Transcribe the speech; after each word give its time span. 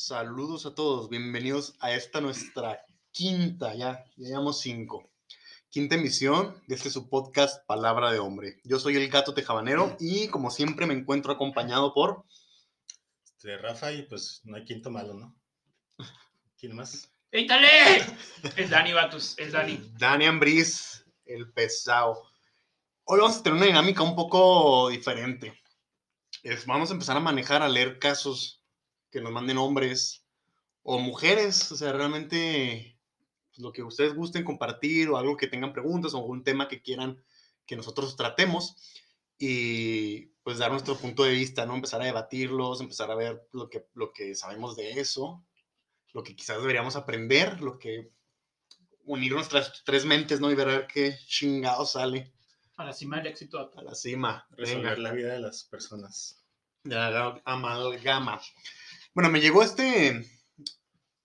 Saludos 0.00 0.64
a 0.64 0.76
todos, 0.76 1.08
bienvenidos 1.08 1.74
a 1.80 1.92
esta 1.92 2.20
nuestra 2.20 2.80
quinta, 3.10 3.74
ya, 3.74 4.04
ya 4.16 4.28
llevamos 4.28 4.60
cinco. 4.60 5.10
Quinta 5.70 5.96
emisión 5.96 6.62
de 6.68 6.76
este 6.76 6.88
su 6.88 7.08
podcast 7.08 7.66
Palabra 7.66 8.12
de 8.12 8.20
Hombre. 8.20 8.60
Yo 8.62 8.78
soy 8.78 8.94
el 8.94 9.08
gato 9.10 9.34
tejabanero 9.34 9.96
y 9.98 10.28
como 10.28 10.52
siempre 10.52 10.86
me 10.86 10.94
encuentro 10.94 11.32
acompañado 11.32 11.92
por 11.94 12.24
Este, 13.24 13.58
Rafa, 13.58 13.90
y 13.90 14.02
pues 14.02 14.40
no 14.44 14.56
hay 14.56 14.64
quinto 14.64 14.88
malo, 14.88 15.14
¿no? 15.14 15.36
¿Quién 16.56 16.76
más? 16.76 17.10
¡Éítale! 17.32 17.66
Es 18.56 18.70
Dani, 18.70 18.92
vatos, 18.92 19.34
es 19.36 19.50
Dani. 19.50 19.80
Dani 19.98 20.26
Ambriz, 20.26 21.04
el 21.24 21.50
pesado. 21.52 22.22
Hoy 23.02 23.18
vamos 23.18 23.38
a 23.38 23.42
tener 23.42 23.56
una 23.56 23.66
dinámica 23.66 24.04
un 24.04 24.14
poco 24.14 24.90
diferente. 24.90 25.60
Es- 26.44 26.66
vamos 26.66 26.88
a 26.88 26.92
empezar 26.92 27.16
a 27.16 27.20
manejar, 27.20 27.62
a 27.62 27.68
leer 27.68 27.98
casos 27.98 28.57
que 29.10 29.20
nos 29.20 29.32
manden 29.32 29.58
hombres 29.58 30.24
o 30.82 30.98
mujeres, 30.98 31.70
o 31.72 31.76
sea, 31.76 31.92
realmente 31.92 32.98
pues, 33.50 33.58
lo 33.60 33.72
que 33.72 33.82
ustedes 33.82 34.14
gusten 34.14 34.44
compartir 34.44 35.08
o 35.10 35.16
algo 35.16 35.36
que 35.36 35.46
tengan 35.46 35.72
preguntas 35.72 36.14
o 36.14 36.18
algún 36.18 36.44
tema 36.44 36.68
que 36.68 36.82
quieran 36.82 37.22
que 37.66 37.76
nosotros 37.76 38.16
tratemos 38.16 38.76
y 39.38 40.26
pues 40.42 40.58
dar 40.58 40.70
nuestro 40.72 40.96
punto 40.96 41.24
de 41.24 41.32
vista, 41.32 41.66
¿no? 41.66 41.74
Empezar 41.74 42.00
a 42.00 42.06
debatirlos, 42.06 42.80
empezar 42.80 43.10
a 43.10 43.14
ver 43.14 43.46
lo 43.52 43.68
que, 43.68 43.86
lo 43.94 44.12
que 44.12 44.34
sabemos 44.34 44.76
de 44.76 44.98
eso, 44.98 45.44
lo 46.14 46.22
que 46.22 46.34
quizás 46.34 46.58
deberíamos 46.60 46.96
aprender, 46.96 47.60
lo 47.60 47.78
que 47.78 48.10
unir 49.04 49.32
nuestras 49.32 49.82
tres 49.84 50.04
mentes, 50.06 50.40
¿no? 50.40 50.50
Y 50.50 50.54
ver 50.54 50.68
a 50.68 50.72
ver 50.72 50.86
qué 50.86 51.18
chingado 51.26 51.84
sale 51.86 52.32
A 52.76 52.84
la 52.84 52.92
cima 52.92 53.18
del 53.18 53.26
éxito. 53.26 53.70
a 53.76 53.82
la 53.82 53.94
cima. 53.94 54.46
Resolver 54.50 54.96
Venga, 54.96 55.08
la 55.10 55.12
vida 55.12 55.32
de 55.34 55.40
las 55.40 55.64
personas. 55.64 56.42
de 56.84 56.94
la 56.94 57.40
amalgama. 57.44 58.40
Bueno, 59.18 59.30
me 59.30 59.40
llegó 59.40 59.64
este, 59.64 60.24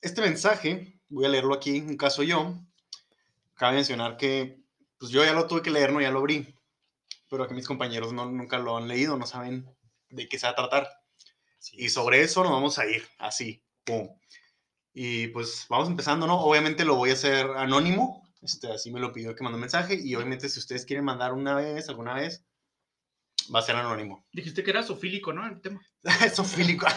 este 0.02 0.22
mensaje, 0.22 1.00
voy 1.10 1.26
a 1.26 1.30
leerlo 1.30 1.54
aquí, 1.54 1.80
un 1.80 1.96
caso 1.96 2.24
yo. 2.24 2.60
Cabe 3.54 3.76
mencionar 3.76 4.18
que 4.18 4.64
pues 4.98 5.12
yo 5.12 5.24
ya 5.24 5.34
lo 5.34 5.46
tuve 5.46 5.62
que 5.62 5.70
leer, 5.70 5.94
no 5.94 6.02
ya 6.02 6.10
lo 6.10 6.18
abrí, 6.18 6.56
pero 7.30 7.48
que 7.48 7.54
mis 7.54 7.68
compañeros 7.68 8.12
no, 8.12 8.26
nunca 8.26 8.58
lo 8.58 8.78
han 8.78 8.88
leído, 8.88 9.16
no 9.16 9.28
saben 9.28 9.70
de 10.10 10.28
qué 10.28 10.40
se 10.40 10.48
va 10.48 10.54
a 10.54 10.56
tratar. 10.56 10.90
Sí. 11.60 11.76
Y 11.78 11.90
sobre 11.90 12.24
eso 12.24 12.42
nos 12.42 12.54
vamos 12.54 12.80
a 12.80 12.88
ir, 12.88 13.08
así, 13.20 13.64
pum. 13.84 14.10
Y 14.92 15.28
pues 15.28 15.68
vamos 15.70 15.88
empezando, 15.88 16.26
¿no? 16.26 16.40
Obviamente 16.42 16.86
lo 16.86 16.96
voy 16.96 17.12
a 17.12 17.14
hacer 17.14 17.46
anónimo, 17.58 18.28
este, 18.42 18.72
así 18.72 18.90
me 18.90 19.02
lo 19.02 19.14
pidió 19.14 19.30
el 19.30 19.36
que 19.36 19.44
mandó 19.44 19.60
mensaje, 19.60 20.00
y 20.04 20.16
obviamente 20.16 20.50
si 20.50 20.58
ustedes 20.58 20.88
quieren 20.88 21.06
mandar 21.06 21.32
una 21.32 21.54
vez, 21.54 21.90
alguna 21.90 22.16
vez, 22.16 22.44
va 23.54 23.60
a 23.60 23.64
ser 23.64 23.76
anónimo. 23.76 24.26
Dijiste 24.32 24.64
que 24.64 24.72
era 24.72 24.82
sofílico, 24.82 25.32
¿no? 25.32 25.46
El 25.46 25.62
tema. 25.62 25.80
es 26.26 26.40
un 26.40 26.46
fílico, 26.46 26.88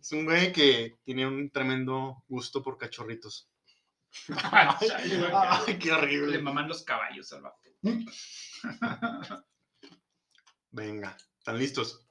es 0.00 0.12
un 0.12 0.24
güey 0.24 0.52
que 0.52 0.98
tiene 1.04 1.26
un 1.26 1.50
tremendo 1.50 2.24
gusto 2.28 2.62
por 2.62 2.78
cachorritos. 2.78 3.50
Ay, 4.52 5.78
qué 5.78 5.86
Le 5.88 5.92
horrible. 5.92 6.42
maman 6.42 6.68
los 6.68 6.82
caballos 6.82 7.32
al 7.32 7.42
vato. 7.42 7.60
Venga, 10.70 11.16
¿están 11.38 11.58
listos? 11.58 12.06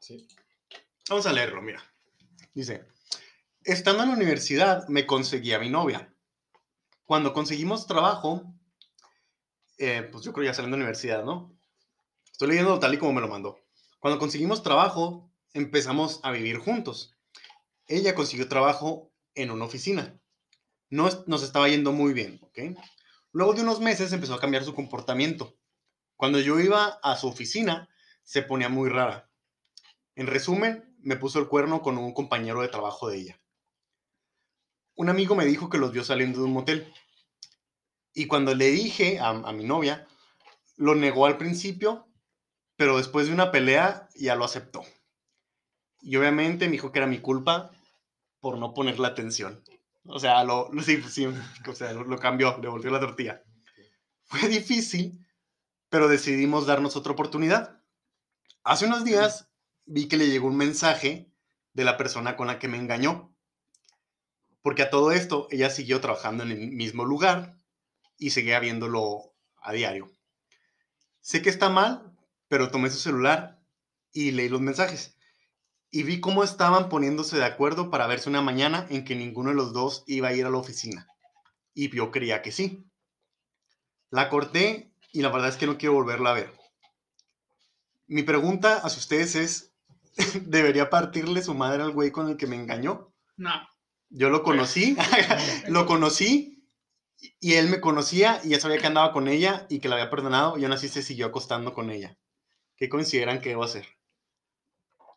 Sí. 0.00 0.26
Vamos 1.08 1.26
a 1.26 1.32
leerlo, 1.32 1.62
mira. 1.62 1.82
Dice, 2.52 2.86
estando 3.62 4.02
en 4.02 4.10
la 4.10 4.16
universidad 4.16 4.86
me 4.88 5.06
conseguí 5.06 5.52
a 5.52 5.58
mi 5.58 5.70
novia. 5.70 6.12
Cuando 7.04 7.32
conseguimos 7.32 7.86
trabajo, 7.86 8.54
eh, 9.78 10.08
pues 10.10 10.24
yo 10.24 10.32
creo 10.32 10.46
ya 10.46 10.54
saliendo 10.54 10.76
de 10.76 10.80
la 10.80 10.84
universidad, 10.86 11.24
¿no? 11.24 11.54
Estoy 12.30 12.48
leyendo 12.48 12.78
tal 12.78 12.94
y 12.94 12.98
como 12.98 13.12
me 13.12 13.20
lo 13.20 13.28
mandó. 13.28 13.58
Cuando 13.98 14.18
conseguimos 14.18 14.62
trabajo, 14.62 15.30
empezamos 15.52 16.20
a 16.22 16.30
vivir 16.30 16.58
juntos. 16.58 17.13
Ella 17.86 18.14
consiguió 18.14 18.48
trabajo 18.48 19.12
en 19.34 19.50
una 19.50 19.64
oficina. 19.64 20.18
No 20.90 21.08
nos 21.26 21.42
estaba 21.42 21.68
yendo 21.68 21.92
muy 21.92 22.12
bien, 22.12 22.40
¿ok? 22.42 22.78
Luego 23.32 23.54
de 23.54 23.62
unos 23.62 23.80
meses 23.80 24.12
empezó 24.12 24.34
a 24.34 24.40
cambiar 24.40 24.64
su 24.64 24.74
comportamiento. 24.74 25.56
Cuando 26.16 26.38
yo 26.38 26.60
iba 26.60 27.00
a 27.02 27.16
su 27.16 27.26
oficina, 27.26 27.88
se 28.22 28.42
ponía 28.42 28.68
muy 28.68 28.88
rara. 28.88 29.30
En 30.14 30.26
resumen, 30.26 30.96
me 31.00 31.16
puso 31.16 31.38
el 31.40 31.48
cuerno 31.48 31.82
con 31.82 31.98
un 31.98 32.14
compañero 32.14 32.62
de 32.62 32.68
trabajo 32.68 33.08
de 33.08 33.18
ella. 33.18 33.40
Un 34.94 35.08
amigo 35.08 35.34
me 35.34 35.44
dijo 35.44 35.68
que 35.68 35.78
los 35.78 35.92
vio 35.92 36.04
saliendo 36.04 36.38
de 36.38 36.44
un 36.44 36.52
motel. 36.52 36.92
Y 38.14 38.26
cuando 38.26 38.54
le 38.54 38.70
dije 38.70 39.18
a, 39.18 39.30
a 39.30 39.52
mi 39.52 39.64
novia, 39.64 40.06
lo 40.76 40.94
negó 40.94 41.26
al 41.26 41.36
principio, 41.36 42.06
pero 42.76 42.96
después 42.96 43.26
de 43.26 43.34
una 43.34 43.50
pelea 43.50 44.08
ya 44.14 44.36
lo 44.36 44.44
aceptó. 44.44 44.84
Y 46.04 46.16
obviamente 46.16 46.66
me 46.66 46.72
dijo 46.72 46.92
que 46.92 47.00
era 47.00 47.08
mi 47.08 47.18
culpa 47.20 47.72
por 48.40 48.58
no 48.58 48.74
ponerle 48.74 49.06
atención. 49.08 49.64
O 50.06 50.18
sea, 50.20 50.44
lo, 50.44 50.70
lo- 50.72 50.82
sí, 50.82 51.02
sí, 51.04 51.26
o 51.68 51.74
sea, 51.74 51.92
lo, 51.94 52.04
lo 52.04 52.18
cambió, 52.18 52.58
le 52.62 52.68
volvió 52.68 52.90
la 52.92 53.00
tortilla. 53.00 53.42
Fue 54.24 54.48
difícil, 54.48 55.26
pero 55.90 56.08
decidimos 56.08 56.66
darnos 56.66 56.96
otra 56.96 57.12
oportunidad. 57.12 57.82
Hace 58.64 58.86
unos 58.86 59.04
días 59.04 59.48
vi 59.86 60.08
que 60.08 60.16
le 60.18 60.28
llegó 60.28 60.48
un 60.48 60.56
mensaje 60.58 61.32
de 61.74 61.84
la 61.84 61.96
persona 61.98 62.36
con 62.36 62.48
la 62.48 62.58
que 62.58 62.68
me 62.68 62.78
engañó. 62.78 63.34
Porque 64.62 64.82
a 64.82 64.90
todo 64.90 65.12
esto 65.12 65.46
ella 65.52 65.70
siguió 65.70 66.00
trabajando 66.00 66.42
en 66.42 66.50
el 66.50 66.72
mismo 66.72 67.04
lugar 67.04 67.56
y 68.18 68.30
seguía 68.30 68.60
viéndolo 68.60 69.34
a 69.62 69.72
diario. 69.72 70.10
Sé 71.28 71.42
que 71.42 71.50
está 71.50 71.70
mal, 71.70 72.16
pero 72.46 72.70
tomé 72.70 72.88
su 72.88 72.98
celular 72.98 73.60
y 74.12 74.30
leí 74.30 74.48
los 74.48 74.60
mensajes. 74.60 75.13
Y 75.94 76.02
vi 76.02 76.20
cómo 76.20 76.42
estaban 76.42 76.88
poniéndose 76.88 77.36
de 77.36 77.44
acuerdo 77.44 77.88
para 77.88 78.08
verse 78.08 78.28
una 78.28 78.42
mañana 78.42 78.84
en 78.90 79.04
que 79.04 79.14
ninguno 79.14 79.50
de 79.50 79.54
los 79.54 79.72
dos 79.72 80.02
iba 80.08 80.26
a 80.26 80.32
ir 80.32 80.44
a 80.44 80.50
la 80.50 80.58
oficina. 80.58 81.06
Y 81.72 81.88
yo 81.94 82.10
creía 82.10 82.42
que 82.42 82.50
sí. 82.50 82.84
La 84.10 84.28
corté 84.28 84.92
y 85.12 85.22
la 85.22 85.28
verdad 85.28 85.50
es 85.50 85.56
que 85.56 85.68
no 85.68 85.78
quiero 85.78 85.94
volverla 85.94 86.30
a 86.30 86.34
ver. 86.34 86.52
Mi 88.08 88.24
pregunta 88.24 88.78
hacia 88.78 88.98
ustedes 88.98 89.36
es, 89.36 89.72
¿debería 90.42 90.90
partirle 90.90 91.42
su 91.42 91.54
madre 91.54 91.84
al 91.84 91.92
güey 91.92 92.10
con 92.10 92.28
el 92.28 92.36
que 92.36 92.48
me 92.48 92.56
engañó? 92.56 93.14
No. 93.36 93.52
Yo 94.10 94.30
lo 94.30 94.42
conocí, 94.42 94.96
lo 95.68 95.86
conocí 95.86 96.66
y 97.38 97.52
él 97.52 97.68
me 97.68 97.80
conocía 97.80 98.40
y 98.42 98.48
ya 98.48 98.58
sabía 98.58 98.78
que 98.78 98.88
andaba 98.88 99.12
con 99.12 99.28
ella 99.28 99.64
y 99.70 99.78
que 99.78 99.88
la 99.88 99.94
había 99.94 100.10
perdonado 100.10 100.58
y 100.58 100.64
aún 100.64 100.72
así 100.72 100.88
se 100.88 101.02
siguió 101.02 101.26
acostando 101.26 101.72
con 101.72 101.92
ella. 101.92 102.18
¿Qué 102.76 102.88
consideran 102.88 103.40
que 103.40 103.50
debo 103.50 103.62
hacer? 103.62 103.86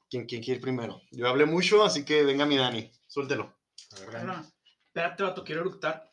¿Quién, 0.10 0.26
quién 0.26 0.42
quiere 0.42 0.58
ir 0.58 0.62
primero? 0.62 1.02
Yo 1.12 1.28
hablé 1.28 1.46
mucho, 1.46 1.84
así 1.84 2.06
que 2.06 2.24
venga 2.24 2.46
mi 2.46 2.58
Dani, 2.58 2.92
suéltelo. 3.08 3.58
A 3.96 4.00
ver, 4.00 4.24
No, 4.24 4.38
no. 4.38 4.48
Espérate, 4.88 5.24
vato, 5.24 5.44
quiero 5.44 5.62
eructar. 5.62 6.10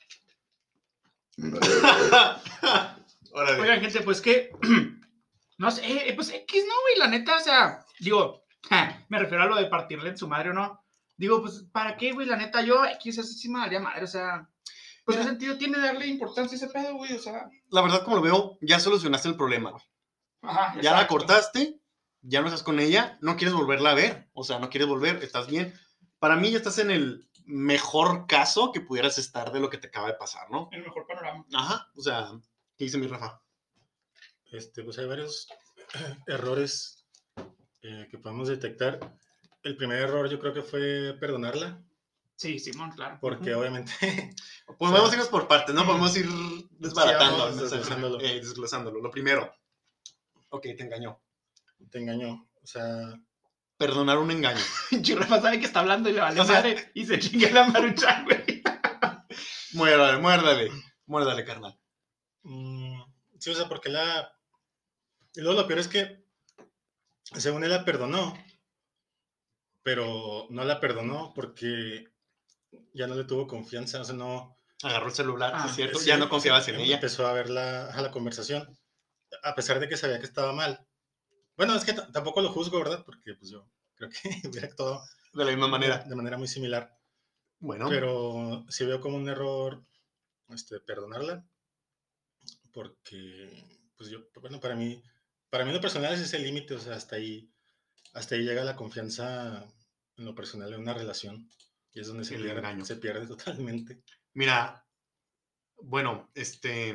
Órale. 3.32 3.60
Oigan, 3.60 3.80
gente, 3.80 4.00
pues 4.02 4.20
que. 4.20 4.50
No 5.56 5.70
sé, 5.70 6.08
eh, 6.08 6.12
pues 6.14 6.30
X, 6.30 6.64
¿no, 6.66 6.74
güey? 6.82 6.98
La 6.98 7.06
neta, 7.06 7.36
o 7.36 7.40
sea, 7.40 7.78
digo, 8.00 8.44
me 9.08 9.20
refiero 9.20 9.44
a 9.44 9.46
lo 9.46 9.54
de 9.54 9.66
partirle 9.66 10.08
en 10.10 10.18
su 10.18 10.26
madre 10.26 10.50
o 10.50 10.52
no. 10.52 10.84
Digo, 11.16 11.40
pues, 11.40 11.62
¿para 11.70 11.96
qué, 11.96 12.10
güey? 12.10 12.26
La 12.26 12.34
neta, 12.36 12.60
yo 12.62 12.84
X, 12.84 13.18
eso 13.18 13.32
sí 13.32 13.48
me 13.48 13.60
daría 13.60 13.78
madre, 13.78 14.02
o 14.02 14.08
sea. 14.08 14.50
Pues, 15.04 15.16
¿qué 15.16 15.22
sentido 15.22 15.56
tiene 15.56 15.78
darle 15.78 16.08
importancia 16.08 16.56
a 16.56 16.58
ese 16.60 16.68
pedo, 16.70 16.96
güey? 16.96 17.12
O 17.12 17.20
sea. 17.20 17.48
La 17.70 17.82
verdad, 17.82 18.02
como 18.02 18.16
lo 18.16 18.22
veo, 18.22 18.58
ya 18.62 18.80
solucionaste 18.80 19.28
el 19.28 19.36
problema. 19.36 19.70
güey. 19.70 19.82
Ajá, 20.42 20.80
Ya 20.80 20.90
la 20.90 21.06
cortaste, 21.06 21.78
ya 22.26 22.40
no 22.40 22.46
estás 22.48 22.62
con 22.62 22.80
ella, 22.80 23.18
no 23.20 23.36
quieres 23.36 23.54
volverla 23.54 23.90
a 23.90 23.94
ver, 23.94 24.28
o 24.32 24.42
sea, 24.44 24.58
no 24.58 24.70
quieres 24.70 24.88
volver, 24.88 25.22
estás 25.22 25.46
bien. 25.46 25.78
Para 26.18 26.36
mí 26.36 26.50
ya 26.50 26.56
estás 26.58 26.78
en 26.78 26.90
el 26.90 27.28
mejor 27.44 28.26
caso 28.26 28.72
que 28.72 28.80
pudieras 28.80 29.18
estar 29.18 29.52
de 29.52 29.60
lo 29.60 29.68
que 29.68 29.78
te 29.78 29.88
acaba 29.88 30.08
de 30.08 30.14
pasar, 30.14 30.50
¿no? 30.50 30.68
El 30.72 30.82
mejor 30.82 31.06
panorama. 31.06 31.44
Ajá, 31.52 31.90
o 31.94 32.00
sea, 32.02 32.30
¿qué 32.76 32.84
dice 32.84 32.98
mi 32.98 33.06
Rafa? 33.06 33.40
Este, 34.50 34.82
pues 34.82 34.98
hay 34.98 35.06
varios 35.06 35.48
errores 36.26 37.04
eh, 37.82 38.08
que 38.10 38.18
podemos 38.18 38.48
detectar. 38.48 38.98
El 39.62 39.76
primer 39.76 40.00
error 40.00 40.28
yo 40.28 40.38
creo 40.38 40.54
que 40.54 40.62
fue 40.62 41.16
perdonarla, 41.20 41.82
Sí, 42.36 42.58
Simón, 42.58 42.90
claro. 42.90 43.18
porque 43.20 43.54
obviamente 43.54 43.92
Podemos 44.76 45.00
O 45.02 45.06
sea, 45.06 45.14
irnos 45.14 45.28
por 45.28 45.46
partes, 45.46 45.72
¿no? 45.74 45.86
Podemos 45.86 46.16
ir 46.16 46.26
desbaratando, 46.78 47.38
vamos 47.38 47.50
el 47.50 47.60
mensaje, 47.60 47.76
desglosándolo. 47.78 48.20
eh, 48.20 48.40
desglosándolo. 48.40 49.00
Lo 49.00 49.10
primero, 49.10 49.54
ok, 50.48 50.62
te 50.62 50.82
engañó. 50.82 51.20
Te 51.90 51.98
engañó. 51.98 52.48
O 52.62 52.66
sea, 52.66 53.14
Perdonar 53.76 54.18
un 54.18 54.30
engaño. 54.30 54.60
Pinche 54.90 55.14
Rafa 55.16 55.40
sabe 55.42 55.58
que 55.58 55.66
está 55.66 55.80
hablando 55.80 56.08
y 56.08 56.12
le 56.12 56.20
vale 56.20 56.40
O 56.40 56.44
sea- 56.44 56.56
madre 56.56 56.90
y 56.94 57.04
se 57.06 57.18
chingue 57.18 57.50
la 57.50 57.66
marucha, 57.68 58.22
güey. 58.24 58.62
Muérdale, 59.72 60.18
muérdale, 60.18 60.70
muérdale, 61.06 61.44
carnal. 61.44 61.76
mm, 62.44 63.00
sí, 63.40 63.50
o 63.50 63.54
sea, 63.54 63.68
porque 63.68 63.88
la... 63.88 64.32
Y 65.34 65.40
luego 65.40 65.60
lo 65.62 65.66
peor 65.66 65.80
es 65.80 65.88
que, 65.88 66.24
según 67.34 67.64
él 67.64 67.70
la 67.70 67.84
perdonó, 67.84 68.34
pero 69.82 70.46
no 70.50 70.64
la 70.64 70.78
perdonó 70.80 71.32
porque 71.34 72.08
ya 72.92 73.06
no 73.08 73.14
le 73.16 73.24
tuvo 73.24 73.46
confianza, 73.46 74.00
o 74.00 74.04
sea, 74.04 74.14
no... 74.14 74.56
Agarró 74.82 75.06
el 75.06 75.12
celular, 75.14 75.52
Ah, 75.54 75.62
¿sí 75.64 75.68
es 75.70 75.74
cierto? 75.76 75.98
Sí, 75.98 76.06
ya 76.06 76.16
no 76.18 76.28
confiabas 76.28 76.68
en 76.68 76.76
ella. 76.76 76.96
Empezó 76.96 77.26
a 77.26 77.32
ver 77.32 77.48
la, 77.50 77.86
a 77.86 78.02
la 78.02 78.10
conversación, 78.10 78.78
a 79.42 79.54
pesar 79.54 79.80
de 79.80 79.88
que 79.88 79.96
sabía 79.96 80.18
que 80.18 80.26
estaba 80.26 80.52
mal. 80.52 80.86
Bueno, 81.56 81.74
es 81.76 81.84
que 81.84 81.92
tampoco 81.92 82.40
lo 82.40 82.50
juzgo, 82.50 82.78
¿verdad? 82.78 83.04
Porque 83.04 83.34
pues 83.34 83.50
yo 83.50 83.70
creo 83.94 84.10
que 84.10 84.18
hubiera 84.48 84.68
actuado 84.68 85.02
De 85.32 85.44
la 85.44 85.50
misma 85.50 85.68
manera. 85.68 85.98
de 85.98 86.16
manera 86.16 86.36
muy 86.36 86.48
similar. 86.48 86.98
Bueno, 87.60 87.88
Pero 87.88 88.66
sí 88.68 88.84
veo 88.84 89.00
como 89.00 89.16
un 89.16 89.28
error 89.28 89.84
este, 90.48 90.80
perdonarla. 90.80 91.46
Porque, 92.72 93.64
pues 93.96 94.10
yo, 94.10 94.18
bueno, 94.40 94.60
para 94.60 94.74
mí, 94.74 95.02
para 95.48 95.64
mí 95.64 95.72
lo 95.72 95.80
personal 95.80 96.12
ese 96.12 96.24
es 96.24 96.34
el 96.34 96.42
límite, 96.42 96.74
o 96.74 96.80
sea, 96.80 96.96
hasta 96.96 97.16
ahí, 97.16 97.50
hasta 98.12 98.34
ahí 98.34 98.42
llega 98.42 98.64
la 98.64 98.76
confianza 98.76 99.64
en 100.16 100.24
lo 100.24 100.34
personal 100.34 100.72
en 100.72 100.80
una 100.80 100.92
relación. 100.92 101.48
Y 101.92 102.00
es 102.00 102.08
donde 102.08 102.24
se 102.24 102.36
pierde, 102.36 102.84
se 102.84 102.96
pierde 102.96 103.26
totalmente. 103.28 104.02
mira, 104.34 104.84
bueno, 105.76 106.30
este... 106.34 106.94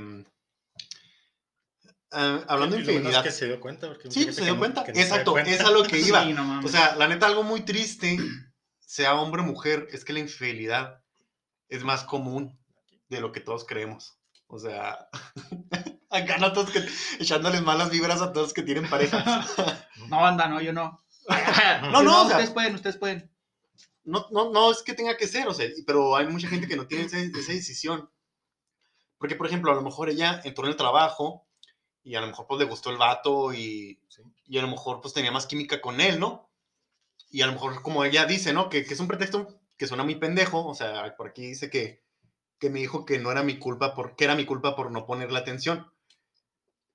ah, 2.12 2.42
hablando 2.48 2.76
de 2.76 2.82
Y 2.82 2.86
lo 2.86 2.92
infidelidad. 2.94 3.24
que 3.24 3.32
se 3.32 3.46
dio 3.48 3.60
cuenta. 3.60 3.88
Porque 3.88 4.10
Sí, 4.12 4.32
se 4.32 4.42
dio 4.44 4.54
no- 4.54 4.60
cuenta. 4.60 4.84
no 4.84 5.00
Exacto, 5.00 5.32
cuenta. 5.32 5.52
es 5.52 5.62
a 5.62 5.72
lo 5.72 5.84
que 5.84 6.00
iba. 6.00 6.24
Sí, 6.24 6.34
no. 6.34 6.60
O 6.64 6.68
sea, 6.68 6.96
la 6.96 7.08
neta, 7.08 7.26
algo 7.28 7.44
muy 7.44 7.62
triste, 7.62 8.18
sea 8.80 9.16
hombre 9.16 9.42
o 9.42 9.46
mujer, 9.46 9.88
es 9.92 10.04
que 10.06 10.14
la 10.14 10.20
infidelidad 10.20 11.02
es 11.68 11.84
más 11.84 12.04
común 12.04 12.60
de 13.10 13.22
lo 13.22 13.32
que 13.32 13.40
todos 13.42 13.66
creemos. 13.66 14.18
O 14.48 14.58
sea, 14.60 15.08
acá 16.10 16.38
no 16.40 16.54
todos 16.54 16.72
que, 16.72 16.84
echándoles 17.20 17.62
malas 17.62 17.90
vibras 17.92 18.22
a 18.22 18.34
todos 18.34 18.54
que 18.54 18.64
tienen 18.64 18.90
pareja. 18.90 19.46
No, 20.08 20.26
anda, 20.26 20.48
no, 20.48 20.60
yo 20.60 20.74
no. 20.74 21.04
No, 21.92 22.02
no, 22.02 22.24
o 22.24 22.28
sea- 22.28 22.38
ustedes 22.38 22.50
pueden, 22.50 22.74
ustedes 22.74 22.98
pueden. 22.98 23.30
No, 24.04 24.26
no, 24.32 24.50
no 24.52 24.72
es 24.72 24.82
que 24.82 24.96
tenga 24.96 25.18
que 25.18 25.28
ser, 25.28 25.48
o 25.48 25.54
sea, 25.54 25.68
pero 25.86 26.16
hay 26.16 26.26
mucha 26.26 26.48
gente 26.48 26.68
que 26.68 26.76
no 26.76 26.88
tiene 26.88 27.06
ese- 27.06 27.26
esa 27.38 27.52
decisión. 27.52 28.10
Porque, 29.20 29.36
por 29.36 29.46
ejemplo, 29.46 29.72
a 29.72 29.76
lo 29.76 29.84
mejor 29.84 30.10
ella 30.10 30.42
entró 30.46 30.64
en 30.64 30.72
el 30.72 30.78
trabajo 30.78 31.46
y 32.10 32.16
a 32.16 32.22
lo 32.22 32.28
mejor 32.28 32.48
pues 32.48 32.60
le 32.60 32.66
gustó 32.66 32.90
el 32.90 32.98
vato 32.98 33.54
y, 33.54 34.00
Sí. 34.08 34.24
y 34.48 34.58
a 34.58 34.64
lo 34.64 34.68
mejor 34.68 35.00
pues 35.00 35.14
tenía 35.14 35.32
más 35.32 35.46
química 35.46 35.80
con 35.80 36.02
él, 36.02 36.20
¿no? 36.20 36.50
Y 37.30 37.44
a 37.44 37.46
lo 37.46 37.54
mejor 37.54 37.84
como 37.84 38.04
ella 38.04 38.26
dice, 38.26 38.52
¿no? 38.52 38.68
Que, 38.68 38.84
que 38.84 38.96
es 38.96 39.00
un 39.00 39.08
pretexto 39.08 39.60
que 39.78 39.86
suena 39.86 40.04
muy 40.04 40.16
pendejo, 40.16 40.66
o 40.66 40.74
sea, 40.74 41.16
por 41.16 41.28
aquí 41.28 41.44
dice 41.44 41.70
que, 41.70 42.04
que 42.58 42.72
me 42.72 42.80
dijo 42.80 43.06
que 43.06 43.20
no 43.20 43.32
era 43.32 43.44
mi 43.44 43.60
culpa, 43.60 43.94
por, 43.94 44.16
que 44.16 44.24
era 44.24 44.34
mi 44.34 44.46
culpa 44.48 44.76
por 44.76 44.90
no 44.92 45.06
ponerle 45.06 45.38
atención. 45.38 45.94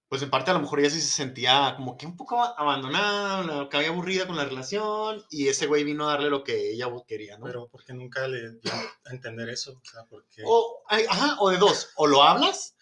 Pues 0.09 0.21
en 0.23 0.31
parte 0.31 0.51
a 0.51 0.55
lo 0.55 0.61
mejor 0.61 0.81
ella 0.81 0.91
sí 0.91 1.01
se 1.01 1.09
sentía 1.09 1.75
como 1.77 1.97
que 1.97 2.07
un 2.07 2.17
poco 2.17 2.43
abandonada, 2.43 3.69
que 3.69 3.77
había 3.77 3.91
aburrida 3.91 4.27
con 4.27 4.37
la 4.37 4.45
relación 4.45 5.25
y 5.31 5.47
ese 5.47 5.67
güey 5.67 5.85
vino 5.85 6.09
a 6.09 6.13
darle 6.13 6.29
lo 6.29 6.43
que 6.43 6.73
ella 6.73 6.89
quería, 7.07 7.39
¿no? 7.39 7.47
Pero 7.47 7.69
porque 7.69 7.95
nunca 7.95 8.27
le 8.27 8.51
dio 8.59 8.73
a 9.05 9.11
entender 9.13 9.49
eso. 9.49 9.81
O 9.81 9.89
sea, 9.89 10.05
porque... 10.11 10.43
O, 10.45 10.83
ajá, 10.89 11.37
o 11.39 11.51
de 11.51 11.59
dos, 11.59 11.91
o 11.95 12.09
lo 12.09 12.25
hablas 12.25 12.77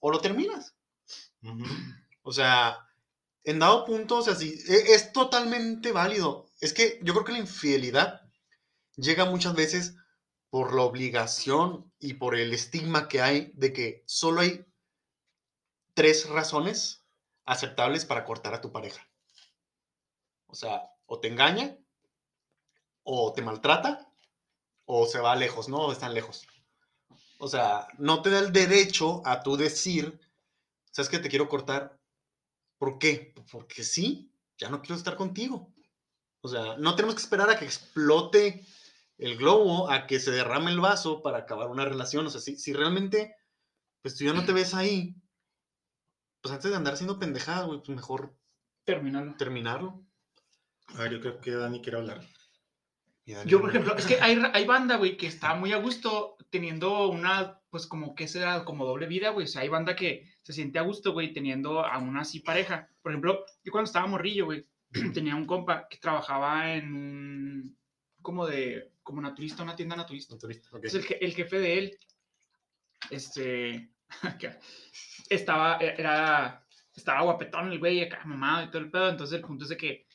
o 0.00 0.10
lo 0.10 0.18
terminas. 0.20 0.74
O 2.22 2.32
sea, 2.32 2.88
en 3.44 3.58
dado 3.58 3.84
punto, 3.84 4.18
o 4.18 4.22
sea, 4.22 4.34
sí, 4.34 4.58
e- 4.68 4.94
es 4.94 5.12
totalmente 5.12 5.92
válido. 5.92 6.46
Es 6.60 6.72
que 6.72 7.00
yo 7.02 7.12
creo 7.14 7.24
que 7.24 7.32
la 7.32 7.38
infidelidad 7.38 8.22
llega 8.96 9.24
muchas 9.26 9.54
veces 9.54 9.96
por 10.50 10.74
la 10.74 10.82
obligación 10.82 11.92
y 11.98 12.14
por 12.14 12.36
el 12.36 12.54
estigma 12.54 13.08
que 13.08 13.22
hay 13.22 13.52
de 13.54 13.72
que 13.72 14.04
solo 14.06 14.42
hay 14.42 14.66
tres 15.92 16.26
razones 16.30 17.04
aceptables 17.44 18.06
para 18.06 18.24
cortar 18.24 18.54
a 18.54 18.62
tu 18.62 18.72
pareja. 18.72 19.06
O 20.48 20.54
sea, 20.56 20.82
o 21.06 21.20
te 21.20 21.28
engaña, 21.28 21.78
o 23.02 23.32
te 23.32 23.42
maltrata, 23.42 23.90
o 24.86 25.06
se 25.06 25.20
va 25.20 25.36
lejos, 25.36 25.68
¿no? 25.68 25.78
O 25.86 25.92
están 25.92 26.14
lejos. 26.14 26.46
O 27.38 27.48
sea, 27.48 27.88
no 27.98 28.22
te 28.22 28.30
da 28.30 28.40
el 28.40 28.52
derecho 28.52 29.22
a 29.26 29.42
tú 29.42 29.56
decir, 29.56 30.20
¿sabes 30.98 31.10
que 31.10 31.20
te 31.20 31.28
quiero 31.28 31.48
cortar? 31.48 31.96
¿Por 32.76 32.98
qué? 32.98 33.32
Porque 33.52 33.84
sí, 33.84 34.32
ya 34.56 34.68
no 34.68 34.80
quiero 34.82 34.96
estar 34.96 35.14
contigo. 35.14 35.72
O 36.40 36.48
sea, 36.48 36.76
no 36.76 36.96
tenemos 36.96 37.14
que 37.14 37.22
esperar 37.22 37.48
a 37.48 37.56
que 37.56 37.64
explote 37.64 38.66
el 39.16 39.36
globo, 39.36 39.88
a 39.92 40.08
que 40.08 40.18
se 40.18 40.32
derrame 40.32 40.72
el 40.72 40.80
vaso 40.80 41.22
para 41.22 41.38
acabar 41.38 41.68
una 41.68 41.84
relación. 41.84 42.26
O 42.26 42.30
sea, 42.30 42.40
si, 42.40 42.56
si 42.56 42.72
realmente, 42.72 43.36
pues 44.02 44.16
tú 44.16 44.24
ya 44.24 44.32
no 44.32 44.44
te 44.44 44.52
ves 44.52 44.74
ahí, 44.74 45.14
pues 46.40 46.52
antes 46.52 46.68
de 46.68 46.76
andar 46.76 46.94
haciendo 46.94 47.20
pendejadas, 47.20 47.66
güey, 47.66 47.78
pues 47.78 47.90
mejor 47.90 48.36
Terminarlo. 48.84 49.36
terminarlo. 49.36 50.04
A 50.96 51.02
ver, 51.02 51.12
yo 51.12 51.20
creo 51.20 51.40
que 51.40 51.52
Dani 51.52 51.80
quiere 51.80 51.98
hablar. 51.98 52.26
Yo, 53.46 53.60
por 53.60 53.70
ejemplo, 53.70 53.94
es 53.94 54.04
que 54.04 54.20
hay, 54.20 54.42
hay 54.52 54.64
banda, 54.64 54.96
güey, 54.96 55.16
que 55.16 55.28
está 55.28 55.54
muy 55.54 55.72
a 55.72 55.76
gusto 55.76 56.36
teniendo 56.50 57.06
una, 57.06 57.57
pues 57.70 57.86
como 57.86 58.14
que 58.14 58.28
será 58.28 58.64
como 58.64 58.86
doble 58.86 59.06
vida, 59.06 59.30
güey. 59.30 59.44
O 59.44 59.48
sea, 59.48 59.62
hay 59.62 59.68
banda 59.68 59.94
que 59.94 60.28
se 60.42 60.52
siente 60.52 60.78
a 60.78 60.82
gusto, 60.82 61.12
güey, 61.12 61.32
teniendo 61.32 61.84
a 61.84 61.98
una 61.98 62.22
así 62.22 62.40
pareja. 62.40 62.88
Por 63.02 63.12
ejemplo, 63.12 63.44
yo 63.64 63.72
cuando 63.72 63.88
estaba 63.88 64.06
morrillo, 64.06 64.46
güey, 64.46 64.66
tenía 65.14 65.36
un 65.36 65.46
compa 65.46 65.86
que 65.88 65.98
trabajaba 65.98 66.74
en 66.74 66.94
un, 66.94 67.78
como 68.22 68.46
de, 68.46 68.92
como 69.02 69.20
naturista, 69.20 69.62
una 69.62 69.76
tienda 69.76 69.96
naturista. 69.96 70.34
Naturista, 70.34 70.68
ok. 70.72 70.84
Es 70.84 70.94
el, 70.94 71.04
el 71.20 71.34
jefe 71.34 71.58
de 71.58 71.78
él, 71.78 71.98
este, 73.10 73.90
estaba, 75.30 75.76
era, 75.76 76.66
estaba 76.94 77.22
guapetón 77.22 77.72
el 77.72 77.78
güey, 77.78 78.02
acá 78.02 78.22
mamado 78.24 78.64
y 78.64 78.70
todo 78.70 78.82
el 78.82 78.90
pedo. 78.90 79.10
Entonces 79.10 79.36
el 79.36 79.44
punto 79.44 79.64
es 79.64 79.70
de 79.70 79.76
que 79.76 80.06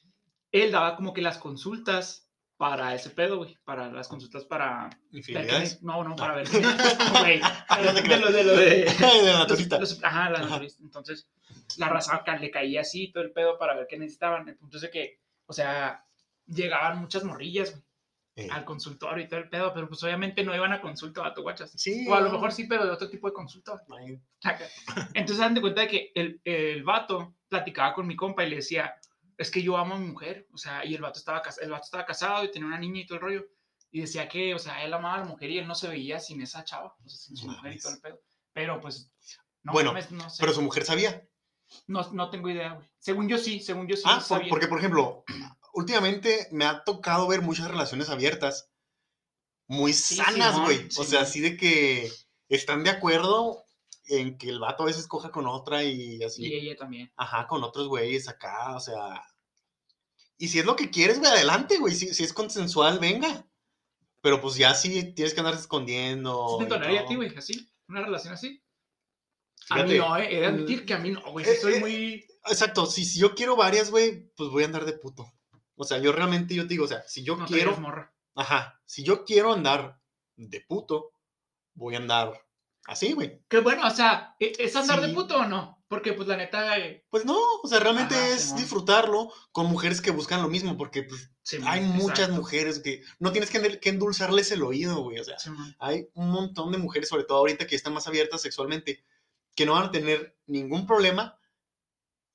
él 0.51 0.71
daba 0.71 0.95
como 0.95 1.13
que 1.13 1.21
las 1.21 1.37
consultas 1.37 2.22
para 2.63 2.95
ese 2.95 3.09
pedo, 3.09 3.39
güey, 3.39 3.57
para 3.65 3.91
las 3.91 4.07
consultas 4.07 4.45
para... 4.45 4.83
ver 4.87 4.97
Infidelidades. 5.11 5.83
No, 5.83 6.01
no, 6.01 6.15
para 6.15 6.31
Ah. 6.33 6.35
ver. 6.37 6.47
qué 6.49 6.61
ne- 6.61 7.19
Güey, 7.19 7.41
te 7.41 8.07
de 8.07 8.17
lo 8.21 8.31
de 8.31 8.43
lo 8.45 8.51
de... 8.55 8.85
de 8.85 9.33
naturista. 9.33 9.79
los- 9.79 9.89
los- 9.95 10.03
ajá, 10.05 10.29
la 10.29 10.39
Ajá. 10.39 10.47
naturista. 10.47 10.81
Entonces, 10.81 11.27
la 11.75 11.89
raza 11.89 12.23
le 12.39 12.51
caía 12.51 12.79
así 12.79 13.11
todo 13.11 13.21
el 13.25 13.33
pedo 13.33 13.57
para 13.57 13.75
ver 13.75 13.85
qué 13.89 13.97
necesitaban. 13.97 14.47
El 14.47 14.55
punto 14.55 14.77
es 14.77 14.81
de 14.83 14.89
que, 14.91 15.19
o 15.45 15.51
sea, 15.51 16.05
llegaban 16.47 16.99
muchas 17.01 17.25
morrillas, 17.25 17.71
güey, 17.71 17.83
Eh, 18.35 18.47
al 18.49 18.63
consultorio 18.63 19.25
y 19.25 19.27
todo 19.27 19.41
el 19.41 19.49
pedo, 19.49 19.73
pero 19.73 19.89
pues 19.89 20.01
obviamente 20.05 20.41
no 20.45 20.55
iban 20.55 20.71
a 20.71 20.79
consulta 20.79 21.27
a 21.27 21.33
tu 21.33 21.41
guachas. 21.41 21.69
sí. 21.75 22.07
O 22.07 22.15
a 22.15 22.21
lo 22.21 22.31
mejor 22.31 22.53
sí, 22.53 22.63
pero 22.63 22.85
de 22.85 22.91
otro 22.91 23.09
tipo 23.09 23.27
de 23.27 23.33
consulta. 23.33 23.73
Entonces, 25.13 25.37
dan 25.37 25.53
de 25.53 25.61
cuenta 25.61 25.81
de 25.81 25.87
que 25.89 26.11
el, 26.15 26.39
el 26.45 26.81
vato 26.83 27.35
platicaba 27.49 27.93
con 27.93 28.07
mi 28.07 28.15
compa 28.15 28.43
y 28.45 28.49
le 28.49 28.55
decía, 28.55 28.95
es 29.43 29.51
que 29.51 29.61
yo 29.61 29.77
amo 29.77 29.95
a 29.95 29.99
mi 29.99 30.07
mujer, 30.07 30.47
o 30.51 30.57
sea, 30.57 30.83
y 30.85 30.95
el 30.95 31.01
vato, 31.01 31.19
estaba, 31.19 31.41
el 31.61 31.69
vato 31.69 31.85
estaba 31.85 32.05
casado 32.05 32.43
y 32.43 32.51
tenía 32.51 32.67
una 32.67 32.79
niña 32.79 33.01
y 33.01 33.05
todo 33.05 33.17
el 33.17 33.23
rollo, 33.23 33.45
y 33.91 34.01
decía 34.01 34.27
que, 34.27 34.55
o 34.55 34.59
sea, 34.59 34.83
él 34.83 34.93
amaba 34.93 35.15
a 35.15 35.19
la 35.19 35.25
mujer 35.25 35.51
y 35.51 35.59
él 35.59 35.67
no 35.67 35.75
se 35.75 35.87
veía 35.87 36.19
sin 36.19 36.41
esa 36.41 36.63
chava, 36.63 36.95
o 37.05 37.09
sea, 37.09 37.17
sin 37.19 37.37
su 37.37 37.47
mujer 37.47 37.73
y 37.73 37.79
todo 37.79 37.93
el 37.93 38.01
pedo. 38.01 38.21
Pero, 38.53 38.79
pues, 38.81 39.11
no 39.61 39.71
Bueno, 39.73 39.91
mames, 39.91 40.11
no 40.11 40.29
sé, 40.29 40.37
Pero 40.39 40.53
su 40.53 40.61
mujer 40.63 40.83
sabía. 40.85 41.27
no, 41.87 42.01
no 42.11 42.29
tengo 42.31 42.49
idea, 42.49 42.73
güey. 42.73 42.87
Según 42.99 43.27
yo 43.29 43.37
sí, 43.37 43.59
según 43.59 43.87
yo 43.87 43.95
sí. 43.95 44.03
Ah, 44.05 44.19
sabía. 44.19 44.49
porque 44.49 44.67
por 44.67 44.79
ejemplo, 44.79 45.23
últimamente 45.73 46.47
me 46.51 46.65
ha 46.65 46.83
tocado 46.83 47.27
ver 47.27 47.41
muchas 47.41 47.69
relaciones 47.69 48.09
abiertas 48.09 48.69
muy 49.67 49.93
Sí, 49.93 50.15
sanas, 50.15 50.59
güey. 50.59 50.87
o 50.97 51.03
sea, 51.03 51.21
así 51.21 51.39
de 51.39 51.55
que 51.57 52.11
están 52.49 52.83
de 52.83 52.89
acuerdo 52.89 53.63
en 54.07 54.37
que 54.37 54.49
el 54.49 54.59
vato 54.59 54.83
a 54.83 54.87
veces 54.87 55.07
coja 55.07 55.31
con 55.31 55.47
otra 55.47 55.83
y 55.83 56.21
así. 56.21 56.45
Y 56.45 56.53
ella 56.53 56.75
también. 56.75 57.11
Ajá, 57.15 57.47
con 57.47 57.63
otros 57.63 57.87
güeyes 57.87 58.27
acá, 58.27 58.75
o 58.75 58.79
sea. 58.79 59.23
Y 60.43 60.49
si 60.49 60.59
es 60.59 60.65
lo 60.65 60.75
que 60.75 60.89
quieres, 60.89 61.19
güey, 61.19 61.31
adelante, 61.31 61.77
güey. 61.77 61.95
Si, 61.95 62.13
si 62.13 62.21
es 62.25 62.33
consensual, 62.33 62.99
venga. 62.99 63.47
Pero 64.19 64.41
pues 64.41 64.55
ya 64.55 64.73
sí 64.75 65.13
tienes 65.13 65.33
que 65.33 65.39
andar 65.39 65.53
escondiendo. 65.53 66.47
¿Sí 66.49 66.57
te 66.59 66.65
y 66.65 66.67
toleraría 66.67 67.01
a 67.01 67.05
ti, 67.05 67.15
güey, 67.15 67.33
así? 67.37 67.71
¿Una 67.87 68.01
relación 68.01 68.33
así? 68.33 68.61
A 69.69 69.75
Fíjate, 69.75 69.93
mí 69.93 69.99
no, 69.99 70.17
eh. 70.17 70.27
He 70.35 70.39
de 70.41 70.45
admitir 70.47 70.85
que 70.85 70.93
a 70.95 70.99
mí 70.99 71.11
no, 71.11 71.21
güey. 71.31 71.45
eh, 71.45 71.55
Sí 71.55 71.61
soy 71.61 71.73
eh, 71.75 71.79
muy... 71.79 72.27
Exacto, 72.45 72.85
si, 72.87 73.05
si 73.05 73.19
yo 73.19 73.35
quiero 73.35 73.55
varias, 73.55 73.89
güey, 73.89 74.31
pues 74.35 74.49
voy 74.49 74.63
a 74.63 74.65
andar 74.65 74.83
de 74.83 74.91
puto. 74.91 75.31
O 75.75 75.85
sea, 75.85 75.97
yo 75.99 76.11
realmente, 76.11 76.53
yo 76.55 76.63
te 76.63 76.73
digo, 76.73 76.83
o 76.83 76.89
sea, 76.89 77.03
si 77.07 77.23
yo 77.23 77.37
No 77.37 77.45
quiero, 77.45 77.77
morra. 77.77 78.13
ajá, 78.35 78.81
si 78.85 79.01
yo 79.05 79.23
quiero 79.23 79.53
andar 79.53 79.97
de 80.35 80.59
puto, 80.59 81.11
voy 81.73 81.95
a 81.95 81.99
andar 81.99 82.33
así, 82.85 83.13
güey. 83.13 83.41
Que 83.47 83.59
bueno, 83.61 83.87
o 83.87 83.91
sea, 83.91 84.35
¿e- 84.41 84.51
¿es 84.59 84.75
andar 84.75 84.99
de 84.99 85.13
puto 85.13 85.37
o 85.37 85.45
no? 85.45 85.82
Porque, 85.93 86.13
pues, 86.13 86.27
la 86.27 86.37
neta, 86.37 86.77
eh, 86.79 87.05
Pues 87.11 87.23
no, 87.23 87.37
o 87.61 87.67
sea, 87.67 87.79
realmente 87.79 88.15
Ajá, 88.15 88.27
es 88.29 88.41
Simón. 88.41 88.57
disfrutarlo 88.57 89.31
con 89.51 89.67
mujeres 89.67 90.01
que 90.01 90.09
buscan 90.11 90.41
lo 90.41 90.47
mismo, 90.49 90.75
porque 90.75 91.03
pues, 91.03 91.29
sí, 91.43 91.57
hay 91.65 91.81
muchas 91.81 92.29
mujeres 92.29 92.79
que 92.79 93.03
no 93.19 93.31
tienes 93.31 93.51
que, 93.51 93.79
que 93.79 93.89
endulzarles 93.89 94.51
el 94.51 94.63
oído, 94.63 95.01
güey. 95.03 95.19
O 95.19 95.23
sea, 95.23 95.37
Sí, 95.37 95.51
hay 95.77 96.07
un 96.15 96.29
montón 96.31 96.71
de 96.71 96.79
mujeres, 96.79 97.09
sobre 97.09 97.25
todo 97.25 97.37
ahorita 97.37 97.67
que 97.67 97.75
están 97.75 97.93
más 97.93 98.07
abiertas 98.07 98.41
sexualmente, 98.41 99.03
que 99.55 99.65
no 99.67 99.73
van 99.73 99.83
a 99.83 99.91
tener 99.91 100.35
ningún 100.47 100.87
problema 100.87 101.37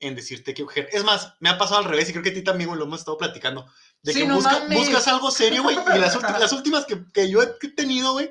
en 0.00 0.14
decirte 0.14 0.54
que 0.54 0.62
mujer. 0.62 0.88
Es 0.92 1.02
más, 1.02 1.34
me 1.40 1.48
ha 1.48 1.58
pasado 1.58 1.80
al 1.80 1.84
revés 1.86 2.08
y 2.08 2.12
creo 2.12 2.22
que 2.22 2.30
a 2.30 2.34
ti 2.34 2.42
también, 2.42 2.68
güey, 2.68 2.78
lo 2.78 2.84
hemos 2.86 3.00
estado 3.00 3.18
platicando. 3.18 3.66
De 4.02 4.12
Sí, 4.12 4.20
que 4.20 4.26
no 4.28 4.36
busca- 4.36 4.60
mames. 4.60 4.78
buscas 4.78 5.08
algo 5.08 5.30
serio, 5.32 5.64
güey. 5.64 5.76
Y 5.76 5.98
las, 5.98 6.22
las 6.22 6.52
últimas 6.52 6.86
que, 6.86 7.04
que 7.12 7.28
yo 7.28 7.42
he 7.42 7.46
tenido, 7.70 8.12
güey, 8.12 8.30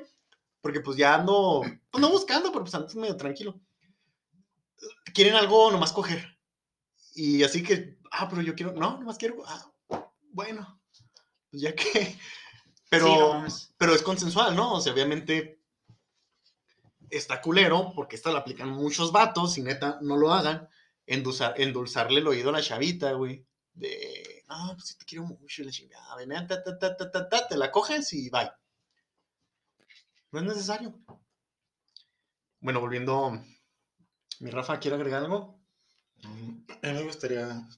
porque 0.62 0.80
pues 0.80 0.96
ya 0.96 1.14
ando, 1.16 1.62
pues 1.90 2.00
no 2.00 2.08
buscando, 2.08 2.50
pero 2.50 2.64
pues 2.64 2.74
ando 2.74 2.88
medio 2.94 3.16
tranquilo. 3.18 3.60
Quieren 5.14 5.34
algo 5.34 5.70
nomás 5.70 5.92
coger. 5.92 6.38
Y 7.14 7.42
así 7.42 7.62
que, 7.62 7.98
ah, 8.12 8.28
pero 8.28 8.42
yo 8.42 8.54
quiero, 8.54 8.72
no, 8.72 8.98
nomás 8.98 9.18
quiero, 9.18 9.42
ah, 9.46 9.72
bueno, 10.30 10.80
pues 11.50 11.62
ya 11.62 11.74
que. 11.74 12.16
Pero, 12.90 13.06
Sí, 13.06 13.18
no 13.18 13.28
mames. 13.34 13.74
pero 13.76 13.94
es 13.94 14.00
consensual, 14.00 14.56
¿no? 14.56 14.72
O 14.72 14.80
sea, 14.80 14.94
obviamente 14.94 15.60
está 17.10 17.42
culero, 17.42 17.92
porque 17.94 18.16
esta 18.16 18.30
la 18.32 18.38
aplican 18.38 18.70
muchos 18.70 19.12
vatos, 19.12 19.58
y 19.58 19.62
neta, 19.62 19.98
no 20.00 20.16
lo 20.16 20.32
hagan, 20.32 20.68
endulzar, 21.04 21.52
endulzarle 21.60 22.20
el 22.20 22.28
oído 22.28 22.48
a 22.48 22.52
la 22.52 22.62
chavita, 22.62 23.12
güey, 23.12 23.46
de, 23.74 24.42
no, 24.48 24.72
pues 24.74 24.86
sí 24.88 24.96
te 24.96 25.04
quiero 25.04 25.24
mucho, 25.24 25.60
y 25.60 25.66
la 25.66 25.70
chingada, 25.70 26.16
ven, 26.16 26.30
ta, 26.46 26.62
ta, 26.62 26.78
ta, 26.78 26.96
ta, 26.96 27.10
ta, 27.10 27.28
ta, 27.28 27.48
te 27.48 27.58
la 27.58 27.70
coges 27.70 28.10
y 28.14 28.30
bye. 28.30 28.50
No 30.32 30.40
es 30.40 30.46
necesario. 30.46 30.98
Bueno, 32.60 32.80
volviendo. 32.80 33.44
Mi 34.40 34.50
Rafa, 34.50 34.78
¿quiere 34.78 34.96
agregar 34.96 35.22
algo? 35.24 35.58
Mm, 36.22 36.50
A 36.82 36.86
mí 36.88 36.92
me 36.94 37.02
gustaría 37.02 37.68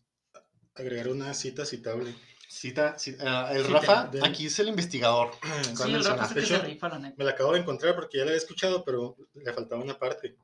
agregar 0.74 1.08
una 1.08 1.32
cita 1.34 1.64
citable. 1.64 2.14
Cita, 2.48 2.96
ci- 2.96 3.16
ah, 3.20 3.50
el 3.54 3.64
Rafa, 3.64 4.06
de- 4.08 4.24
aquí 4.24 4.46
es 4.46 4.58
el 4.58 4.68
investigador. 4.68 5.30
Sí, 5.64 5.74
¿Cuál 5.76 5.94
el 5.94 6.04
Rafa 6.04 6.34
De 6.34 6.46
se 6.46 6.58
rifa, 6.58 6.88
la. 6.88 6.98
Me 7.16 7.24
la 7.24 7.30
acabo 7.30 7.52
de 7.52 7.60
encontrar 7.60 7.94
porque 7.94 8.18
ya 8.18 8.24
la 8.24 8.30
había 8.30 8.38
escuchado, 8.38 8.84
pero 8.84 9.16
le 9.34 9.52
faltaba 9.52 9.82
una 9.82 9.98
parte. 9.98 10.36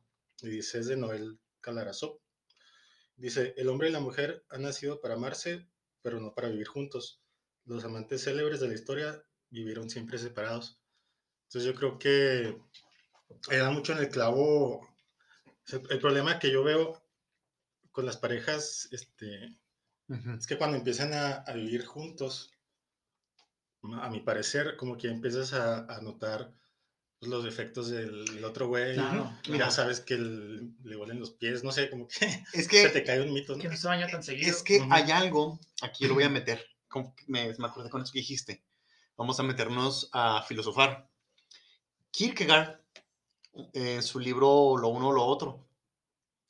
Y 0.42 0.48
dice, 0.48 0.78
es 0.78 0.86
de 0.86 0.96
Noel 0.96 1.38
Calarazó. 1.60 2.20
Dice, 3.16 3.54
el 3.56 3.68
hombre 3.68 3.88
y 3.88 3.92
la 3.92 4.00
mujer 4.00 4.44
han 4.50 4.62
nacido 4.62 5.00
para 5.00 5.14
amarse, 5.14 5.66
pero 6.02 6.20
no 6.20 6.34
para 6.34 6.48
vivir 6.48 6.66
juntos. 6.68 7.20
Los 7.64 7.84
amantes 7.84 8.22
célebres 8.22 8.60
de 8.60 8.68
la 8.68 8.74
historia 8.74 9.22
vivieron 9.50 9.88
siempre 9.90 10.18
separados. 10.18 10.78
Entonces 11.48 11.64
yo 11.72 11.74
creo 11.78 11.98
que 11.98 12.58
eh, 13.50 13.56
da 13.56 13.70
mucho 13.70 13.92
en 13.92 13.98
el 13.98 14.08
clavo. 14.10 14.86
El 15.68 15.98
problema 15.98 16.38
que 16.38 16.50
yo 16.50 16.62
veo 16.62 17.02
con 17.90 18.06
las 18.06 18.16
parejas 18.16 18.88
este, 18.92 19.56
es 20.38 20.46
que 20.46 20.56
cuando 20.58 20.76
empiezan 20.76 21.12
a, 21.12 21.36
a 21.36 21.52
vivir 21.54 21.84
juntos, 21.84 22.52
a 24.00 24.08
mi 24.10 24.20
parecer, 24.20 24.76
como 24.76 24.96
que 24.96 25.08
empiezas 25.08 25.52
a, 25.52 25.86
a 25.86 26.00
notar 26.00 26.52
pues, 27.18 27.30
los 27.30 27.44
defectos 27.44 27.88
del, 27.88 28.24
del 28.26 28.44
otro 28.44 28.68
güey. 28.68 28.94
Claro. 28.94 29.24
Mira. 29.24 29.40
Mira, 29.48 29.70
sabes 29.70 30.00
que 30.00 30.14
el- 30.14 30.74
le 30.84 30.96
huelen 30.96 31.20
los 31.20 31.32
pies, 31.32 31.64
no 31.64 31.72
sé, 31.72 31.88
como 31.90 32.06
que 32.08 32.26
Es 32.52 32.64
se 32.66 32.68
que, 32.68 32.88
te 32.88 33.04
cae 33.04 33.20
un 33.22 33.32
mito. 33.32 33.54
¿no? 33.56 33.62
Que 33.62 33.68
no 33.68 33.76
se 33.76 33.88
baña 33.88 34.06
tan 34.06 34.22
seguido. 34.22 34.50
es 34.50 34.62
que 34.62 34.86
hay 34.90 35.10
algo, 35.10 35.58
aquí 35.82 36.06
lo 36.06 36.14
voy 36.14 36.24
a 36.24 36.28
meter, 36.28 36.64
que 36.92 37.24
me, 37.26 37.54
me 37.58 37.66
acordé 37.66 37.90
con 37.90 38.02
eso 38.02 38.12
que 38.12 38.20
dijiste. 38.20 38.62
Vamos 39.16 39.40
a 39.40 39.42
meternos 39.44 40.10
a 40.12 40.42
filosofar. 40.42 41.08
Kierkegaard, 42.10 42.80
en 43.72 44.02
su 44.02 44.18
libro 44.18 44.76
Lo 44.76 44.88
uno 44.88 45.08
o 45.08 45.12
lo 45.12 45.24
otro, 45.24 45.66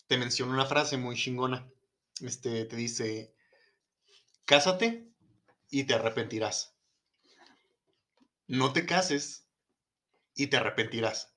te 0.06 0.18
menciona 0.18 0.52
una 0.52 0.66
frase 0.66 0.96
muy 0.96 1.16
chingona. 1.16 1.68
Este, 2.20 2.64
te 2.64 2.76
dice, 2.76 3.34
cásate 4.44 5.08
y 5.70 5.84
te 5.84 5.94
arrepentirás. 5.94 6.75
No 8.46 8.72
te 8.72 8.86
cases 8.86 9.48
y 10.34 10.46
te 10.46 10.56
arrepentirás. 10.56 11.34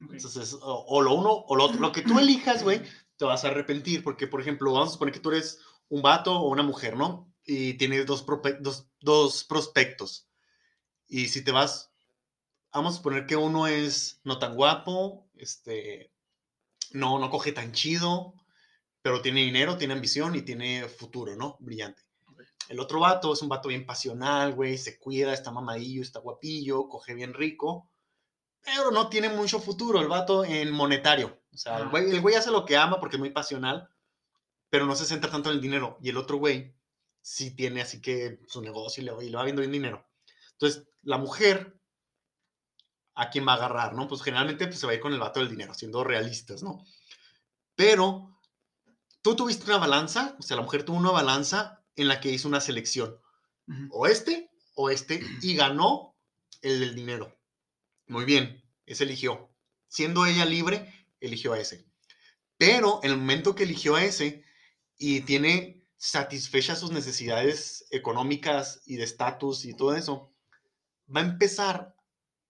Entonces, 0.00 0.54
o, 0.54 0.84
o 0.88 1.02
lo 1.02 1.14
uno 1.14 1.32
o 1.32 1.56
lo 1.56 1.64
otro. 1.64 1.80
Lo 1.80 1.92
que 1.92 2.02
tú 2.02 2.18
elijas, 2.18 2.62
güey, 2.62 2.82
te 3.16 3.24
vas 3.24 3.44
a 3.44 3.48
arrepentir. 3.48 4.02
Porque, 4.02 4.26
por 4.26 4.40
ejemplo, 4.40 4.72
vamos 4.72 4.90
a 4.90 4.92
suponer 4.92 5.12
que 5.12 5.20
tú 5.20 5.30
eres 5.30 5.60
un 5.88 6.02
vato 6.02 6.38
o 6.38 6.48
una 6.48 6.62
mujer, 6.62 6.96
¿no? 6.96 7.32
Y 7.44 7.74
tienes 7.74 8.06
dos, 8.06 8.24
dos, 8.60 8.88
dos 9.00 9.44
prospectos. 9.44 10.28
Y 11.06 11.28
si 11.28 11.42
te 11.42 11.52
vas, 11.52 11.87
vamos 12.78 12.94
a 12.94 12.96
suponer 12.98 13.26
que 13.26 13.36
uno 13.36 13.66
es 13.66 14.20
no 14.24 14.38
tan 14.38 14.54
guapo, 14.54 15.28
este, 15.34 16.12
no, 16.92 17.18
no 17.18 17.30
coge 17.30 17.52
tan 17.52 17.72
chido, 17.72 18.34
pero 19.02 19.20
tiene 19.20 19.40
dinero, 19.40 19.76
tiene 19.76 19.94
ambición 19.94 20.34
y 20.34 20.42
tiene 20.42 20.88
futuro, 20.88 21.34
¿no? 21.36 21.56
Brillante. 21.60 22.02
El 22.68 22.80
otro 22.80 23.00
vato 23.00 23.32
es 23.32 23.42
un 23.42 23.48
vato 23.48 23.68
bien 23.68 23.86
pasional, 23.86 24.54
güey, 24.54 24.76
se 24.78 24.98
cuida, 24.98 25.32
está 25.32 25.50
mamadillo, 25.50 26.02
está 26.02 26.20
guapillo, 26.20 26.88
coge 26.88 27.14
bien 27.14 27.32
rico, 27.34 27.90
pero 28.60 28.90
no 28.90 29.08
tiene 29.08 29.28
mucho 29.30 29.58
futuro 29.58 30.00
el 30.00 30.08
vato 30.08 30.44
en 30.44 30.70
monetario. 30.70 31.40
O 31.52 31.56
sea, 31.56 31.78
el 31.78 31.84
Ah. 31.84 31.88
güey, 31.90 32.10
el 32.10 32.20
güey 32.20 32.34
hace 32.34 32.50
lo 32.50 32.64
que 32.64 32.76
ama 32.76 33.00
porque 33.00 33.16
es 33.16 33.20
muy 33.20 33.30
pasional, 33.30 33.88
pero 34.68 34.84
no 34.86 34.94
se 34.94 35.06
centra 35.06 35.30
tanto 35.30 35.48
en 35.50 35.56
el 35.56 35.62
dinero. 35.62 35.98
Y 36.02 36.10
el 36.10 36.16
otro 36.18 36.36
güey 36.36 36.74
sí 37.22 37.56
tiene 37.56 37.80
así 37.80 38.00
que 38.02 38.38
su 38.46 38.60
negocio 38.60 39.02
y 39.02 39.06
le, 39.06 39.26
y 39.26 39.30
le 39.30 39.36
va 39.36 39.44
viendo 39.44 39.60
bien 39.60 39.72
dinero. 39.72 40.06
Entonces, 40.52 40.86
la 41.02 41.16
mujer, 41.18 41.77
¿a 43.18 43.30
quién 43.30 43.46
va 43.46 43.52
a 43.52 43.56
agarrar, 43.56 43.94
no? 43.94 44.06
Pues 44.06 44.22
generalmente 44.22 44.68
pues, 44.68 44.78
se 44.78 44.86
va 44.86 44.92
a 44.92 44.94
ir 44.94 45.00
con 45.00 45.12
el 45.12 45.18
vato 45.18 45.40
del 45.40 45.50
dinero, 45.50 45.74
siendo 45.74 46.04
realistas, 46.04 46.62
¿no? 46.62 46.86
Pero 47.74 48.38
tú 49.22 49.34
tuviste 49.34 49.64
una 49.64 49.78
balanza, 49.78 50.36
o 50.38 50.42
sea, 50.42 50.56
la 50.56 50.62
mujer 50.62 50.84
tuvo 50.84 50.98
una 50.98 51.10
balanza 51.10 51.84
en 51.96 52.06
la 52.06 52.20
que 52.20 52.30
hizo 52.30 52.46
una 52.46 52.60
selección 52.60 53.20
o 53.90 54.06
este 54.06 54.50
o 54.76 54.88
este 54.88 55.20
y 55.42 55.56
ganó 55.56 56.16
el 56.62 56.78
del 56.78 56.94
dinero. 56.94 57.36
Muy 58.06 58.24
bien, 58.24 58.62
ese 58.86 59.02
eligió. 59.02 59.50
Siendo 59.88 60.24
ella 60.24 60.44
libre, 60.44 61.06
eligió 61.18 61.54
a 61.54 61.58
ese. 61.58 61.86
Pero 62.56 63.00
en 63.02 63.10
el 63.10 63.16
momento 63.18 63.56
que 63.56 63.64
eligió 63.64 63.96
a 63.96 64.04
ese 64.04 64.44
y 64.96 65.22
tiene 65.22 65.88
satisfechas 65.96 66.78
sus 66.78 66.92
necesidades 66.92 67.84
económicas 67.90 68.80
y 68.86 68.94
de 68.94 69.04
estatus 69.04 69.64
y 69.64 69.74
todo 69.74 69.96
eso, 69.96 70.32
va 71.14 71.20
a 71.20 71.24
empezar 71.24 71.97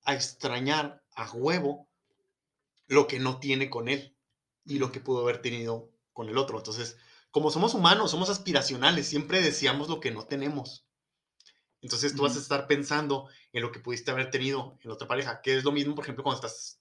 a 0.09 0.15
extrañar 0.15 1.03
a 1.15 1.31
huevo 1.33 1.87
lo 2.87 3.07
que 3.07 3.19
no 3.19 3.39
tiene 3.41 3.69
con 3.69 3.91
él 3.91 4.17
y 4.65 4.79
lo 4.79 4.91
que 4.91 5.01
pudo 5.01 5.21
haber 5.21 5.43
tenido 5.43 5.91
con 6.15 6.31
el 6.31 6.39
otro. 6.39 6.57
Entonces, 6.57 6.97
como 7.31 7.51
somos 7.51 7.75
humanos, 7.75 8.11
somos 8.11 8.31
aspiracionales, 8.31 9.07
siempre 9.07 9.43
deseamos 9.43 9.91
lo 9.91 10.01
que 10.01 10.11
no 10.11 10.25
tenemos. 10.25 10.87
Entonces 11.83 12.17
tú 12.17 12.23
vas 12.23 12.37
a 12.37 12.39
estar 12.39 12.67
pensando 12.67 13.29
en 13.53 13.61
lo 13.61 13.71
que 13.71 13.81
pudiste 13.81 14.11
haber 14.11 14.31
tenido 14.31 14.79
en 14.83 14.89
la 14.89 14.95
otra 14.95 15.07
pareja, 15.07 15.43
que 15.43 15.55
es 15.55 15.63
lo 15.63 15.73
mismo, 15.73 15.95
por 15.95 16.05
ejemplo, 16.05 16.25
cuando 16.25 16.39
estás 16.47 16.81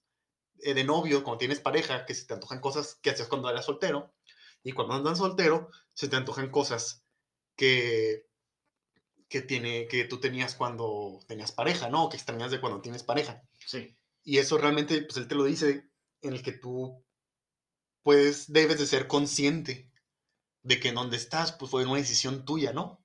eh, 0.62 0.72
de 0.72 0.84
novio, 0.84 1.22
cuando 1.22 1.38
tienes 1.38 1.60
pareja, 1.60 2.06
que 2.06 2.14
se 2.14 2.24
te 2.24 2.32
antojan 2.32 2.62
cosas 2.62 2.98
que 3.02 3.10
hacías 3.10 3.28
cuando 3.28 3.50
eras 3.50 3.66
soltero, 3.66 4.14
y 4.62 4.72
cuando 4.72 4.94
andas 4.94 5.18
soltero, 5.18 5.68
se 5.92 6.08
te 6.08 6.16
antojan 6.16 6.50
cosas 6.50 7.04
que, 7.56 8.26
que, 9.28 9.42
tiene, 9.42 9.86
que 9.88 10.04
tú 10.04 10.18
tenías 10.18 10.54
cuando 10.54 11.20
tenías 11.26 11.52
pareja, 11.52 11.88
¿no? 11.88 12.04
O 12.04 12.08
que 12.08 12.16
extrañas 12.16 12.50
de 12.50 12.60
cuando 12.60 12.80
tienes 12.80 13.02
pareja. 13.02 13.42
Sí. 13.66 13.96
Y 14.24 14.38
eso 14.38 14.58
realmente, 14.58 15.02
pues 15.02 15.16
él 15.16 15.28
te 15.28 15.34
lo 15.34 15.44
dice, 15.44 15.88
en 16.22 16.32
el 16.32 16.42
que 16.42 16.52
tú 16.52 17.04
puedes, 18.02 18.52
debes 18.52 18.78
de 18.78 18.86
ser 18.86 19.06
consciente 19.06 19.90
de 20.62 20.80
que 20.80 20.88
en 20.88 20.96
donde 20.96 21.16
estás, 21.16 21.52
pues 21.52 21.70
fue 21.70 21.84
una 21.84 21.96
decisión 21.96 22.44
tuya, 22.44 22.72
¿no? 22.72 23.04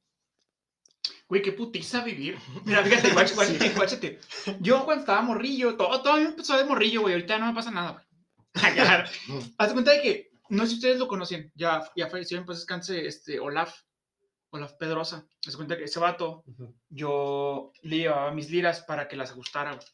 Güey, 1.27 1.42
qué 1.42 1.51
putiza 1.51 2.03
vivir. 2.03 2.38
Mira, 2.65 2.84
fíjate, 2.84 3.12
guáchate, 3.12 3.70
guáchate. 3.70 4.20
Yo 4.60 4.86
cuando 4.86 5.01
estaba 5.01 5.22
morrillo, 5.22 5.75
todo, 5.75 6.01
todo 6.01 6.18
me 6.18 6.24
empezó 6.24 6.58
de 6.58 6.65
morrillo, 6.65 7.01
güey. 7.01 7.13
Ahorita 7.13 7.38
no 7.38 7.48
me 7.48 7.53
pasa 7.53 7.72
nada, 7.72 7.92
güey. 7.92 8.06
Hazte 9.58 9.74
cuenta 9.74 9.92
de 9.92 10.01
que, 10.01 10.32
no 10.50 10.63
sé 10.63 10.70
si 10.70 10.75
ustedes 10.75 11.00
lo 11.00 11.08
conocen, 11.08 11.51
ya, 11.56 11.89
ya 11.96 12.10
falleció 12.10 12.38
en 12.38 12.46
paz 12.46 12.58
descanse, 12.58 13.06
este, 13.08 13.39
Olaf, 13.39 13.75
Olaf 14.53 14.74
Pedrosa. 14.74 15.27
Hazte 15.45 15.55
cuenta 15.57 15.77
que 15.77 15.86
ese 15.86 16.00
vato, 16.00 16.43
yo 16.89 17.72
le 17.81 17.98
llevaba 17.98 18.31
mis 18.31 18.50
liras 18.50 18.81
para 18.81 19.07
que 19.07 19.15
las 19.15 19.31
ajustara, 19.31 19.74
güey. 19.75 19.88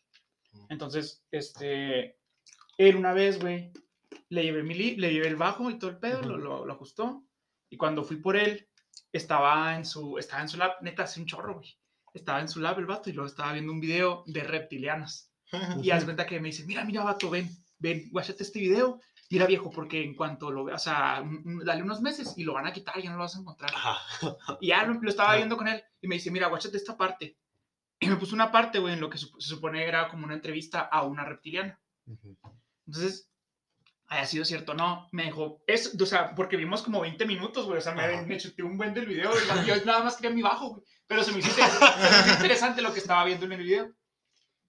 Entonces, 0.69 1.23
este, 1.31 2.17
él 2.77 2.95
una 2.95 3.13
vez, 3.13 3.39
güey, 3.39 3.71
le 4.29 4.43
llevé, 4.43 4.63
mi 4.63 4.73
li- 4.75 4.95
le 4.97 5.11
llevé 5.13 5.27
el 5.27 5.35
bajo 5.35 5.69
y 5.69 5.79
todo 5.79 5.89
el 5.91 5.97
pedo, 5.99 6.21
lo, 6.21 6.37
lo, 6.37 6.65
lo 6.65 6.73
ajustó. 6.73 7.23
Y 7.69 7.77
cuando 7.77 8.03
fui 8.03 8.17
por 8.17 8.35
él, 8.35 8.67
estaba 9.11 9.75
en 9.75 9.85
su, 9.85 10.17
estaba 10.17 10.41
en 10.41 10.49
su 10.49 10.57
lab, 10.57 10.73
neta, 10.81 11.03
hace 11.03 11.19
un 11.19 11.25
chorro, 11.25 11.55
güey. 11.55 11.77
Estaba 12.13 12.39
en 12.41 12.49
su 12.49 12.59
lab 12.59 12.79
el 12.79 12.85
vato 12.87 13.09
y 13.09 13.13
luego 13.13 13.27
estaba 13.27 13.53
viendo 13.53 13.71
un 13.71 13.79
video 13.79 14.23
de 14.27 14.43
reptilianos. 14.43 15.31
Y 15.83 15.91
haz 15.91 16.03
cuenta 16.03 16.25
que 16.25 16.39
me 16.39 16.49
dice, 16.49 16.65
mira, 16.65 16.83
mira, 16.83 17.03
vato, 17.03 17.29
ven, 17.29 17.49
ven, 17.77 18.09
guáchate 18.11 18.43
este 18.43 18.59
video. 18.59 18.99
Mira, 19.31 19.45
viejo, 19.45 19.69
porque 19.69 20.03
en 20.03 20.15
cuanto 20.15 20.49
lo 20.51 20.63
vea, 20.65 20.75
o 20.75 20.79
sea, 20.79 21.21
un- 21.21 21.43
un- 21.45 21.63
dale 21.65 21.83
unos 21.83 22.01
meses 22.01 22.33
y 22.37 22.43
lo 22.43 22.53
van 22.53 22.65
a 22.67 22.73
quitar, 22.73 22.99
ya 23.01 23.09
no 23.11 23.17
lo 23.17 23.23
vas 23.23 23.35
a 23.35 23.39
encontrar. 23.39 23.71
Ajá. 23.75 23.99
Y 24.59 24.67
ya 24.69 24.83
lo, 24.85 24.95
lo 24.99 25.09
estaba 25.09 25.35
viendo 25.35 25.55
con 25.55 25.67
él 25.67 25.83
y 26.01 26.07
me 26.07 26.15
dice, 26.15 26.31
mira, 26.31 26.47
guáchate 26.47 26.77
esta 26.77 26.97
parte. 26.97 27.37
Y 27.99 28.07
me 28.07 28.15
puso 28.15 28.33
una 28.33 28.51
parte, 28.51 28.79
güey, 28.79 28.93
en 28.93 29.01
lo 29.01 29.09
que 29.09 29.17
se 29.17 29.27
supone 29.39 29.85
era 29.85 30.07
como 30.09 30.25
una 30.25 30.33
entrevista 30.33 30.81
a 30.81 31.03
una 31.03 31.25
reptiliana. 31.25 31.79
Entonces, 32.87 33.29
haya 34.07 34.25
sido 34.25 34.45
cierto 34.45 34.71
o 34.71 34.75
no, 34.75 35.07
me 35.11 35.25
dejó, 35.25 35.61
es, 35.67 35.95
o 36.01 36.05
sea, 36.05 36.33
porque 36.33 36.57
vimos 36.57 36.81
como 36.81 37.01
20 37.01 37.25
minutos, 37.27 37.65
güey, 37.67 37.77
o 37.77 37.81
sea, 37.81 37.93
me, 37.93 38.21
me 38.25 38.37
chuté 38.37 38.63
un 38.63 38.77
buen 38.77 38.93
del 38.95 39.05
video, 39.05 39.31
yo 39.65 39.75
nada 39.85 40.03
más 40.03 40.15
quería 40.15 40.31
mi 40.35 40.41
bajo, 40.41 40.69
güey, 40.69 40.83
pero 41.05 41.23
se 41.23 41.31
me, 41.31 41.39
hizo 41.39 41.51
se 41.51 41.61
me 41.61 41.67
hizo 41.67 42.33
interesante 42.33 42.81
lo 42.81 42.91
que 42.91 42.99
estaba 42.99 43.23
viendo 43.25 43.45
en 43.45 43.51
el 43.51 43.61
video. 43.63 43.93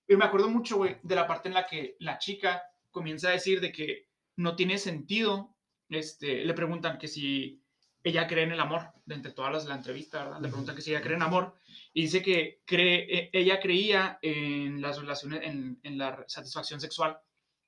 Y 0.07 0.17
me 0.17 0.25
acuerdo 0.26 0.50
mucho, 0.50 0.76
güey, 0.76 0.99
de 1.02 1.14
la 1.14 1.26
parte 1.26 1.49
en 1.49 1.55
la 1.55 1.67
que 1.67 1.97
la 2.00 2.19
chica 2.19 2.62
comienza 2.90 3.29
a 3.29 3.33
decir 3.33 3.61
de 3.61 3.73
que 3.73 4.09
no 4.40 4.56
tiene 4.56 4.78
sentido, 4.78 5.54
este, 5.90 6.44
le 6.47 6.54
preguntan 6.54 6.99
que 6.99 7.09
si 7.09 7.62
ella 8.02 8.26
cree 8.26 8.44
en 8.44 8.52
el 8.52 8.61
amor, 8.61 8.90
de 9.04 9.14
entre 9.14 9.32
todas 9.32 9.52
las 9.52 9.64
de 9.64 9.68
la 9.68 9.76
entrevista, 9.76 10.25
¿verdad? 10.25 10.40
Le 10.40 10.49
preguntan 10.49 10.75
que 10.75 10.80
si 10.80 10.90
ella 10.90 11.02
cree 11.02 11.16
en 11.16 11.23
amor, 11.23 11.54
y 11.92 12.02
dice 12.02 12.23
que 12.23 12.62
cree, 12.64 13.18
eh, 13.18 13.30
ella 13.35 13.61
creía 13.61 14.18
en 14.23 14.80
las 14.80 14.99
relaciones, 14.99 15.42
en, 15.42 15.78
en 15.82 15.99
la 15.99 16.25
satisfacción 16.26 16.80
sexual, 16.80 17.18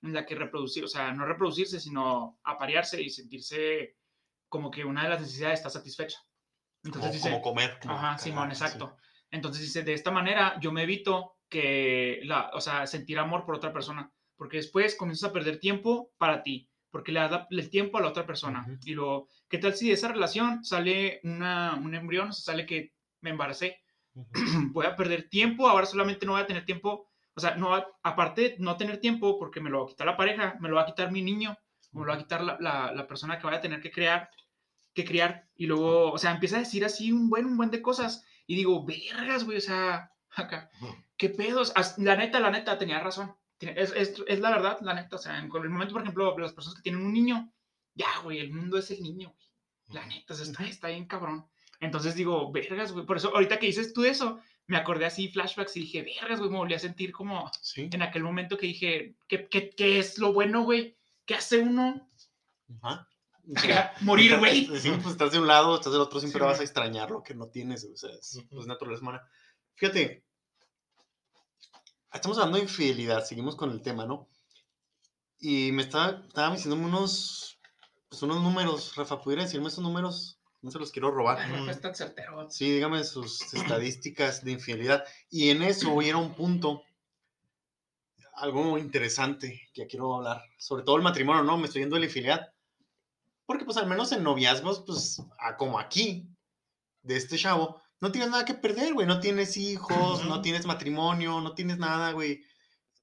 en 0.00 0.14
la 0.14 0.24
que 0.24 0.34
reproducir, 0.34 0.82
o 0.82 0.88
sea, 0.88 1.12
no 1.12 1.26
reproducirse, 1.26 1.78
sino 1.78 2.40
aparearse 2.42 3.02
y 3.02 3.10
sentirse 3.10 3.98
como 4.48 4.70
que 4.70 4.84
una 4.84 5.02
de 5.02 5.10
las 5.10 5.20
necesidades 5.20 5.58
está 5.58 5.68
satisfecha. 5.68 6.18
Como, 6.82 6.94
Entonces 6.94 7.12
dice, 7.12 7.30
como 7.30 7.42
comer. 7.42 7.78
como 7.82 7.94
Ajá, 7.94 8.16
Simón, 8.16 8.48
sí. 8.48 8.52
exacto. 8.52 8.96
Entonces 9.30 9.62
dice, 9.62 9.82
de 9.82 9.92
esta 9.92 10.10
manera 10.10 10.58
yo 10.58 10.72
me 10.72 10.84
evito 10.84 11.36
que, 11.50 12.20
la, 12.24 12.50
o 12.54 12.62
sea, 12.62 12.86
sentir 12.86 13.18
amor 13.18 13.44
por 13.44 13.56
otra 13.56 13.74
persona, 13.74 14.10
porque 14.42 14.56
después 14.56 14.96
comienzas 14.96 15.30
a 15.30 15.32
perder 15.32 15.60
tiempo 15.60 16.10
para 16.18 16.42
ti, 16.42 16.68
porque 16.90 17.12
le 17.12 17.20
das 17.20 17.46
el 17.48 17.70
tiempo 17.70 17.96
a 17.96 18.00
la 18.00 18.08
otra 18.08 18.26
persona. 18.26 18.66
Y 18.84 18.92
luego, 18.92 19.28
¿qué 19.48 19.56
tal 19.56 19.72
si 19.72 19.86
de 19.86 19.92
esa 19.92 20.08
relación 20.08 20.64
sale 20.64 21.20
una, 21.22 21.76
un 21.76 21.94
embrión, 21.94 22.30
o 22.30 22.32
sea, 22.32 22.52
sale 22.52 22.66
que 22.66 22.92
me 23.20 23.30
embaracé? 23.30 23.78
Voy 24.72 24.84
a 24.84 24.96
perder 24.96 25.28
tiempo, 25.28 25.68
ahora 25.68 25.86
solamente 25.86 26.26
no 26.26 26.32
voy 26.32 26.40
a 26.40 26.46
tener 26.48 26.64
tiempo 26.64 27.08
O 27.36 27.40
sea, 27.40 27.54
no, 27.54 27.72
aparte 28.02 28.56
no 28.58 28.76
tener 28.76 28.98
tiempo 28.98 29.38
porque 29.38 29.60
me 29.60 29.70
lo 29.70 29.78
va 29.78 29.84
a 29.84 29.88
quitar 29.90 30.08
la 30.08 30.16
pareja, 30.16 30.56
me 30.58 30.68
lo 30.68 30.74
va 30.74 30.82
a 30.82 30.86
quitar 30.86 31.12
mi 31.12 31.22
niño, 31.22 31.56
me 31.92 32.00
lo 32.00 32.08
va 32.08 32.14
a 32.14 32.18
quitar 32.18 32.42
la, 32.42 32.56
la, 32.58 32.90
la 32.92 33.06
persona 33.06 33.38
que 33.38 33.46
vaya 33.46 33.58
a 33.58 33.62
tener 33.62 33.80
que 33.80 33.92
crear, 33.92 34.28
que 34.92 35.04
criar. 35.04 35.46
Y 35.54 35.66
luego, 35.66 36.10
o 36.10 36.18
sea, 36.18 36.32
empieza 36.32 36.56
a 36.56 36.64
decir 36.66 36.84
así 36.84 37.12
un 37.12 37.30
buen, 37.30 37.46
un 37.46 37.56
buen 37.56 37.70
de 37.70 37.80
cosas. 37.80 38.24
Y 38.48 38.56
digo, 38.56 38.84
vergas, 38.84 39.44
güey, 39.44 39.58
o 39.58 39.60
sea, 39.60 40.10
acá, 40.34 40.68
qué 41.16 41.28
pedos. 41.28 41.72
La 41.98 42.16
neta, 42.16 42.40
la 42.40 42.50
neta, 42.50 42.76
tenía 42.76 42.98
razón. 42.98 43.36
Es, 43.62 43.92
es, 43.92 44.14
es 44.26 44.40
la 44.40 44.50
verdad, 44.50 44.78
la 44.82 44.94
neta. 44.94 45.16
O 45.16 45.18
sea, 45.18 45.38
en 45.38 45.44
el 45.44 45.70
momento, 45.70 45.92
por 45.94 46.02
ejemplo, 46.02 46.36
las 46.38 46.52
personas 46.52 46.76
que 46.76 46.82
tienen 46.82 47.02
un 47.02 47.12
niño, 47.12 47.52
ya, 47.94 48.08
güey, 48.22 48.38
el 48.38 48.52
mundo 48.52 48.78
es 48.78 48.90
el 48.90 49.02
niño, 49.02 49.32
güey. 49.34 49.48
La 49.94 50.06
neta, 50.06 50.34
o 50.34 50.36
sea, 50.36 50.46
está, 50.46 50.64
está 50.64 50.88
bien 50.88 51.06
cabrón. 51.06 51.46
Entonces 51.80 52.14
digo, 52.14 52.50
vergas, 52.52 52.92
güey. 52.92 53.04
Por 53.04 53.16
eso, 53.16 53.34
ahorita 53.34 53.58
que 53.58 53.66
dices 53.66 53.92
tú 53.92 54.04
eso, 54.04 54.40
me 54.66 54.76
acordé 54.76 55.04
así, 55.06 55.28
flashbacks, 55.28 55.76
y 55.76 55.80
dije, 55.80 56.02
vergas, 56.02 56.38
güey, 56.38 56.50
me 56.50 56.58
volví 56.58 56.74
a 56.74 56.78
sentir 56.78 57.12
como 57.12 57.50
Sí. 57.60 57.88
en 57.92 58.02
aquel 58.02 58.22
momento 58.22 58.56
que 58.56 58.66
dije, 58.66 59.16
¿qué, 59.28 59.48
qué, 59.48 59.70
qué 59.70 59.98
es 59.98 60.18
lo 60.18 60.32
bueno, 60.32 60.62
güey? 60.62 60.96
¿Qué 61.26 61.34
hace 61.34 61.58
uno? 61.58 62.08
Ajá. 62.80 63.08
O 63.54 63.58
sea, 63.58 63.92
Morir, 64.02 64.38
güey. 64.38 64.66
Sí, 64.80 64.90
pues 65.02 65.12
estás 65.14 65.32
de 65.32 65.40
un 65.40 65.48
lado, 65.48 65.74
estás 65.74 65.92
del 65.92 66.00
otro, 66.00 66.20
siempre 66.20 66.40
Sí, 66.40 66.46
vas 66.46 66.60
a 66.60 66.62
extrañar 66.62 67.10
lo 67.10 67.22
que 67.22 67.34
no 67.34 67.48
tienes, 67.48 67.84
o 67.84 67.96
sea, 67.96 68.10
es, 68.10 68.36
Ujú. 68.36 68.48
pues, 68.50 68.66
naturaleza 68.66 69.02
humana. 69.02 69.28
Fíjate, 69.74 70.24
estamos 72.12 72.38
hablando 72.38 72.58
de 72.58 72.64
infidelidad, 72.64 73.24
seguimos 73.24 73.56
con 73.56 73.70
el 73.70 73.82
tema, 73.82 74.06
¿no? 74.06 74.28
Y 75.38 75.72
me 75.72 75.82
estaba, 75.82 76.22
estaba 76.26 76.54
diciendo 76.54 76.76
unos, 76.84 77.58
pues, 78.08 78.22
unos 78.22 78.42
números, 78.42 78.94
Rafa, 78.96 79.20
¿pudiera 79.20 79.42
decirme 79.42 79.68
esos 79.68 79.82
números? 79.82 80.38
No 80.60 80.70
se 80.70 80.78
los 80.78 80.92
quiero 80.92 81.10
robar. 81.10 81.38
Ay, 81.40 81.50
Rafa, 81.50 81.70
es 81.72 81.80
tan 81.80 81.94
certero. 81.94 82.48
Sí, 82.48 82.70
dígame 82.70 83.02
sus 83.02 83.52
estadísticas 83.52 84.44
de 84.44 84.52
infidelidad. 84.52 85.04
Y 85.28 85.50
en 85.50 85.62
eso 85.62 85.92
hoy 85.92 86.08
era 86.08 86.18
un 86.18 86.34
punto, 86.34 86.84
algo 88.34 88.78
interesante 88.78 89.68
que 89.74 89.86
quiero 89.88 90.14
hablar, 90.14 90.40
sobre 90.58 90.84
todo 90.84 90.96
el 90.96 91.02
matrimonio, 91.02 91.42
¿no? 91.42 91.58
Me 91.58 91.66
estoy 91.66 91.82
yendo 91.82 91.96
de 91.96 92.00
la 92.00 92.06
infidelidad. 92.06 92.52
Porque 93.44 93.64
pues 93.64 93.76
al 93.76 93.88
menos 93.88 94.12
en 94.12 94.22
noviazgos, 94.22 94.84
pues 94.86 95.20
a- 95.38 95.56
como 95.56 95.80
aquí, 95.80 96.28
de 97.02 97.16
este 97.16 97.36
chavo, 97.36 97.81
no 98.02 98.12
tienes 98.12 98.30
nada 98.30 98.44
que 98.44 98.52
perder, 98.54 98.92
güey. 98.92 99.06
No 99.06 99.20
tienes 99.20 99.56
hijos, 99.56 100.24
no 100.26 100.42
tienes 100.42 100.66
matrimonio, 100.66 101.40
no 101.40 101.54
tienes 101.54 101.78
nada, 101.78 102.12
güey. 102.12 102.44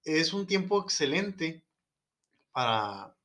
Es 0.04 0.34
un 0.34 0.46
tiempo 0.46 0.84
excelente 0.84 1.66
para, 2.52 3.16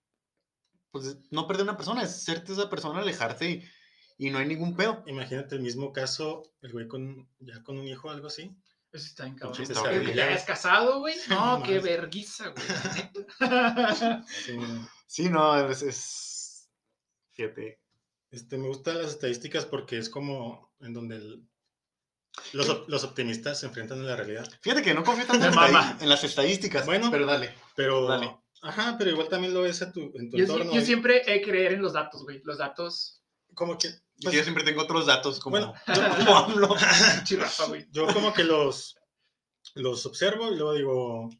pues, 0.92 1.18
no 1.30 1.46
perder 1.46 1.64
una 1.64 1.76
persona, 1.76 2.02
es 2.02 2.22
serte 2.22 2.52
esa 2.52 2.70
persona, 2.70 3.00
alejarte 3.00 3.50
y, 3.50 3.64
y 4.26 4.30
no 4.30 4.38
hay 4.38 4.46
ningún 4.46 4.76
pedo. 4.76 5.02
Imagínate 5.06 5.56
el 5.56 5.62
mismo 5.62 5.92
caso, 5.92 6.44
el 6.62 6.72
güey 6.72 6.86
con, 6.88 7.28
ya 7.40 7.62
con 7.62 7.76
un 7.78 7.86
hijo 7.88 8.08
o 8.08 8.10
algo 8.12 8.28
así. 8.28 8.56
Eso 8.92 9.06
está 9.06 9.24
bien 9.24 9.34
cabrón. 9.36 9.66
Que 9.66 9.98
güey. 10.00 10.14
ya 10.14 10.30
es 10.30 10.44
casado, 10.44 11.00
güey. 11.00 11.16
No, 11.28 11.58
No 11.58 11.64
qué 11.64 11.80
verguiza, 11.80 12.50
güey. 12.50 12.66
Sí, 14.28 14.56
Sí, 15.08 15.28
no, 15.28 15.68
es, 15.68 15.82
es- 15.82 16.68
Fíjate. 17.32 17.80
Este, 18.30 18.58
me 18.58 18.68
gustan 18.68 18.98
las 19.02 19.10
estadísticas 19.10 19.66
porque 19.66 19.98
es 19.98 20.08
como 20.08 20.72
en 20.80 20.92
donde 20.92 21.16
el- 21.16 21.48
los, 22.52 22.68
op- 22.68 22.88
los 22.88 23.04
optimistas 23.04 23.60
se 23.60 23.66
enfrentan 23.66 24.00
a 24.00 24.04
la 24.04 24.16
realidad. 24.16 24.48
Fíjate 24.60 24.82
que 24.82 24.94
no 24.94 25.04
confío 25.04 25.26
tanto 25.26 25.46
en, 25.66 26.02
en 26.02 26.08
las 26.08 26.24
estadísticas. 26.24 26.84
Bueno. 26.86 27.10
pero 27.10 27.26
dale. 27.26 27.54
Pero, 27.76 28.06
Dale. 28.06 28.36
ajá, 28.62 28.96
pero 28.98 29.10
igual 29.10 29.28
también 29.28 29.52
lo 29.54 29.62
ves 29.62 29.82
a 29.82 29.92
tu, 29.92 30.00
en 30.14 30.30
tu 30.30 30.36
Yo, 30.36 30.46
sí- 30.46 30.52
entorno. 30.52 30.72
yo 30.72 30.80
¿eh? 30.80 30.84
siempre 30.84 31.22
he 31.26 31.42
creer 31.42 31.72
en 31.72 31.82
los 31.82 31.92
datos, 31.92 32.22
güey. 32.24 32.40
Los 32.44 32.58
datos. 32.58 33.20
Como 33.54 33.78
que, 33.78 33.88
pues, 34.22 34.34
yo 34.34 34.42
siempre 34.42 34.64
tengo 34.64 34.82
otros 34.82 35.06
datos 35.06 35.38
como, 35.40 35.56
bueno, 35.56 35.74
como 36.18 36.36
AMLO. 36.36 36.76
Chirrafa, 37.24 37.66
güey. 37.66 37.86
yo 37.90 38.06
como 38.12 38.32
que 38.34 38.42
los, 38.44 38.96
los 39.74 40.04
observo 40.06 40.50
y 40.52 40.56
luego 40.56 40.74
digo, 40.74 41.30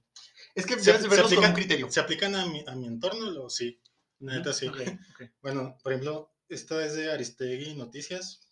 Es 0.55 0.65
que 0.67 0.75
Se- 0.79 0.93
debes 0.93 1.03
de 1.03 1.09
se 1.09 1.15
verlos 1.17 1.35
con 1.35 1.39
un 1.39 1.51
aplican- 1.51 1.55
criterio. 1.55 1.91
¿se 1.91 2.01
aplican 2.01 2.35
a 2.37 2.47
mi, 2.47 2.65
a 2.67 2.75
mi 2.77 2.87
entorno? 2.87 3.31
Lo, 3.31 3.51
sí, 3.51 3.81
neta 4.21 4.53
sí. 4.53 4.69
Ok, 4.69 4.77
ok. 5.15 5.23
Bueno, 5.43 5.77
por 5.83 5.93
ejemplo, 5.93 6.33
esta 6.49 6.85
es 6.85 6.95
de 6.95 7.11
Aristegui 7.13 7.75
Noticias. 7.75 8.49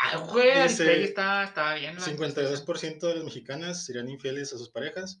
Ah, 0.00 0.18
güey, 0.18 0.62
Dice, 0.62 1.04
está, 1.04 1.44
está 1.44 1.74
bien. 1.74 1.96
la- 1.96 2.00
52% 2.00 3.08
de 3.08 3.14
las 3.16 3.24
mexicanas 3.24 3.84
serían 3.84 4.08
infieles 4.08 4.52
a 4.52 4.58
sus 4.58 4.70
parejas 4.70 5.20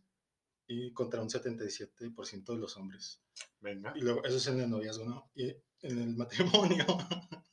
y 0.66 0.92
contra 0.92 1.20
un 1.20 1.28
77% 1.30 2.52
de 2.54 2.58
los 2.58 2.76
hombres. 2.76 3.20
Venga. 3.60 3.92
Y 3.96 4.00
luego, 4.00 4.24
eso 4.24 4.36
es 4.36 4.46
en 4.46 4.60
el 4.60 4.70
noviazgo, 4.70 5.04
¿no? 5.04 5.30
Y 5.34 5.48
en 5.82 6.02
el 6.02 6.16
matrimonio, 6.16 6.86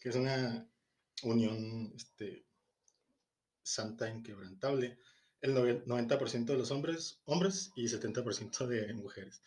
que 0.00 0.08
es 0.08 0.14
una 0.16 0.66
unión 1.22 1.92
este, 1.96 2.44
santa 3.62 4.08
inquebrantable, 4.08 4.98
el 5.40 5.54
nove- 5.54 5.84
90% 5.84 6.44
de 6.52 6.58
los 6.58 6.70
hombres, 6.70 7.20
hombres 7.24 7.72
y 7.74 7.84
70% 7.88 8.66
de 8.66 8.92
mujeres. 8.94 9.42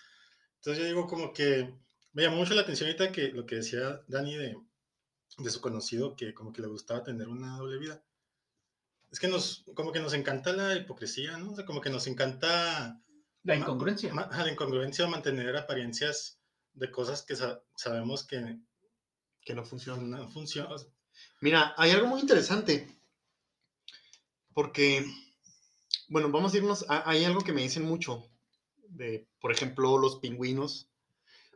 Entonces 0.58 0.82
yo 0.84 0.88
digo 0.88 1.08
como 1.08 1.34
que 1.34 1.74
me 2.14 2.24
llamó 2.24 2.38
mucho 2.38 2.54
la 2.54 2.62
atención 2.62 2.88
ahorita 2.90 3.12
que 3.12 3.30
lo 3.30 3.46
que 3.46 3.56
decía 3.56 4.02
Dani 4.08 4.36
de, 4.38 4.58
de 5.38 5.50
su 5.50 5.62
conocido, 5.62 6.16
que 6.16 6.34
como 6.34 6.54
que 6.54 6.62
le 6.62 6.68
gustaba 6.68 7.04
tener 7.04 7.28
una 7.28 7.58
doble 7.58 7.78
vida. 7.80 8.02
Es 9.12 9.20
que 9.20 9.28
nos, 9.28 9.64
como 9.76 9.92
que 9.92 10.00
nos 10.00 10.14
encanta 10.14 10.54
la 10.54 10.76
hipocresía, 10.76 11.38
¿no? 11.38 11.52
O 11.52 11.56
sea, 11.56 11.66
como 11.66 11.82
que 11.82 11.90
nos 11.90 12.08
encanta 12.08 13.00
La 13.44 13.56
incongruencia. 13.56 14.14
Ma- 14.14 14.30
la 14.32 14.52
incongruencia, 14.52 15.06
mantener 15.08 15.56
apariencias 15.56 16.40
de 16.74 16.90
cosas 16.92 17.22
que 17.24 17.36
sa- 17.36 17.62
sabemos 17.76 18.26
que 18.26 18.58
Que 19.42 19.54
no 19.54 19.64
funciona. 19.66 20.02
no 20.18 20.30
funcionan. 20.30 20.80
Mira, 21.42 21.74
hay 21.78 21.92
algo 21.92 22.08
muy 22.08 22.22
interesante. 22.22 22.88
Porque, 24.54 25.06
bueno, 26.10 26.30
vamos 26.32 26.54
a 26.54 26.58
irnos. 26.58 26.86
a- 26.90 27.10
hay 27.10 27.24
algo 27.26 27.42
que 27.42 27.54
me 27.54 27.62
dicen 27.62 27.84
mucho. 27.84 28.30
De, 28.88 29.28
por 29.42 29.52
ejemplo, 29.52 29.98
los 29.98 30.18
pingüinos, 30.20 30.88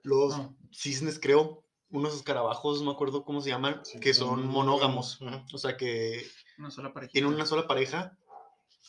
los 0.04 0.34
Ah. 0.34 0.50
cisnes, 0.72 1.20
creo, 1.20 1.63
unos 1.89 2.15
escarabajos, 2.15 2.80
no 2.80 2.88
me 2.88 2.91
acuerdo 2.91 3.23
cómo 3.23 3.41
se 3.41 3.50
llaman, 3.50 3.82
que 4.02 4.13
son 4.13 4.47
monógamos. 4.47 5.19
Ajá. 5.21 5.45
O 5.54 5.58
sea, 5.58 5.78
que 5.78 6.26
Una 6.58 6.71
sola 6.71 6.93
pareja. 6.93 7.12
tienen 7.12 7.34
una 7.34 7.45
sola 7.45 7.67
pareja 7.67 8.17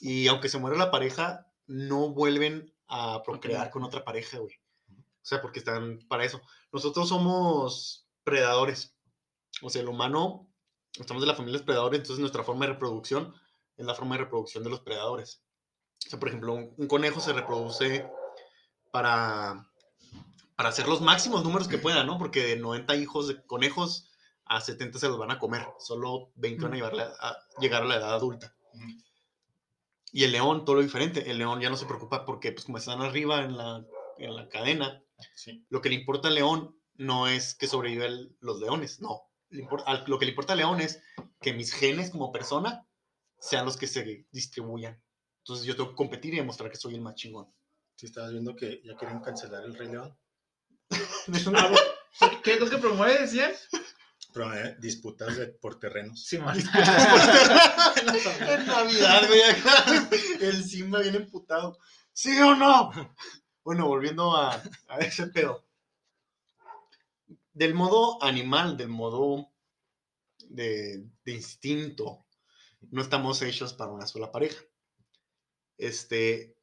y 0.00 0.28
aunque 0.28 0.48
se 0.48 0.58
muera 0.58 0.76
la 0.76 0.90
pareja, 0.90 1.46
no 1.66 2.11
vuelven 2.11 2.74
a 2.88 3.22
procrear 3.22 3.70
con 3.70 3.84
otra 3.84 4.04
pareja, 4.04 4.38
güey. 4.38 4.54
O 4.90 5.28
sea, 5.28 5.40
porque 5.42 5.58
están 5.58 5.98
para 6.08 6.24
eso. 6.24 6.40
Nosotros 6.72 7.08
somos 7.08 8.06
predadores. 8.24 8.94
O 9.62 9.70
sea, 9.70 9.82
el 9.82 9.88
humano, 9.88 10.48
estamos 10.98 11.20
de 11.20 11.26
la 11.26 11.34
familia 11.34 11.52
de 11.52 11.58
los 11.58 11.66
predadores, 11.66 11.98
entonces 12.00 12.20
nuestra 12.20 12.44
forma 12.44 12.66
de 12.66 12.72
reproducción 12.72 13.34
es 13.76 13.87
la 13.87 13.94
forma 13.94 14.16
de 14.16 14.24
reproducción 14.24 14.64
de 14.64 14.70
los 14.70 14.80
predadores. 14.80 15.42
O 16.06 16.11
sea, 16.11 16.18
por 16.18 16.28
ejemplo, 16.28 16.54
un, 16.54 16.74
un 16.76 16.87
conejo 16.88 17.20
se 17.20 17.32
reproduce 17.32 18.08
para, 18.90 19.68
para 20.58 20.70
hacer 20.70 20.88
los 20.88 21.00
máximos 21.00 21.44
números 21.44 21.68
que 21.68 21.78
pueda, 21.78 22.02
¿no? 22.02 22.18
Porque 22.18 22.42
de 22.44 22.56
90 22.56 22.96
hijos 22.96 23.28
de 23.28 23.40
conejos 23.46 24.10
a 24.44 24.60
70 24.60 24.98
se 24.98 25.06
los 25.06 25.16
van 25.16 25.30
a 25.30 25.38
comer. 25.38 25.64
Solo 25.78 26.32
20 26.34 26.64
van 26.64 26.72
a, 26.72 26.76
llevarle 26.76 27.02
a- 27.04 27.36
llegar 27.60 27.82
a 27.82 27.86
la 27.86 27.94
edad 27.94 28.12
adulta. 28.12 28.56
Y 30.10 30.24
el 30.24 30.32
león, 30.32 30.64
todo 30.64 30.74
lo 30.76 30.82
diferente. 30.82 31.30
El 31.30 31.38
león 31.38 31.60
ya 31.60 31.70
no 31.70 31.76
se 31.76 31.86
preocupa 31.86 32.24
porque, 32.24 32.50
pues, 32.50 32.64
como 32.64 32.78
están 32.78 33.00
arriba 33.02 33.44
en 33.44 33.56
la, 33.56 33.86
en 34.18 34.34
la 34.34 34.48
cadena, 34.48 35.00
Sí. 35.36 35.64
lo 35.68 35.80
que 35.80 35.90
le 35.90 35.94
importa 35.94 36.26
al 36.26 36.34
león 36.34 36.76
no 36.94 37.28
es 37.28 37.54
que 37.54 37.68
sobrevivan 37.68 38.36
los 38.40 38.58
leones, 38.58 39.00
no. 39.00 39.22
Le 39.50 39.62
impor- 39.64 39.84
al- 39.86 40.02
lo 40.08 40.18
que 40.18 40.24
le 40.24 40.30
importa 40.32 40.54
al 40.54 40.58
león 40.58 40.80
es 40.80 41.00
que 41.40 41.52
mis 41.52 41.72
genes 41.72 42.10
como 42.10 42.32
persona 42.32 42.84
sean 43.38 43.64
los 43.64 43.76
que 43.76 43.86
se 43.86 44.26
distribuyan. 44.32 45.00
Entonces 45.44 45.66
yo 45.66 45.76
tengo 45.76 45.90
que 45.90 45.94
competir 45.96 46.34
y 46.34 46.38
demostrar 46.38 46.68
que 46.68 46.76
soy 46.76 46.96
el 46.96 47.00
más 47.00 47.14
chingón. 47.14 47.46
Sí, 47.94 48.06
estabas 48.06 48.32
viendo 48.32 48.56
que 48.56 48.82
ya 48.84 48.96
quieren 48.96 49.20
cancelar 49.20 49.64
el 49.64 49.76
Rey 49.76 49.88
León. 49.88 50.18
¿Qué 52.42 52.55
es 52.55 52.61
lo 52.61 52.70
que 52.70 52.79
promueve, 52.79 53.20
decían? 53.20 53.53
Eh, 54.55 54.77
disputas 54.79 55.37
de- 55.37 55.48
por 55.48 55.81
terrenos. 55.81 56.24
Sí, 56.24 56.38
man. 56.38 56.57
en 56.59 56.66
Navidad, 58.66 59.27
güey, 59.27 59.42
acá, 59.42 60.09
el 60.40 60.64
Simba 60.64 61.01
viene 61.01 61.16
emputado. 61.18 61.79
¿Sí 62.12 62.38
o 62.40 62.55
no? 62.55 62.90
Bueno, 63.64 63.87
volviendo 63.88 64.37
a, 64.37 64.62
a 64.88 64.98
ese 64.98 65.27
pedo. 65.29 65.66
Del 67.53 67.74
modo 67.74 68.22
animal, 68.22 68.77
del 68.77 68.88
modo 68.88 69.51
de, 70.48 71.05
de 71.24 71.33
instinto, 71.33 72.24
no 72.90 73.03
estamos 73.03 73.42
hechos 73.42 73.74
para 73.74 73.90
una 73.90 74.07
sola 74.07 74.31
pareja. 74.31 74.62
Este, 75.77 76.57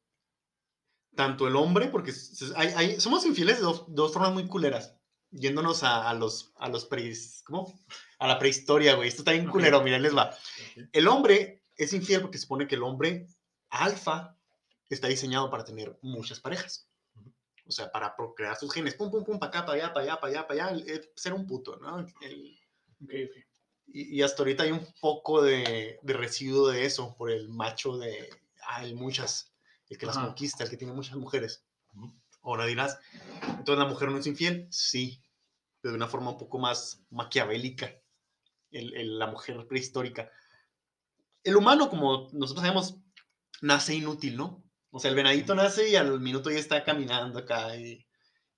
tanto 1.16 1.48
el 1.48 1.56
hombre, 1.56 1.88
porque 1.88 2.12
hay- 2.54 2.72
hay- 2.76 3.00
somos 3.00 3.24
infieles 3.26 3.56
de 3.56 3.62
dos, 3.62 3.84
dos 3.88 4.12
formas 4.12 4.32
muy 4.32 4.46
culeras, 4.46 4.94
yéndonos 5.30 5.82
a, 5.82 6.08
a 6.08 6.14
los, 6.14 6.52
a 6.56 6.68
los 6.68 6.88
preis- 6.88 7.42
¿cómo? 7.44 7.72
A 8.18 8.28
la 8.28 8.38
prehistoria, 8.38 8.94
güey. 8.94 9.08
Esto 9.08 9.22
está 9.22 9.32
bien 9.32 9.48
culero, 9.48 9.82
miren, 9.82 10.02
les 10.02 10.16
va. 10.16 10.34
El 10.92 11.08
hombre 11.08 11.64
es 11.76 11.92
infiel 11.92 12.20
porque 12.22 12.38
se 12.38 12.42
supone 12.42 12.66
que 12.68 12.76
el 12.76 12.82
hombre 12.82 13.26
alfa 13.70 14.36
está 14.88 15.08
diseñado 15.08 15.50
para 15.50 15.64
tener 15.64 15.98
muchas 16.02 16.38
parejas. 16.40 16.88
O 17.68 17.72
sea, 17.72 17.90
para 17.90 18.14
procrear 18.14 18.56
sus 18.56 18.72
genes. 18.72 18.94
Pum, 18.94 19.10
pum, 19.10 19.24
pum, 19.24 19.38
para 19.40 19.48
acá, 19.48 19.66
para 19.66 19.76
allá, 19.82 19.92
para 19.92 20.04
allá, 20.04 20.20
para 20.20 20.30
allá, 20.32 20.46
para 20.46 20.66
allá. 20.68 20.76
el- 20.84 21.10
ser 21.16 21.32
un 21.32 21.46
puto, 21.46 21.76
¿no? 21.78 21.98
El- 22.20 22.58
Ok, 23.02 23.10
ok. 23.10 23.44
y, 23.88 24.16
y 24.18 24.22
hasta 24.22 24.42
ahorita 24.42 24.62
hay 24.62 24.70
un 24.70 24.86
poco 25.00 25.42
de, 25.42 25.98
de 26.02 26.12
residuo 26.14 26.68
de 26.68 26.84
eso 26.86 27.14
por 27.18 27.30
el 27.30 27.48
macho 27.48 27.98
de. 27.98 28.30
Hay 28.68 28.94
muchas. 28.94 29.52
El 29.88 29.98
que 29.98 30.06
las 30.06 30.18
conquista, 30.18 30.64
el 30.64 30.70
que 30.70 30.76
tiene 30.76 30.92
muchas 30.92 31.16
mujeres. 31.16 31.64
Ahora 32.42 32.64
dirás, 32.66 32.98
entonces 33.48 33.78
la 33.78 33.86
mujer 33.88 34.10
no 34.10 34.18
es 34.18 34.26
infiel, 34.26 34.68
sí, 34.70 35.22
pero 35.80 35.92
de 35.92 35.96
una 35.96 36.06
forma 36.08 36.30
un 36.30 36.38
poco 36.38 36.58
más 36.58 37.02
maquiavélica, 37.10 37.92
el- 38.70 38.94
el- 38.94 39.18
la 39.18 39.26
mujer 39.26 39.66
prehistórica. 39.66 40.30
El 41.42 41.56
humano, 41.56 41.88
como 41.88 42.28
nosotros 42.32 42.62
sabemos, 42.64 42.96
nace 43.62 43.94
inútil, 43.94 44.36
¿no? 44.36 44.62
O 44.90 44.98
sea, 45.00 45.10
el 45.10 45.16
venadito 45.16 45.54
nace 45.54 45.88
y 45.90 45.96
al 45.96 46.20
minuto 46.20 46.50
ya 46.50 46.58
está 46.58 46.84
caminando 46.84 47.38
acá 47.38 47.76
y, 47.76 48.06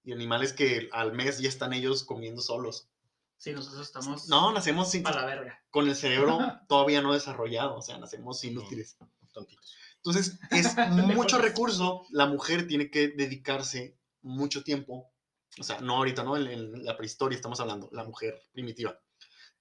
y 0.04 0.12
animales 0.12 0.52
que 0.52 0.88
al 0.92 1.12
mes 1.12 1.38
ya 1.38 1.48
están 1.48 1.72
ellos 1.72 2.04
comiendo 2.04 2.40
solos. 2.42 2.88
Sí, 3.36 3.52
nosotros 3.52 3.86
estamos 3.86 4.28
No, 4.28 4.52
nacemos 4.52 4.90
sin- 4.90 5.06
a 5.06 5.12
la 5.12 5.24
verga. 5.24 5.62
con 5.70 5.88
el 5.88 5.94
cerebro 5.96 6.38
todavía 6.68 7.02
no 7.02 7.12
desarrollado, 7.12 7.76
o 7.76 7.82
sea, 7.82 7.98
nacemos 7.98 8.42
inútiles. 8.44 8.96
Tontitos. 9.32 9.74
Entonces, 10.04 10.38
es 10.50 10.76
mucho 11.14 11.38
recurso. 11.38 12.06
La 12.10 12.26
mujer 12.26 12.66
tiene 12.66 12.90
que 12.90 13.08
dedicarse 13.08 13.98
mucho 14.22 14.62
tiempo, 14.62 15.12
o 15.58 15.62
sea, 15.62 15.80
no 15.80 15.96
ahorita, 15.96 16.24
¿no? 16.24 16.36
En, 16.36 16.46
en 16.46 16.84
la 16.84 16.96
prehistoria 16.96 17.36
estamos 17.36 17.60
hablando, 17.60 17.88
la 17.92 18.04
mujer 18.04 18.42
primitiva, 18.52 18.98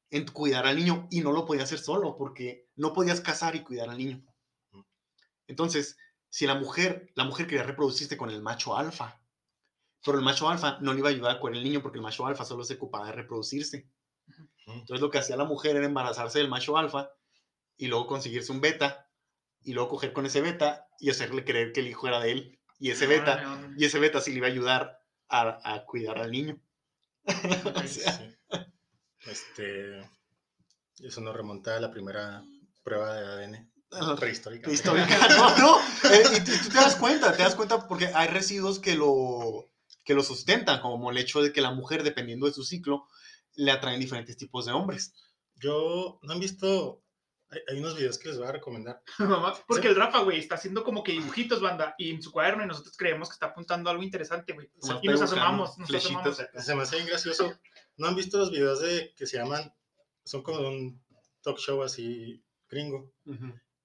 en 0.10 0.26
cuidar 0.26 0.66
al 0.66 0.76
niño 0.76 1.08
y 1.12 1.22
no 1.22 1.32
lo 1.32 1.46
podía 1.46 1.64
hacer 1.64 1.80
solo 1.80 2.18
porque 2.18 2.68
no 2.76 2.94
podías 2.94 3.22
casar 3.22 3.56
y 3.56 3.64
cuidar 3.64 3.90
al 3.90 3.98
niño. 3.98 4.24
Entonces, 5.48 5.98
si 6.30 6.46
la 6.46 6.56
mujer, 6.56 7.12
la 7.16 7.24
mujer 7.24 7.48
quería 7.48 7.64
reproducirse 7.64 8.18
con 8.18 8.30
el 8.30 8.42
macho 8.42 8.76
alfa, 8.76 9.22
pero 10.04 10.18
el 10.18 10.24
macho 10.24 10.50
alfa 10.50 10.78
no 10.82 10.94
le 10.94 11.00
iba 11.00 11.10
a 11.10 11.12
ayudar 11.12 11.40
con 11.40 11.56
el 11.56 11.64
niño 11.64 11.82
porque 11.82 11.98
el 11.98 12.04
macho 12.04 12.26
alfa 12.26 12.46
solo 12.46 12.64
se 12.64 12.76
ocupaba 12.76 13.08
de 13.08 13.14
reproducirse. 13.14 13.90
Entonces 14.66 15.02
lo 15.02 15.10
que 15.10 15.20
hacía 15.20 15.38
la 15.38 15.46
mujer 15.46 15.76
era 15.76 15.86
embarazarse 15.86 16.40
del 16.40 16.50
macho 16.50 16.78
alfa 16.78 17.10
y 17.78 17.88
luego 17.88 18.08
conseguirse 18.08 18.52
un 18.52 18.60
beta 18.60 19.07
y 19.68 19.74
luego 19.74 19.90
coger 19.90 20.14
con 20.14 20.26
ese 20.26 20.42
beta 20.42 20.88
y 21.00 21.10
hacerle 21.10 21.44
creer 21.44 21.72
que 21.74 21.82
el 21.82 21.88
hijo 21.88 22.08
era 22.08 22.20
de 22.20 22.32
él 22.32 22.60
y 22.80 22.92
ese 22.92 23.06
beta 23.08 23.34
Órale, 23.34 23.48
órale. 23.48 23.76
y 23.78 23.86
ese 23.86 24.00
beta 24.00 24.22
sí 24.22 24.32
le 24.32 24.38
iba 24.38 24.48
a 24.48 24.50
ayudar 24.52 25.00
a, 25.30 25.74
a 25.74 25.86
cuidar 25.86 26.18
al 26.20 26.32
niño. 26.32 26.60
Ok. 27.26 27.76
O 27.84 27.88
sea, 27.88 28.14
Sí. 28.14 28.36
Este, 29.26 30.00
eso 31.00 31.22
nos 31.22 31.36
remonta 31.36 31.76
a 31.76 31.80
la 31.82 31.92
primera 31.92 32.44
prueba 32.84 33.14
de 33.14 33.26
ADN 33.28 33.72
prehistórica. 34.20 34.64
prehistórica. 34.66 35.08
No, 35.38 35.58
no. 35.58 35.80
eh, 36.12 36.24
y, 36.38 36.44
tú- 36.44 36.52
y 36.54 36.58
tú 36.60 36.70
te 36.70 36.76
das 36.76 36.96
cuenta, 36.96 37.32
te 37.36 37.44
das 37.44 37.56
cuenta 37.56 37.88
porque 37.88 38.08
hay 38.14 38.28
residuos 38.30 38.80
que 38.80 38.96
lo, 38.96 39.66
que 40.06 40.14
lo 40.14 40.24
sustentan, 40.24 40.80
como 40.82 41.12
el 41.12 41.18
hecho 41.18 41.42
de 41.42 41.52
que 41.52 41.62
la 41.62 41.72
mujer, 41.72 42.04
dependiendo 42.04 42.46
de 42.46 42.54
su 42.54 42.64
ciclo, 42.64 43.08
le 43.56 43.72
atraen 43.72 44.00
diferentes 44.00 44.38
tipos 44.38 44.66
de 44.66 44.72
hombres. 44.72 45.14
Yo 45.56 46.20
no 46.22 46.34
han 46.34 46.40
visto, 46.40 47.04
hay, 47.50 47.60
hay 47.70 47.80
unos 47.80 47.96
videos 47.96 48.18
que 48.18 48.30
les 48.30 48.38
voy 48.38 48.48
a 48.48 48.52
recomendar. 48.52 49.02
Mamá, 49.20 49.54
Porque 49.68 49.88
el 49.88 49.96
Rafa, 49.96 50.20
güey, 50.20 50.40
está 50.40 50.56
haciendo 50.56 50.84
como 50.84 51.04
que 51.04 51.14
dibujitos, 51.14 51.62
banda, 51.62 51.96
y 51.98 52.12
en 52.12 52.22
su 52.22 52.32
cuaderno, 52.32 52.64
y 52.64 52.68
nosotros 52.68 52.96
creemos 52.98 53.30
que 53.30 53.34
está 53.34 53.48
apuntando 53.48 53.90
algo 53.90 54.04
interesante, 54.04 54.54
güey. 54.54 54.70
Y 55.02 55.08
nos 55.08 55.22
asomamos, 55.22 55.78
nos 55.78 55.94
asomamos. 55.94 56.38
Se 56.60 56.76
me 56.76 56.82
hace 56.84 56.96
bien 56.98 57.08
gracioso. 57.08 57.58
¿No 57.98 58.08
han 58.08 58.16
visto 58.16 58.38
los 58.38 58.52
videos 58.52 58.82
de 58.82 59.14
que 59.16 59.26
se 59.26 59.38
llaman, 59.38 59.74
son 60.24 60.44
como 60.44 60.60
un 60.68 61.04
talk 61.42 61.58
show 61.58 61.82
así 61.84 62.44
gringo? 62.70 63.12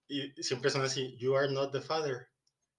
Y 0.09 0.31
siempre 0.43 0.71
son 0.71 0.83
así, 0.83 1.17
you 1.17 1.35
are 1.37 1.51
not 1.51 1.73
the 1.73 1.81
father. 1.81 2.29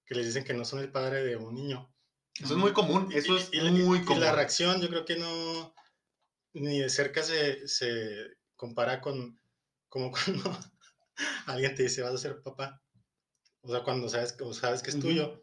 Que 0.05 0.15
les 0.15 0.25
dicen 0.25 0.43
que 0.43 0.53
no 0.53 0.65
son 0.65 0.79
el 0.79 0.91
padre 0.91 1.23
de 1.23 1.37
un 1.37 1.55
niño. 1.55 1.89
Eso 2.35 2.55
es 2.55 2.59
muy 2.59 2.73
común, 2.73 3.09
eso 3.13 3.33
Y- 3.35 3.37
es 3.37 3.49
y, 3.53 3.61
muy 3.61 3.99
y 3.99 4.03
común. 4.05 4.21
la 4.21 4.33
reacción 4.33 4.81
yo 4.81 4.89
creo 4.89 5.05
que 5.05 5.15
no, 5.15 5.73
ni 6.53 6.79
de 6.79 6.89
cerca 6.89 7.23
se, 7.23 7.67
se 7.67 8.35
compara 8.55 8.99
con 9.01 9.39
como 9.87 10.11
cuando 10.43 10.57
alguien 11.47 11.75
te 11.75 11.83
dice 11.83 12.01
vas 12.01 12.13
a 12.13 12.17
ser 12.17 12.41
papá. 12.41 12.81
O 13.61 13.69
sea, 13.71 13.83
cuando 13.83 14.09
sabes, 14.09 14.33
que- 14.33 14.43
o 14.43 14.53
sabes 14.53 14.81
que 14.83 14.89
es 14.91 14.99
tuyo. 14.99 15.39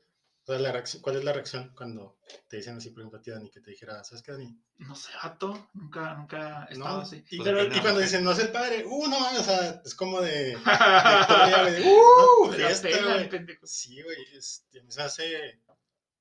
O 0.47 0.53
sea, 0.53 0.59
la 0.59 0.73
reacción, 0.73 1.03
¿cuál 1.03 1.17
es 1.17 1.25
la 1.25 1.33
reacción 1.35 1.73
cuando 1.77 2.19
te 2.49 2.57
dicen 2.57 2.77
así, 2.77 2.91
por 2.91 3.01
ejemplo, 3.03 3.19
a 3.19 3.23
ti, 3.23 3.31
Dani, 3.31 3.51
que 3.51 3.61
te 3.61 3.71
dijera, 3.71 4.03
¿sabes 4.03 4.23
qué, 4.23 4.33
Dani? 4.33 4.59
No 4.79 4.97
sé, 4.97 5.11
gato, 5.23 5.69
nunca, 5.75 6.15
nunca 6.15 6.67
he 6.71 6.75
No, 6.77 6.85
estado 6.87 7.01
así. 7.03 7.25
Y, 7.31 7.37
Pues 7.37 7.49
pero- 7.51 7.83
cuando 7.83 8.01
dicen, 8.01 8.25
no 8.25 8.33
es 8.33 8.39
el 8.39 8.51
padre, 8.51 8.85
uh, 8.87 9.07
no 9.07 9.19
o 9.39 9.43
sea, 9.43 9.83
es 9.85 9.95
como 9.95 10.21
de, 10.23 10.31
de 10.31 10.57
victoria, 10.57 10.63
güey, 11.63 11.73
de, 11.75 11.91
uh, 11.91 12.47
la 12.51 12.57
fiesta, 12.57 12.89
güey. 12.89 13.59
Sí, 13.65 14.03
güey, 14.03 14.17
este, 14.35 14.83
me 14.83 14.91
se 14.91 15.03
hace, 15.03 15.63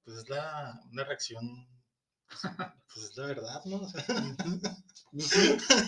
pues 0.04 0.18
es 0.18 0.30
la, 0.30 0.80
una 0.92 1.06
reacción, 1.06 1.68
pues 2.94 3.10
es 3.10 3.18
la 3.18 3.28
verdad, 3.28 3.62
¿no? 3.66 3.78
O 3.78 3.88
sea, 3.88 4.04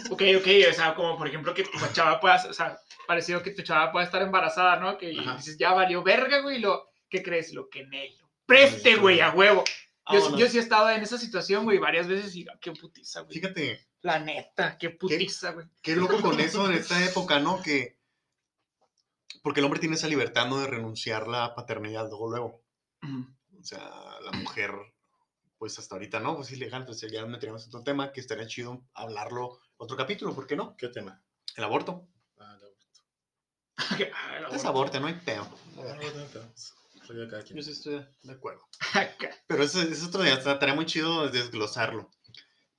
Ok, 0.10 0.22
ok, 0.40 0.48
o 0.70 0.74
sea, 0.74 0.96
como 0.96 1.18
por 1.18 1.28
ejemplo 1.28 1.54
que 1.54 1.64
tu 1.64 1.78
chava 1.94 2.20
pueda, 2.20 2.44
o 2.50 2.54
sea, 2.54 2.80
parecido 3.08 3.44
que 3.44 3.52
tu 3.52 3.62
chava 3.62 3.92
pueda 3.92 4.06
estar 4.06 4.22
embarazada, 4.22 4.78
¿no? 4.78 4.98
Que 4.98 5.16
Ajá. 5.20 5.36
dices, 5.38 5.58
ya 5.58 5.74
valió 5.74 6.02
verga, 6.04 6.40
güey, 6.42 6.60
lo, 6.60 6.90
¿qué 7.10 7.22
crees? 7.22 7.54
Lo 7.54 7.70
que 7.70 7.86
Nelo. 7.86 8.30
Preste, 8.46 8.96
güey, 8.96 9.22
a 9.22 9.30
huevo. 9.32 9.64
Yo, 10.12 10.18
Vámonos. 10.20 10.40
yo 10.40 10.48
sí 10.48 10.58
he 10.58 10.62
estado 10.62 10.90
en 10.90 11.04
esa 11.04 11.18
situación, 11.18 11.64
güey, 11.64 11.78
varias 11.78 12.08
veces 12.08 12.36
y 12.36 12.46
ah, 12.50 12.58
qué 12.60 12.72
putiza, 12.72 13.22
güey. 13.22 13.36
Fíjate, 13.36 13.88
La 14.02 14.20
neta, 14.20 14.78
qué 14.80 14.90
putiza, 14.90 15.52
güey. 15.52 15.68
qué 15.82 15.96
loco 15.96 16.20
con 16.22 16.40
eso 16.40 16.66
en 16.70 16.74
esta 16.78 17.04
época, 17.06 17.40
¿no? 17.40 17.62
Que. 17.62 18.00
Porque 19.44 19.60
el 19.60 19.66
hombre 19.66 19.80
tiene 19.80 19.96
esa 19.96 20.08
libertad, 20.08 20.48
¿no? 20.48 20.60
De 20.60 20.68
renunciar 20.68 21.28
la 21.28 21.54
paternidad 21.56 22.10
luego, 22.10 22.30
luego. 22.30 22.64
O 23.60 23.64
sea, 23.64 23.80
la 24.24 24.32
mujer, 24.34 24.72
pues 25.62 25.78
hasta 25.78 25.94
ahorita 25.94 26.20
no, 26.20 26.38
pues 26.38 26.48
es 26.48 26.58
ilegal. 26.58 26.82
Entonces 26.82 27.12
ya 27.12 27.24
meteríamos 27.24 27.68
otro 27.68 27.84
tema 27.84 28.12
que 28.12 28.20
estaría 28.20 28.48
chido 28.48 28.84
hablarlo 28.96 29.60
otro 29.78 29.96
capítulo, 29.96 30.34
¿por 30.34 30.48
qué 30.48 30.56
no? 30.56 30.76
¿Qué 30.76 30.88
tema? 30.88 31.24
El 31.56 31.64
aborto. 31.64 32.08
Ah, 32.40 32.58
el 32.58 32.66
aborto. 32.66 32.88
Ah, 34.16 34.38
el 34.38 34.44
Entonces 34.46 34.66
aborto. 34.66 34.70
aborte, 34.70 35.00
no 35.00 35.06
hay. 35.06 35.22
Ah, 35.28 35.48
quien. 37.46 37.58
Yo 37.58 37.62
sí 37.62 37.74
estoy 37.74 38.04
de 38.24 38.34
acuerdo. 38.34 38.68
Acá. 38.96 39.30
Pero 39.46 39.62
eso 39.62 39.84
es 39.84 40.04
otro 40.04 40.24
día, 40.24 40.34
estaría 40.34 40.74
muy 40.74 40.88
chido 40.88 41.30
desglosarlo. 41.30 42.10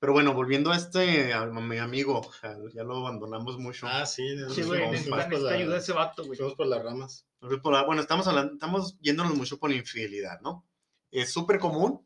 Pero 0.01 0.13
bueno, 0.13 0.35
volviendo 0.35 0.73
a 0.73 0.77
este, 0.77 1.33
a 1.33 1.47
mi 1.47 1.79
amigo, 1.79 2.33
ya, 2.75 2.83
lo 2.83 2.97
abandonamos 2.97 3.59
mucho. 3.59 3.87
Ah, 3.87 4.07
sí, 4.07 4.25
Sí, 4.53 4.63
güey, 4.63 4.83
ayuda 4.83 5.79
ese 5.79 5.93
vato, 5.93 6.25
güey. 6.25 6.37
Fuimos 6.37 6.57
por 6.57 6.67
las 6.67 6.83
ramas. 6.83 7.29
Bueno, 7.41 8.01
estamos 8.01 8.27
hablando, 8.27 8.55
estamos 8.55 8.99
yéndonos 8.99 9.37
mucho 9.37 9.61
por 9.61 9.71
la 9.71 9.77
infidelidad, 9.77 10.41
¿no? 10.41 10.67
Es 11.13 11.33
súper 11.33 11.61
común. 11.61 12.05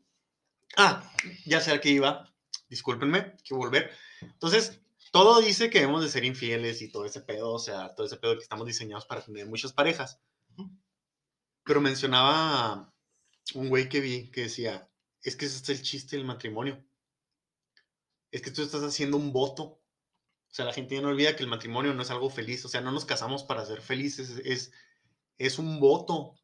Ah, 0.75 1.11
ya 1.45 1.61
sé 1.61 1.71
a 1.71 1.81
qué 1.81 1.89
iba. 1.89 2.33
Discúlpenme, 2.69 3.35
que 3.43 3.53
volver. 3.53 3.91
Entonces, 4.21 4.81
todo 5.11 5.41
dice 5.41 5.69
que 5.69 5.79
debemos 5.79 6.03
de 6.03 6.09
ser 6.09 6.25
infieles 6.25 6.81
y 6.81 6.91
todo 6.91 7.05
ese 7.05 7.21
pedo, 7.21 7.53
o 7.53 7.59
sea, 7.59 7.95
todo 7.95 8.05
ese 8.05 8.17
pedo 8.17 8.35
que 8.35 8.43
estamos 8.43 8.67
diseñados 8.67 9.05
para 9.05 9.23
tener 9.23 9.47
muchas 9.47 9.73
parejas. 9.73 10.19
Pero 11.63 11.81
mencionaba 11.81 12.93
un 13.55 13.69
güey 13.69 13.89
que 13.89 13.99
vi 13.99 14.29
que 14.31 14.41
decía, 14.41 14.89
es 15.21 15.35
que 15.35 15.45
ese 15.45 15.57
es 15.57 15.69
el 15.69 15.81
chiste 15.81 16.17
del 16.17 16.25
matrimonio. 16.25 16.83
Es 18.31 18.41
que 18.41 18.51
tú 18.51 18.61
estás 18.61 18.83
haciendo 18.83 19.17
un 19.17 19.31
voto. 19.31 19.63
O 19.63 20.53
sea, 20.53 20.65
la 20.65 20.73
gente 20.73 20.95
ya 20.95 21.01
no 21.01 21.09
olvida 21.09 21.35
que 21.35 21.43
el 21.43 21.49
matrimonio 21.49 21.93
no 21.93 22.01
es 22.01 22.11
algo 22.11 22.29
feliz. 22.29 22.63
O 22.65 22.69
sea, 22.69 22.81
no 22.81 22.91
nos 22.91 23.05
casamos 23.05 23.43
para 23.43 23.65
ser 23.65 23.81
felices. 23.81 24.41
Es, 24.43 24.71
es 25.37 25.59
un 25.59 25.79
voto 25.79 26.35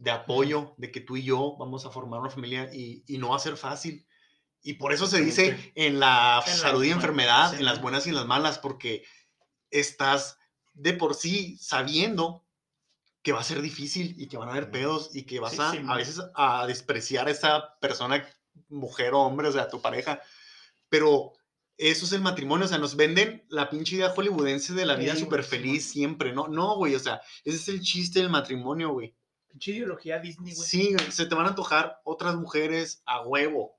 de 0.00 0.10
apoyo, 0.10 0.74
de 0.78 0.90
que 0.90 1.00
tú 1.00 1.16
y 1.16 1.22
yo 1.22 1.56
vamos 1.58 1.84
a 1.84 1.90
formar 1.90 2.20
una 2.20 2.30
familia 2.30 2.70
y, 2.72 3.04
y 3.06 3.18
no 3.18 3.28
va 3.30 3.36
a 3.36 3.40
ser 3.40 3.56
fácil. 3.56 4.06
Y 4.62 4.74
por 4.74 4.92
eso 4.92 5.06
se 5.06 5.20
dice 5.20 5.72
en 5.74 6.00
la 6.00 6.42
En 6.44 6.52
la 6.52 6.58
salud 6.58 6.84
y 6.84 6.90
enfermedad, 6.90 7.50
sí. 7.50 7.58
en 7.58 7.64
las 7.64 7.80
buenas 7.80 8.06
y 8.06 8.08
en 8.08 8.16
las 8.16 8.26
malas, 8.26 8.58
porque 8.58 9.04
estás 9.70 10.38
de 10.72 10.94
por 10.94 11.14
sí 11.14 11.58
sabiendo 11.58 12.46
que 13.22 13.32
va 13.32 13.40
a 13.40 13.44
ser 13.44 13.60
difícil 13.60 14.14
y 14.18 14.28
que 14.28 14.38
van 14.38 14.48
a 14.48 14.52
haber 14.52 14.70
pedos 14.70 15.14
y 15.14 15.24
que 15.24 15.38
vas 15.38 15.52
Sí, 15.52 15.60
a 15.60 15.70
sí, 15.72 15.78
a 15.86 15.96
veces 15.96 16.20
a 16.34 16.66
despreciar 16.66 17.28
a 17.28 17.30
esa 17.30 17.78
persona, 17.78 18.26
mujer 18.68 19.12
o 19.12 19.20
hombre, 19.20 19.48
o 19.48 19.52
sea, 19.52 19.68
tu 19.68 19.82
pareja. 19.82 20.22
Pero 20.88 21.34
eso 21.76 22.06
es 22.06 22.12
el 22.12 22.22
matrimonio, 22.22 22.64
o 22.64 22.68
sea, 22.68 22.78
nos 22.78 22.96
venden 22.96 23.44
la 23.50 23.68
pinche 23.68 23.96
idea 23.96 24.10
hollywoodense 24.10 24.72
de 24.72 24.86
la 24.86 24.96
vida 24.96 25.14
súper 25.14 25.44
feliz 25.44 25.90
siempre, 25.90 26.32
¿no? 26.32 26.48
No, 26.48 26.76
güey, 26.76 26.94
o 26.94 26.98
sea, 26.98 27.20
ese 27.44 27.56
es 27.56 27.68
el 27.68 27.80
chiste 27.82 28.20
del 28.20 28.30
matrimonio, 28.30 28.92
güey. 28.92 29.14
Pinche 29.50 29.72
ideología 29.72 30.18
Disney, 30.18 30.54
güey. 30.54 30.66
Sí, 30.68 30.96
se 31.10 31.26
te 31.26 31.34
van 31.34 31.46
a 31.46 31.48
antojar 31.50 32.00
otras 32.04 32.36
mujeres 32.36 33.02
a 33.06 33.22
huevo. 33.22 33.76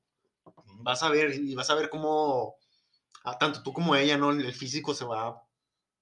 Vas 0.84 1.04
a 1.04 1.10
ver 1.10 1.34
y 1.36 1.56
vas 1.56 1.70
a 1.70 1.76
ver 1.76 1.90
cómo, 1.90 2.56
ah, 3.24 3.38
tanto 3.38 3.62
tú 3.64 3.72
como 3.74 3.96
ella, 3.96 4.18
¿no? 4.18 4.32
El 4.32 4.54
físico 4.54 4.94
se 4.94 5.06
va, 5.06 5.42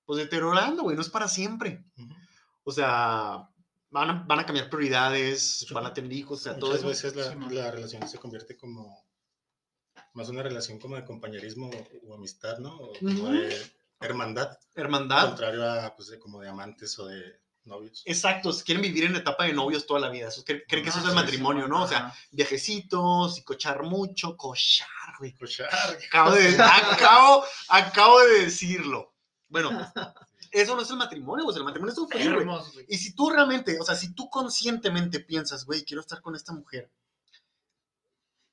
pues, 0.05 0.17
deteriorando, 0.17 0.83
güey, 0.83 0.95
no 0.95 1.01
es 1.01 1.09
para 1.09 1.27
siempre. 1.27 1.83
O 2.63 2.71
sea, 2.71 3.49
van 3.91 4.09
a, 4.09 4.23
van 4.27 4.39
a 4.39 4.45
cambiar 4.45 4.69
prioridades, 4.69 5.59
Mucho- 5.63 5.75
van 5.75 5.85
a 5.85 5.93
tener 5.93 6.11
hijos, 6.13 6.39
o 6.39 6.43
sea, 6.43 6.57
todo 6.57 6.71
Muchas 6.71 6.79
eso. 6.79 6.87
veces 6.89 7.15
la, 7.15 7.47
Sí, 7.49 7.55
la 7.55 7.71
relación 7.71 8.07
se 8.07 8.17
convierte 8.17 8.55
como 8.57 9.03
más 10.13 10.29
una 10.29 10.43
relación 10.43 10.79
como 10.79 10.95
de 10.95 11.05
compañerismo 11.05 11.69
o, 11.69 12.09
o 12.11 12.15
amistad, 12.15 12.57
¿no? 12.59 12.75
O 12.75 12.93
como 12.99 13.23
Ujú. 13.25 13.31
de 13.33 13.55
hermandad, 13.99 14.57
Hermandad. 14.75 15.27
contrario 15.29 15.69
a 15.69 15.95
pues 15.95 16.07
de 16.09 16.19
como 16.19 16.39
de 16.39 16.49
amantes 16.49 16.97
o 16.99 17.05
de 17.05 17.39
novios. 17.69 18.03
Exacto, 18.05 18.51
quieren 18.65 18.81
vivir 18.81 19.05
en 19.05 19.15
etapa 19.15 19.45
de 19.45 19.53
novios 19.53 19.87
toda 19.87 20.01
la 20.01 20.09
vida. 20.09 20.27
Eso, 20.27 20.43
creen, 20.43 20.63
creen 20.67 20.83
que 20.83 20.89
eso 20.89 20.99
Ah, 20.99 21.01
es 21.01 21.05
el 21.05 21.11
sí, 21.11 21.17
sí, 21.17 21.23
matrimonio, 21.23 21.67
¿no? 21.67 21.83
O 21.83 21.87
sea, 21.87 22.13
viajecitos 22.31 23.37
y 23.37 23.43
cochar 23.43 23.83
mucho, 23.83 24.35
cochar, 24.35 24.87
güey. 25.19 25.33
Cochar, 25.37 25.69
Acabo 26.07 26.31
de, 26.31 26.57
acabo, 26.61 27.45
acabo 27.69 28.19
de 28.19 28.45
decirlo. 28.45 29.13
Bueno, 29.47 29.69
eso 30.51 30.75
no 30.75 30.81
es 30.81 30.89
el 30.89 30.97
matrimonio, 30.97 31.45
güey. 31.45 31.57
El 31.57 31.63
matrimonio 31.63 31.91
es 31.91 31.97
sufrir, 31.97 32.33
güey. 32.33 32.47
Y 32.87 32.97
si 32.97 33.13
tú 33.15 33.29
realmente, 33.29 33.79
o 33.79 33.83
sea, 33.85 33.95
si 33.95 34.13
tú 34.13 34.29
conscientemente 34.29 35.19
piensas, 35.21 35.65
güey, 35.65 35.85
quiero 35.85 36.01
estar 36.01 36.21
con 36.21 36.35
esta 36.35 36.53
mujer. 36.53 36.91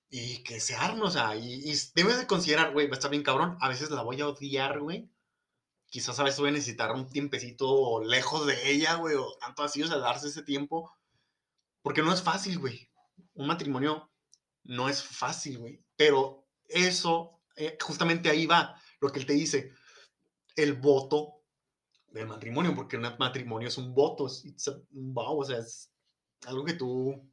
Y 0.09 0.43
que 0.45 0.61
se 0.61 0.77
arme, 0.77 1.03
o 1.03 1.11
sea, 1.11 1.35
y, 1.35 1.69
y 1.69 1.75
debes 1.95 2.19
de 2.19 2.27
considerar, 2.27 2.73
güey, 2.73 2.87
va 2.87 2.93
a 2.93 2.99
estar 2.99 3.11
bien 3.11 3.25
cabrón. 3.25 3.59
A 3.61 3.69
veces 3.69 3.91
la 3.91 4.03
voy 4.03 4.21
a 4.21 4.29
odiar, 4.29 4.79
güey. 4.79 5.11
Quizás 5.97 6.21
a 6.21 6.25
veces 6.25 6.39
voy 6.41 6.51
a 6.51 6.53
necesitar 6.53 6.93
un 6.93 7.09
tiempecito 7.09 8.05
lejos 8.05 8.47
de 8.47 8.71
ella, 8.71 8.97
güey, 8.97 9.15
o 9.17 9.35
tanto 9.39 9.63
así, 9.63 9.83
o 9.83 9.87
sea, 9.87 9.97
darse 9.97 10.29
ese 10.29 10.43
tiempo. 10.43 10.93
Porque 11.81 12.03
no 12.03 12.13
es 12.13 12.21
fácil, 12.23 12.59
güey. 12.59 12.91
Un 13.33 13.47
matrimonio 13.47 14.11
no 14.65 14.91
es 14.91 15.03
fácil, 15.03 15.57
güey. 15.57 15.83
Pero 15.97 16.47
eso, 16.69 17.41
eh, 17.57 17.79
justamente 17.81 18.29
ahí 18.29 18.45
va 18.45 18.79
lo 19.01 19.11
que 19.11 19.21
él 19.21 19.25
te 19.25 19.33
dice. 19.33 19.73
El 20.55 20.75
voto 20.75 21.43
del 22.09 22.27
matrimonio, 22.27 22.75
porque 22.75 22.99
un 22.99 23.17
matrimonio 23.19 23.69
es 23.69 23.79
un 23.79 23.95
voto, 23.95 24.27
es 24.27 24.45
it's 24.45 24.69
a- 24.69 24.77
un 24.93 25.15
vow, 25.15 25.41
o 25.41 25.45
sea, 25.47 25.61
es 25.61 25.91
algo 26.47 26.63
que 26.67 26.75
tú 26.75 27.27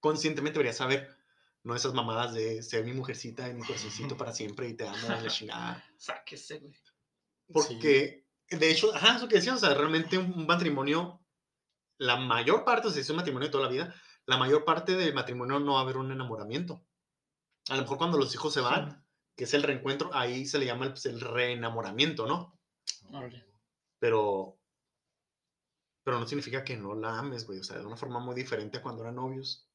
conscientemente 0.00 0.58
deberías 0.58 0.78
saber. 0.78 1.16
No 1.62 1.76
esas 1.76 1.94
mamadas 1.94 2.34
de 2.34 2.60
ser 2.64 2.84
mi 2.84 2.92
mujercita 2.92 3.48
y 3.48 3.54
mi 3.54 3.64
corazoncito 3.64 4.16
para 4.16 4.32
siempre 4.32 4.68
y 4.68 4.74
te 4.74 4.88
amo, 4.88 4.96
la 5.08 5.28
chingada. 5.28 5.84
Sáquese, 5.96 6.58
güey. 6.58 6.74
Porque, 7.52 8.26
de 8.50 8.70
hecho, 8.70 8.94
ajá, 8.94 9.16
eso 9.16 9.28
que 9.28 9.36
decías, 9.36 9.56
o 9.56 9.58
sea, 9.58 9.74
realmente 9.74 10.18
un, 10.18 10.32
un 10.32 10.46
matrimonio, 10.46 11.20
la 11.98 12.16
mayor 12.16 12.64
parte, 12.64 12.88
o 12.88 12.90
sea, 12.90 12.96
si 12.96 13.00
es 13.00 13.10
un 13.10 13.16
matrimonio 13.16 13.48
de 13.48 13.52
toda 13.52 13.64
la 13.64 13.72
vida, 13.72 13.94
la 14.26 14.36
mayor 14.36 14.64
parte 14.64 14.94
del 14.94 15.14
matrimonio 15.14 15.58
no 15.58 15.74
va 15.74 15.80
a 15.80 15.82
haber 15.82 15.96
un 15.96 16.12
enamoramiento. 16.12 16.84
A 17.68 17.76
lo 17.76 17.82
mejor 17.82 17.98
cuando 17.98 18.18
los 18.18 18.34
hijos 18.34 18.52
se 18.52 18.60
van, 18.60 19.04
que 19.34 19.44
es 19.44 19.54
el 19.54 19.62
reencuentro, 19.62 20.10
ahí 20.12 20.46
se 20.46 20.58
le 20.58 20.66
llama 20.66 20.84
el, 20.84 20.90
pues, 20.90 21.06
el 21.06 21.20
reenamoramiento, 21.20 22.26
¿no? 22.26 22.58
Pero, 23.98 24.58
pero 26.04 26.18
no 26.18 26.26
significa 26.26 26.64
que 26.64 26.76
no 26.76 26.94
la 26.94 27.18
ames, 27.18 27.46
güey, 27.46 27.60
o 27.60 27.64
sea, 27.64 27.78
de 27.78 27.86
una 27.86 27.96
forma 27.96 28.20
muy 28.20 28.34
diferente 28.34 28.78
a 28.78 28.82
cuando 28.82 29.02
eran 29.02 29.16
novios. 29.16 29.66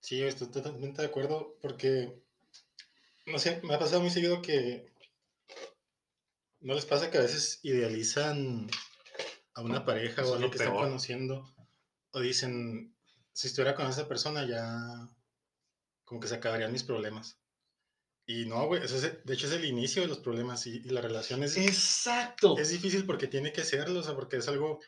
Sí, 0.00 0.22
estoy 0.22 0.48
totalmente 0.48 1.02
de 1.02 1.08
acuerdo 1.08 1.56
porque, 1.60 2.22
no 3.26 3.38
sé, 3.38 3.60
me 3.64 3.74
ha 3.74 3.78
pasado 3.78 4.00
muy 4.00 4.10
seguido 4.10 4.42
que 4.42 4.92
no 6.60 6.74
les 6.74 6.84
pasa 6.84 7.10
que 7.10 7.18
a 7.18 7.22
veces 7.22 7.60
idealizan 7.62 8.68
a 9.54 9.62
una 9.62 9.84
pareja 9.84 10.22
Eso 10.22 10.32
o 10.32 10.36
a 10.36 10.38
lo 10.38 10.50
que 10.50 10.58
están 10.58 10.74
conociendo 10.74 11.54
o 12.12 12.20
dicen, 12.20 12.96
si 13.32 13.48
estuviera 13.48 13.74
con 13.74 13.86
esa 13.86 14.08
persona 14.08 14.46
ya 14.46 15.08
como 16.04 16.20
que 16.20 16.28
se 16.28 16.36
acabarían 16.36 16.72
mis 16.72 16.84
problemas. 16.84 17.38
Y 18.26 18.46
no, 18.46 18.66
güey, 18.66 18.82
eso 18.82 18.96
es, 18.96 19.24
de 19.24 19.34
hecho 19.34 19.46
es 19.46 19.52
el 19.52 19.64
inicio 19.64 20.02
de 20.02 20.08
los 20.08 20.18
problemas 20.18 20.66
y, 20.66 20.76
y 20.76 20.90
la 20.90 21.00
relación 21.00 21.42
es, 21.42 21.56
Exacto. 21.56 22.58
es 22.58 22.70
difícil 22.70 23.06
porque 23.06 23.26
tiene 23.26 23.52
que 23.52 23.64
serlo, 23.64 24.00
o 24.00 24.02
sea, 24.02 24.14
porque 24.14 24.36
es 24.36 24.48
algo 24.48 24.80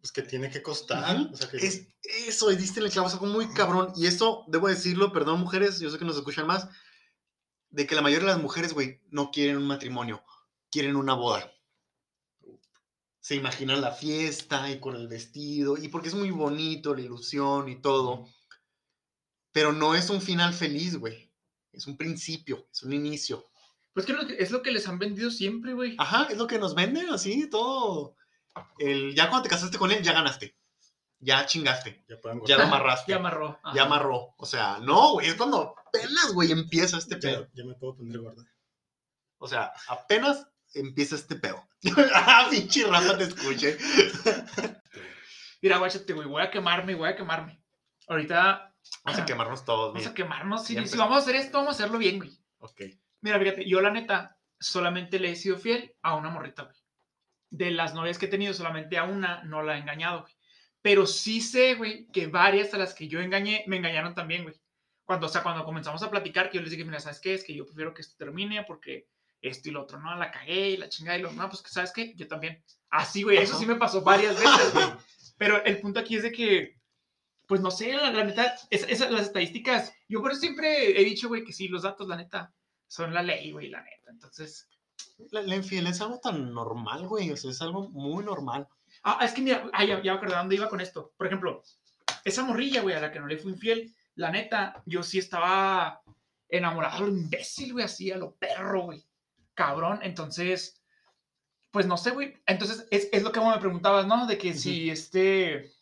pues, 0.00 0.10
que 0.10 0.22
tiene 0.22 0.50
que 0.50 0.62
costar. 0.62 1.28
O 1.32 1.36
sea, 1.36 1.48
que, 1.48 1.58
Es 1.58 1.86
eso, 2.26 2.48
diste 2.50 2.80
el 2.80 2.90
clavo, 2.90 3.06
es 3.06 3.14
algo 3.14 3.26
muy 3.26 3.48
cabrón. 3.54 3.92
Y 3.96 4.06
esto, 4.06 4.44
debo 4.48 4.66
decirlo, 4.66 5.12
perdón, 5.12 5.40
mujeres, 5.40 5.78
yo 5.78 5.90
sé 5.90 5.98
que 5.98 6.04
nos 6.04 6.16
escuchan 6.16 6.46
más, 6.46 6.68
de 7.72 7.86
que 7.86 7.94
la 7.94 8.02
mayoría 8.02 8.28
de 8.28 8.34
las 8.34 8.42
mujeres, 8.42 8.74
güey, 8.74 9.00
no 9.10 9.30
quieren 9.30 9.56
un 9.56 9.66
matrimonio, 9.66 10.22
quieren 10.70 10.96
una 10.96 11.14
boda. 11.14 11.52
Se 13.20 13.34
imaginan 13.34 13.80
la 13.80 13.92
fiesta 13.92 14.70
y 14.70 14.78
con 14.78 14.94
el 14.94 15.08
vestido, 15.08 15.76
y 15.76 15.88
porque 15.88 16.08
es 16.08 16.14
muy 16.14 16.30
bonito, 16.30 16.94
la 16.94 17.00
ilusión 17.00 17.68
y 17.68 17.80
todo. 17.80 18.28
Pero 19.52 19.72
no 19.72 19.94
es 19.94 20.10
un 20.10 20.20
final 20.20 20.52
feliz, 20.54 20.96
güey. 20.96 21.30
Es 21.72 21.86
un 21.86 21.96
principio, 21.96 22.68
es 22.70 22.82
un 22.82 22.92
inicio. 22.92 23.46
Pues 23.94 24.06
que 24.06 24.14
es 24.38 24.50
lo 24.50 24.62
que 24.62 24.70
les 24.70 24.86
han 24.88 24.98
vendido 24.98 25.30
siempre, 25.30 25.72
güey. 25.74 25.96
Ajá, 25.98 26.28
es 26.30 26.38
lo 26.38 26.46
que 26.46 26.58
nos 26.58 26.74
venden, 26.74 27.10
así, 27.10 27.48
todo. 27.48 28.16
El, 28.78 29.14
ya 29.14 29.28
cuando 29.28 29.44
te 29.44 29.50
casaste 29.50 29.78
con 29.78 29.90
él, 29.90 30.02
ya 30.02 30.12
ganaste. 30.12 30.56
Ya 31.22 31.46
chingaste. 31.46 32.04
ya 32.08 32.16
Ya 32.46 32.58
lo 32.58 32.64
amarraste. 32.64 33.12
Ya 33.12 33.16
amarró. 33.16 33.58
Ajá. 33.62 33.76
ya 33.76 33.82
amarró. 33.84 34.34
O 34.36 34.44
sea, 34.44 34.78
no, 34.80 35.12
güey, 35.12 35.28
es 35.28 35.36
cuando 35.36 35.74
apenas, 35.86 36.32
güey, 36.34 36.50
empieza 36.50 36.98
este 36.98 37.14
Ya, 37.14 37.20
pedo. 37.20 37.48
ya 37.54 37.64
me 37.64 37.74
puedo 37.74 37.96
poner 37.96 38.18
gorda. 38.18 38.44
O 39.38 39.46
sea, 39.46 39.72
apenas 39.88 40.48
empieza 40.74 41.14
este 41.14 41.36
pedo. 41.36 41.64
ah, 42.14 42.48
pinche 42.50 42.84
te 42.84 43.24
escuché. 43.24 43.78
Mira, 45.62 45.78
guáchate, 45.78 46.12
güey. 46.12 46.26
Voy 46.26 46.42
a 46.42 46.50
quemarme, 46.50 46.96
voy 46.96 47.08
a 47.08 47.16
quemarme. 47.16 47.62
Ahorita 48.08 48.72
Vamos 49.04 49.20
a 49.20 49.24
quemarnos 49.24 49.64
todos, 49.64 49.92
vamos 49.92 50.08
a 50.08 50.14
quemarnos. 50.14 50.64
Si, 50.64 50.86
si 50.86 50.96
vamos 50.96 51.16
a 51.16 51.20
hacer 51.20 51.36
esto, 51.36 51.58
vamos 51.58 51.74
a 51.74 51.76
hacerlo 51.76 51.98
bien, 51.98 52.18
güey. 52.18 52.36
Ok. 52.58 52.82
Mira, 53.20 53.38
fíjate, 53.38 53.68
yo 53.68 53.80
la 53.80 53.90
neta 53.90 54.38
solamente 54.58 55.18
le 55.18 55.30
he 55.30 55.36
sido 55.36 55.56
fiel 55.56 55.94
a 56.02 56.16
una 56.16 56.30
morrita, 56.30 56.64
güey. 56.64 56.76
De 57.50 57.70
las 57.70 57.94
novias 57.94 58.18
que 58.18 58.26
he 58.26 58.30
tenido, 58.30 58.54
solamente 58.54 58.98
a 58.98 59.04
una 59.04 59.42
no 59.44 59.62
la 59.62 59.76
he 59.76 59.80
engañado, 59.80 60.22
güey. 60.22 60.32
Pero 60.82 61.06
sí 61.06 61.40
sé, 61.40 61.74
güey, 61.76 62.06
que 62.08 62.26
varias 62.26 62.74
a 62.74 62.78
las 62.78 62.92
que 62.94 63.08
yo 63.08 63.20
engañé, 63.20 63.64
me 63.68 63.76
engañaron 63.76 64.14
también, 64.14 64.42
güey. 64.42 64.54
Cuando, 65.04 65.26
o 65.26 65.28
sea, 65.30 65.42
cuando 65.42 65.64
comenzamos 65.64 66.02
a 66.02 66.10
platicar, 66.10 66.50
que 66.50 66.58
yo 66.58 66.62
les 66.62 66.70
dije, 66.72 66.84
mira, 66.84 67.00
¿sabes 67.00 67.20
qué? 67.20 67.34
Es 67.34 67.44
que 67.44 67.54
yo 67.54 67.64
prefiero 67.66 67.94
que 67.94 68.02
esto 68.02 68.14
termine 68.18 68.64
porque 68.64 69.06
esto 69.40 69.68
y 69.68 69.72
lo 69.72 69.82
otro, 69.82 69.98
no, 70.00 70.14
la 70.16 70.30
cagué 70.30 70.70
y 70.70 70.76
la 70.76 70.88
chingada 70.88 71.18
y 71.18 71.22
lo, 71.22 71.32
no, 71.32 71.48
pues, 71.48 71.62
que 71.62 71.70
¿sabes 71.70 71.92
qué? 71.92 72.14
Yo 72.14 72.28
también. 72.28 72.62
Así, 72.90 73.22
güey, 73.22 73.38
eso 73.38 73.58
sí 73.58 73.66
me 73.66 73.76
pasó 73.76 74.02
varias 74.02 74.34
veces, 74.38 74.74
güey. 74.74 74.86
Pero 75.38 75.64
el 75.64 75.80
punto 75.80 75.98
aquí 76.00 76.16
es 76.16 76.22
de 76.22 76.30
que, 76.32 76.78
pues, 77.46 77.60
no 77.60 77.70
sé, 77.70 77.92
la, 77.94 78.10
la 78.12 78.24
neta, 78.24 78.54
es, 78.70 78.84
es- 78.88 79.00
las 79.10 79.22
estadísticas, 79.22 79.92
yo 80.08 80.20
por 80.20 80.30
eso 80.32 80.40
siempre 80.40 81.00
he 81.00 81.04
dicho, 81.04 81.28
güey, 81.28 81.44
que 81.44 81.52
sí, 81.52 81.68
los 81.68 81.82
datos, 81.82 82.06
la 82.08 82.16
neta, 82.16 82.52
son 82.86 83.12
la 83.14 83.22
ley, 83.22 83.50
güey, 83.50 83.68
la 83.68 83.82
neta. 83.82 84.10
Entonces, 84.10 84.68
La, 85.30 85.42
la 85.42 85.56
infidelidad 85.56 85.92
es 85.94 86.00
algo 86.00 86.20
tan 86.20 86.52
normal, 86.52 87.06
güey. 87.08 87.30
O 87.32 87.36
sea, 87.36 87.50
es 87.50 87.60
algo 87.62 87.88
muy 87.90 88.24
normal. 88.24 88.68
Ah, 89.02 89.18
es 89.22 89.32
que 89.32 89.42
mira, 89.42 89.68
ah, 89.72 89.84
ya, 89.84 90.02
ya 90.02 90.12
me 90.12 90.18
acordé 90.18 90.34
dónde 90.34 90.54
iba 90.56 90.68
con 90.68 90.80
esto. 90.80 91.12
Por 91.16 91.26
ejemplo, 91.26 91.62
esa 92.24 92.44
morrilla, 92.44 92.82
güey, 92.82 92.94
a 92.94 93.00
la 93.00 93.12
que 93.12 93.20
no 93.20 93.26
le 93.26 93.38
fui 93.38 93.52
infiel, 93.52 93.94
la 94.14 94.30
neta, 94.30 94.82
yo 94.86 95.02
sí 95.02 95.18
estaba 95.18 96.02
enamorado 96.48 96.96
a 96.98 97.00
lo 97.00 97.08
imbécil, 97.08 97.72
güey, 97.72 97.84
así, 97.84 98.10
a 98.10 98.16
lo 98.16 98.34
perro, 98.36 98.82
güey. 98.82 99.04
Cabrón, 99.54 100.00
entonces, 100.02 100.82
pues 101.70 101.86
no 101.86 101.96
sé, 101.96 102.10
güey. 102.10 102.36
Entonces, 102.46 102.86
es, 102.90 103.08
es 103.12 103.22
lo 103.22 103.32
que 103.32 103.40
vos 103.40 103.54
me 103.54 103.60
preguntabas, 103.60 104.06
¿no? 104.06 104.26
De 104.26 104.38
que 104.38 104.54
si 104.54 104.90
este. 104.90 105.72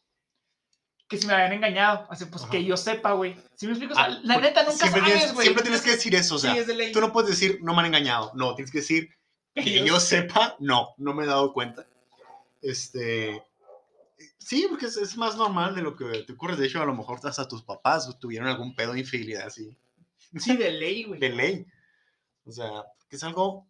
Que 1.09 1.19
si 1.19 1.27
me 1.27 1.35
habían 1.35 1.53
engañado. 1.53 2.07
Así, 2.09 2.25
pues 2.27 2.45
Ajá. 2.45 2.53
que 2.53 2.65
yo 2.65 2.77
sepa, 2.77 3.13
güey. 3.13 3.37
Si 3.57 3.67
me 3.67 3.73
explico? 3.73 3.95
O 3.95 3.97
sea, 3.97 4.05
Ah, 4.05 4.21
la 4.23 4.39
neta 4.39 4.63
nunca 4.63 4.77
siempre 4.77 5.01
sabes, 5.01 5.17
tienes, 5.17 5.39
siempre 5.39 5.63
tienes 5.63 5.83
que 5.83 5.91
decir 5.91 6.15
eso, 6.15 6.37
o 6.37 6.39
sea. 6.39 6.55
sí. 6.55 6.93
Tú 6.93 7.01
no 7.01 7.13
puedes 7.13 7.31
decir, 7.31 7.59
no 7.63 7.75
me 7.75 7.81
han 7.81 7.87
engañado. 7.87 8.31
No, 8.35 8.55
tienes 8.55 8.71
que 8.71 8.79
decir, 8.79 9.11
que 9.55 9.85
yo 9.85 9.99
sepa, 9.99 10.57
no, 10.61 10.95
no 10.97 11.13
me 11.15 11.25
he 11.25 11.27
dado 11.27 11.53
cuenta. 11.53 11.87
Este. 12.61 13.45
Sí, 14.39 14.67
porque 14.69 14.87
es, 14.87 14.97
es 14.97 15.17
más 15.17 15.37
normal 15.37 15.75
de 15.75 15.83
lo 15.83 15.97
que 15.97 16.25
te 16.25 16.33
ocurre. 16.33 16.57
De 16.57 16.67
hecho, 16.67 16.83
a 16.83 16.87
lo 16.87 16.95
mejor 16.95 17.21
hasta 17.25 17.49
tus 17.49 17.63
papás 17.63 18.19
tuvieron 18.19 18.49
algún 18.49 18.75
pedo 18.75 18.93
de 18.93 19.01
infidelidad 19.01 19.47
así. 19.47 19.77
Sí, 20.39 20.57
de 20.57 20.71
ley, 20.71 21.05
güey. 21.05 21.21
de 21.21 21.29
ley. 21.31 21.67
O 22.45 22.53
sea, 22.53 22.85
que 23.09 23.17
es 23.17 23.25
algo 23.25 23.69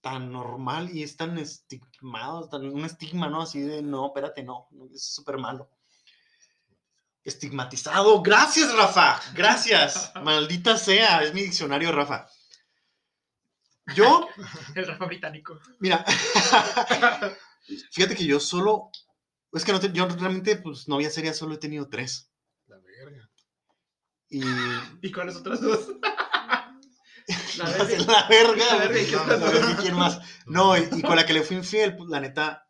tan 0.00 0.30
normal 0.30 0.90
y 0.94 1.02
es 1.02 1.16
tan 1.16 1.38
estigmado, 1.38 2.48
tan 2.48 2.66
un 2.66 2.84
estigma, 2.84 3.28
¿no? 3.28 3.42
Así 3.42 3.60
de, 3.60 3.82
no, 3.82 4.06
espérate, 4.06 4.42
no, 4.42 4.68
es 4.94 5.02
súper 5.02 5.38
malo. 5.38 5.70
Estigmatizado. 7.24 8.22
Gracias, 8.22 8.74
Rafa. 8.74 9.20
Gracias. 9.34 10.12
Maldita 10.22 10.76
sea, 10.76 11.22
es 11.22 11.34
mi 11.34 11.42
diccionario, 11.42 11.92
Rafa. 11.92 12.26
Yo, 13.94 14.28
El 14.74 14.86
Rafa 14.86 15.06
británico. 15.06 15.58
mira, 15.78 16.04
fíjate 17.92 18.14
que 18.16 18.24
yo 18.24 18.40
solo, 18.40 18.90
es 19.52 19.64
que 19.64 19.72
no 19.72 19.80
te- 19.80 19.92
yo 19.92 20.06
realmente, 20.08 20.56
pues, 20.56 20.88
novia 20.88 21.10
seria 21.10 21.32
solo 21.34 21.54
he 21.54 21.58
tenido 21.58 21.88
tres. 21.88 22.30
La 22.66 22.76
verga. 22.78 23.30
Y 24.28 24.40
¿Y 25.02 25.12
cuáles 25.12 25.36
otras 25.36 25.60
dos? 25.60 25.88
La 27.58 27.64
la, 27.68 27.84
verga. 27.84 28.04
la 28.06 28.28
verga. 28.28 28.64
La 28.66 28.76
verga, 28.88 29.00
¿y 29.02 29.04
qué 29.06 29.16
no, 29.16 29.22
otras 29.22 29.40
la 29.40 29.76
¿quién 29.76 29.94
más? 29.94 30.18
No, 30.46 30.78
y, 30.78 30.88
y 30.96 31.02
con 31.02 31.14
la 31.16 31.26
que 31.26 31.34
le 31.34 31.42
fui 31.42 31.56
infiel, 31.56 31.94
pues, 31.96 32.08
la 32.08 32.20
neta, 32.20 32.66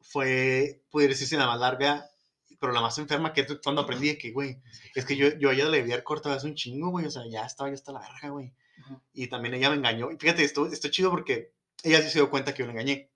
fue, 0.00 0.82
pudiera 0.90 1.12
decirse 1.12 1.36
la 1.36 1.46
más 1.46 1.60
larga, 1.60 2.06
pero 2.58 2.72
la 2.72 2.80
más 2.80 2.96
enferma 2.96 3.32
que 3.34 3.46
cuando 3.62 3.82
aprendí 3.82 4.08
de 4.08 4.18
que, 4.18 4.30
güey, 4.32 4.62
es 4.94 5.04
que 5.04 5.16
yo, 5.16 5.28
yo 5.38 5.50
a 5.50 5.52
ella 5.52 5.68
le 5.68 5.80
había 5.80 6.02
cortado 6.02 6.34
hace 6.34 6.46
un 6.46 6.54
chingo, 6.54 6.88
güey, 6.90 7.04
o 7.06 7.10
sea, 7.10 7.22
ya 7.30 7.44
estaba, 7.44 7.68
ya 7.68 7.74
está 7.74 7.92
la 7.92 8.00
verga, 8.00 8.30
güey. 8.30 8.54
Y 9.12 9.26
también 9.28 9.54
ella 9.54 9.68
me 9.68 9.76
engañó. 9.76 10.10
Y 10.10 10.16
fíjate, 10.16 10.44
esto, 10.44 10.66
esto 10.66 10.86
es 10.86 10.92
chido 10.92 11.10
porque 11.10 11.52
ella 11.82 12.00
sí 12.00 12.08
se 12.08 12.20
dio 12.20 12.30
cuenta 12.30 12.54
que 12.54 12.60
yo 12.62 12.66
le 12.66 12.72
engañé. 12.72 13.09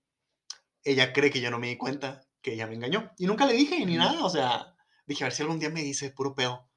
Ella 0.84 1.12
cree 1.12 1.30
que 1.30 1.40
yo 1.40 1.50
no 1.50 1.58
me 1.58 1.68
di 1.68 1.76
cuenta 1.76 2.22
que 2.40 2.54
ella 2.54 2.66
me 2.66 2.74
engañó. 2.74 3.10
Y 3.18 3.26
nunca 3.26 3.46
le 3.46 3.54
dije 3.54 3.84
ni 3.84 3.96
nada, 3.96 4.24
o 4.24 4.30
sea, 4.30 4.76
dije, 5.06 5.24
a 5.24 5.26
ver 5.26 5.34
si 5.34 5.42
algún 5.42 5.58
día 5.58 5.70
me 5.70 5.82
dice 5.82 6.10
puro 6.10 6.34
pedo. 6.34 6.68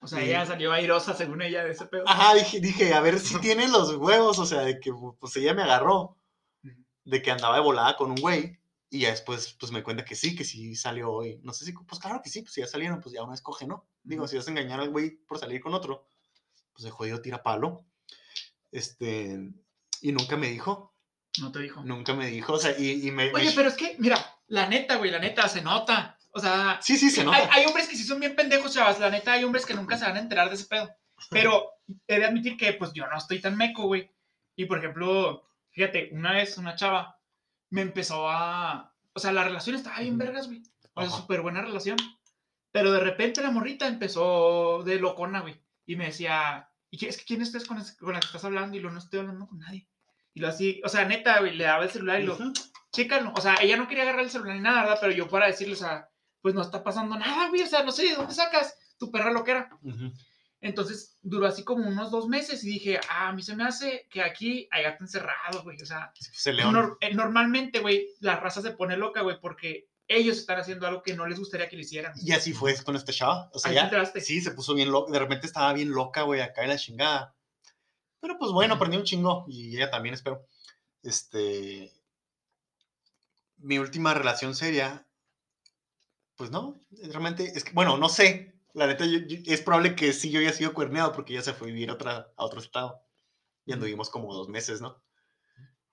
O 0.00 0.06
sea, 0.06 0.20
ella 0.22 0.44
salió 0.44 0.72
airosa 0.72 1.14
según 1.14 1.40
ella 1.40 1.64
de 1.64 1.70
ese 1.70 1.86
pedo. 1.86 2.04
Ajá, 2.06 2.34
dije, 2.34 2.60
dije, 2.60 2.92
a 2.92 3.00
ver 3.00 3.18
si 3.18 3.38
tiene 3.40 3.68
los 3.68 3.94
huevos, 3.94 4.38
o 4.38 4.44
sea, 4.44 4.60
de 4.60 4.78
que 4.78 4.92
pues 5.18 5.36
ella 5.36 5.54
me 5.54 5.62
agarró, 5.62 6.18
de 7.04 7.22
que 7.22 7.30
andaba 7.30 7.56
de 7.56 7.62
volada 7.62 7.96
con 7.96 8.10
un 8.10 8.20
güey, 8.20 8.58
y 8.90 9.00
ya 9.00 9.10
después 9.10 9.56
pues 9.58 9.72
me 9.72 9.82
cuenta 9.82 10.04
que 10.04 10.14
sí, 10.14 10.36
que 10.36 10.44
sí 10.44 10.76
salió 10.76 11.10
hoy. 11.10 11.40
No 11.42 11.52
sé 11.52 11.64
si, 11.64 11.72
pues 11.72 12.00
claro 12.00 12.20
que 12.22 12.30
sí, 12.30 12.42
pues 12.42 12.52
si 12.52 12.60
ya 12.60 12.66
salieron, 12.66 13.00
pues 13.00 13.14
ya 13.14 13.22
uno 13.22 13.34
escoge, 13.34 13.66
¿no? 13.66 13.88
Digo, 14.02 14.28
si 14.28 14.36
vas 14.36 14.46
a 14.46 14.50
engañar 14.50 14.78
al 14.78 14.90
güey 14.90 15.10
por 15.10 15.38
salir 15.38 15.60
con 15.60 15.74
otro, 15.74 16.06
pues 16.72 16.84
de 16.84 16.90
jodido 16.90 17.20
tira 17.20 17.42
palo. 17.42 17.84
Este, 18.70 19.52
y 20.00 20.12
nunca 20.12 20.36
me 20.36 20.48
dijo, 20.48 20.93
No 21.40 21.50
te 21.52 21.58
dijo. 21.60 21.82
Nunca 21.84 22.14
me 22.14 22.26
dijo, 22.28 22.52
o 22.54 22.58
sea, 22.58 22.74
y, 22.78 23.06
y 23.06 23.10
me... 23.10 23.32
Oye, 23.32 23.46
me- 23.46 23.52
pero 23.52 23.68
es 23.68 23.74
que, 23.76 23.96
mira, 23.98 24.18
la 24.48 24.68
neta, 24.68 24.96
güey, 24.96 25.10
la 25.10 25.18
neta, 25.18 25.48
se 25.48 25.62
nota. 25.62 26.16
O 26.30 26.40
sea, 26.40 26.78
Sí, 26.82 26.96
sí, 26.96 27.10
se 27.10 27.24
nota. 27.24 27.48
hay 27.52 27.64
hombres 27.66 27.88
que 27.88 27.96
sí 27.96 28.04
son 28.04 28.20
bien 28.20 28.34
pendejos, 28.36 28.72
chavas. 28.74 28.98
La 29.00 29.10
neta, 29.10 29.32
hay 29.32 29.44
hombres 29.44 29.66
que 29.66 29.74
nunca 29.74 29.96
se 29.96 30.04
van 30.04 30.16
a 30.16 30.20
enterar 30.20 30.48
de 30.48 30.54
ese 30.56 30.66
pedo. 30.66 30.90
Pero 31.30 31.70
he 32.06 32.18
de 32.18 32.24
admitir 32.24 32.56
que, 32.56 32.72
pues, 32.74 32.92
yo 32.92 33.06
no 33.06 33.16
estoy 33.16 33.40
tan 33.40 33.56
meco, 33.56 33.86
güey. 33.86 34.10
Y, 34.56 34.64
por 34.66 34.78
ejemplo, 34.78 35.48
fíjate, 35.70 36.10
una 36.12 36.32
vez 36.32 36.56
una 36.58 36.74
chava 36.76 37.18
me 37.70 37.82
empezó 37.82 38.28
a... 38.28 38.92
O 39.12 39.20
sea, 39.20 39.32
la 39.32 39.44
relación 39.44 39.76
estaba 39.76 40.00
bien 40.00 40.18
vergas, 40.18 40.46
güey. 40.46 40.62
O 40.94 41.02
sea, 41.02 41.10
súper 41.10 41.40
buena 41.40 41.62
relación. 41.62 41.96
Pero 42.72 42.90
de 42.92 43.00
repente 43.00 43.42
la 43.42 43.50
morrita 43.52 43.86
empezó 43.86 44.82
de 44.84 44.98
locona, 44.98 45.40
güey. 45.40 45.60
Y 45.86 45.94
me 45.96 46.06
decía, 46.06 46.68
¿y 46.90 46.98
qué, 46.98 47.08
es 47.08 47.18
que 47.18 47.24
quién 47.24 47.42
estás 47.42 47.64
con, 47.64 47.80
con 48.00 48.12
la 48.12 48.20
que 48.20 48.26
estás 48.26 48.44
hablando? 48.44 48.76
Y 48.76 48.80
lo 48.80 48.90
no 48.90 48.98
estoy 48.98 49.20
hablando 49.20 49.46
con 49.46 49.58
nadie. 49.60 49.88
Y 50.34 50.40
lo 50.40 50.48
así, 50.48 50.80
o 50.84 50.88
sea, 50.88 51.04
neta, 51.04 51.38
güey, 51.40 51.54
le 51.56 51.64
daba 51.64 51.84
el 51.84 51.90
celular 51.90 52.20
y 52.20 52.24
lo, 52.24 52.34
Ujú. 52.34 52.52
chécalo. 52.92 53.32
O 53.36 53.40
sea, 53.40 53.56
ella 53.60 53.76
no 53.76 53.86
quería 53.88 54.02
agarrar 54.02 54.24
el 54.24 54.30
celular 54.30 54.56
ni 54.56 54.62
nada, 54.62 54.82
¿verdad? 54.82 54.98
Pero 55.00 55.12
yo 55.12 55.28
para 55.28 55.46
decirle, 55.46 55.74
o 55.74 55.76
sea, 55.78 56.08
pues 56.42 56.54
no 56.54 56.62
está 56.62 56.82
pasando 56.82 57.16
nada, 57.16 57.48
güey. 57.48 57.62
O 57.62 57.66
sea, 57.66 57.82
no 57.84 57.92
sé, 57.92 58.02
¿de 58.08 58.14
dónde 58.16 58.34
sacas 58.34 58.74
tu 58.98 59.10
perra 59.10 59.30
loquera? 59.30 59.70
Ujú. 59.82 60.12
Entonces 60.60 61.18
duró 61.22 61.46
así 61.46 61.62
como 61.62 61.86
unos 61.86 62.10
dos 62.10 62.26
meses 62.26 62.64
y 62.64 62.68
dije, 62.68 62.98
ah, 63.10 63.28
a 63.28 63.32
mí 63.32 63.42
se 63.42 63.54
me 63.54 63.64
hace 63.64 64.06
que 64.10 64.22
aquí 64.22 64.66
hay 64.70 64.82
gato 64.84 65.04
encerrado, 65.04 65.62
güey. 65.62 65.80
O 65.80 65.86
sea, 65.86 66.10
Sí, 66.18 66.30
pues, 66.52 66.56
nor- 66.66 66.96
eh, 67.00 67.14
normalmente, 67.14 67.80
güey, 67.80 68.08
la 68.20 68.36
raza 68.40 68.62
se 68.62 68.70
pone 68.70 68.96
loca, 68.96 69.20
güey, 69.22 69.38
porque 69.40 69.88
ellos 70.08 70.38
están 70.38 70.58
haciendo 70.58 70.86
algo 70.86 71.02
que 71.02 71.14
no 71.14 71.26
les 71.26 71.38
gustaría 71.38 71.68
que 71.68 71.76
le 71.76 71.82
hicieran. 71.82 72.12
Y 72.16 72.32
así 72.32 72.52
fue 72.52 72.74
con 72.82 72.96
esta 72.96 73.12
chava. 73.12 73.50
O 73.52 73.58
sea, 73.58 73.72
ya, 73.72 74.04
sí, 74.20 74.40
se 74.40 74.50
puso 74.52 74.74
bien 74.74 74.90
loca. 74.90 75.12
De 75.12 75.18
repente 75.18 75.46
estaba 75.46 75.72
bien 75.74 75.90
loca, 75.90 76.22
güey, 76.22 76.40
acá 76.40 76.62
en 76.62 76.68
la 76.70 76.78
chingada. 76.78 77.34
Pero 78.24 78.38
pues 78.38 78.52
bueno, 78.52 78.72
aprendí 78.76 78.96
un 78.96 79.04
chingo. 79.04 79.44
Y 79.48 79.76
ella 79.76 79.90
también, 79.90 80.14
espero. 80.14 80.46
Este. 81.02 81.92
Mi 83.58 83.78
última 83.78 84.14
relación 84.14 84.54
seria. 84.54 85.06
Pues 86.34 86.50
no, 86.50 86.80
realmente. 86.90 87.52
Es 87.54 87.64
que, 87.64 87.72
bueno, 87.72 87.98
no 87.98 88.08
sé. 88.08 88.54
La 88.72 88.86
neta, 88.86 89.04
yo- 89.04 89.18
yo- 89.18 89.36
es 89.44 89.60
probable 89.60 89.94
que 89.94 90.14
sí 90.14 90.30
yo 90.30 90.40
haya 90.40 90.54
sido 90.54 90.72
cuerneado 90.72 91.12
porque 91.12 91.34
ella 91.34 91.42
se 91.42 91.52
fue 91.52 91.68
a 91.68 91.72
vivir 91.72 91.90
a, 91.90 91.92
otra, 91.92 92.32
a 92.34 92.44
otro 92.46 92.60
estado. 92.60 92.98
Y 93.66 93.74
anduvimos 93.74 94.08
como 94.08 94.32
dos 94.32 94.48
meses, 94.48 94.80
¿no? 94.80 95.04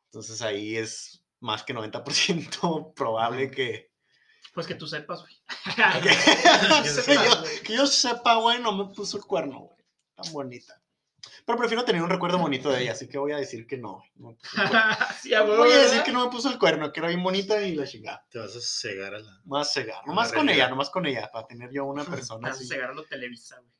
Entonces 0.06 0.42
ahí 0.42 0.78
es 0.78 1.26
más 1.42 1.64
que 1.64 1.76
90% 1.76 2.94
probable 2.96 3.52
que. 3.52 3.92
Pues 4.54 4.68
que 4.68 4.76
tú 4.76 4.88
sepas, 4.88 5.20
güey. 5.22 5.34
que, 6.02 7.14
yo, 7.14 7.44
que 7.64 7.74
yo 7.74 7.88
sepa, 7.88 8.36
güey, 8.36 8.62
no 8.62 8.72
me 8.72 8.94
puso 8.96 9.18
el 9.18 9.26
cuerno, 9.26 9.60
güey. 9.60 9.78
Tan 10.16 10.32
bonita. 10.32 10.82
Pero 11.46 11.58
prefiero 11.58 11.84
tener 11.86 12.02
un 12.02 12.10
recuerdo 12.10 12.38
bonito 12.38 12.72
de 12.72 12.82
ella, 12.84 12.94
así 12.94 13.08
que 13.08 13.18
voy 13.18 13.32
a 13.32 13.38
decir 13.38 13.68
que 13.68 13.78
no. 13.78 14.04
no 14.16 14.38
sí, 15.22 15.32
voy 15.46 15.72
a 15.72 15.80
decir 15.80 16.04
que 16.04 16.12
no 16.12 16.26
me 16.26 16.32
puso 16.32 16.50
el 16.50 16.58
cuerno, 16.58 16.92
que 16.92 17.00
era 17.00 17.10
bien 17.10 17.24
bonita 17.24 17.62
y 17.62 17.76
la 17.76 17.86
chingada. 17.86 18.26
Te 18.30 18.40
vas 18.40 18.56
a 18.56 18.62
cegar 18.62 19.14
a 19.16 19.20
la. 19.20 19.42
Más 19.46 19.74
cegar. 19.74 20.06
Nomás 20.08 20.32
con 20.32 20.50
ella, 20.50 20.68
nomás 20.70 20.90
con 20.90 21.06
ella, 21.06 21.30
para 21.32 21.48
tener 21.48 21.72
yo 21.72 21.86
una 21.86 22.04
persona 22.06 22.50
Vas 22.50 22.62
a 22.62 22.64
cegar 22.64 22.92
a 22.92 22.94
lo 22.94 23.04
Televisa, 23.04 23.60
güey. 23.60 23.74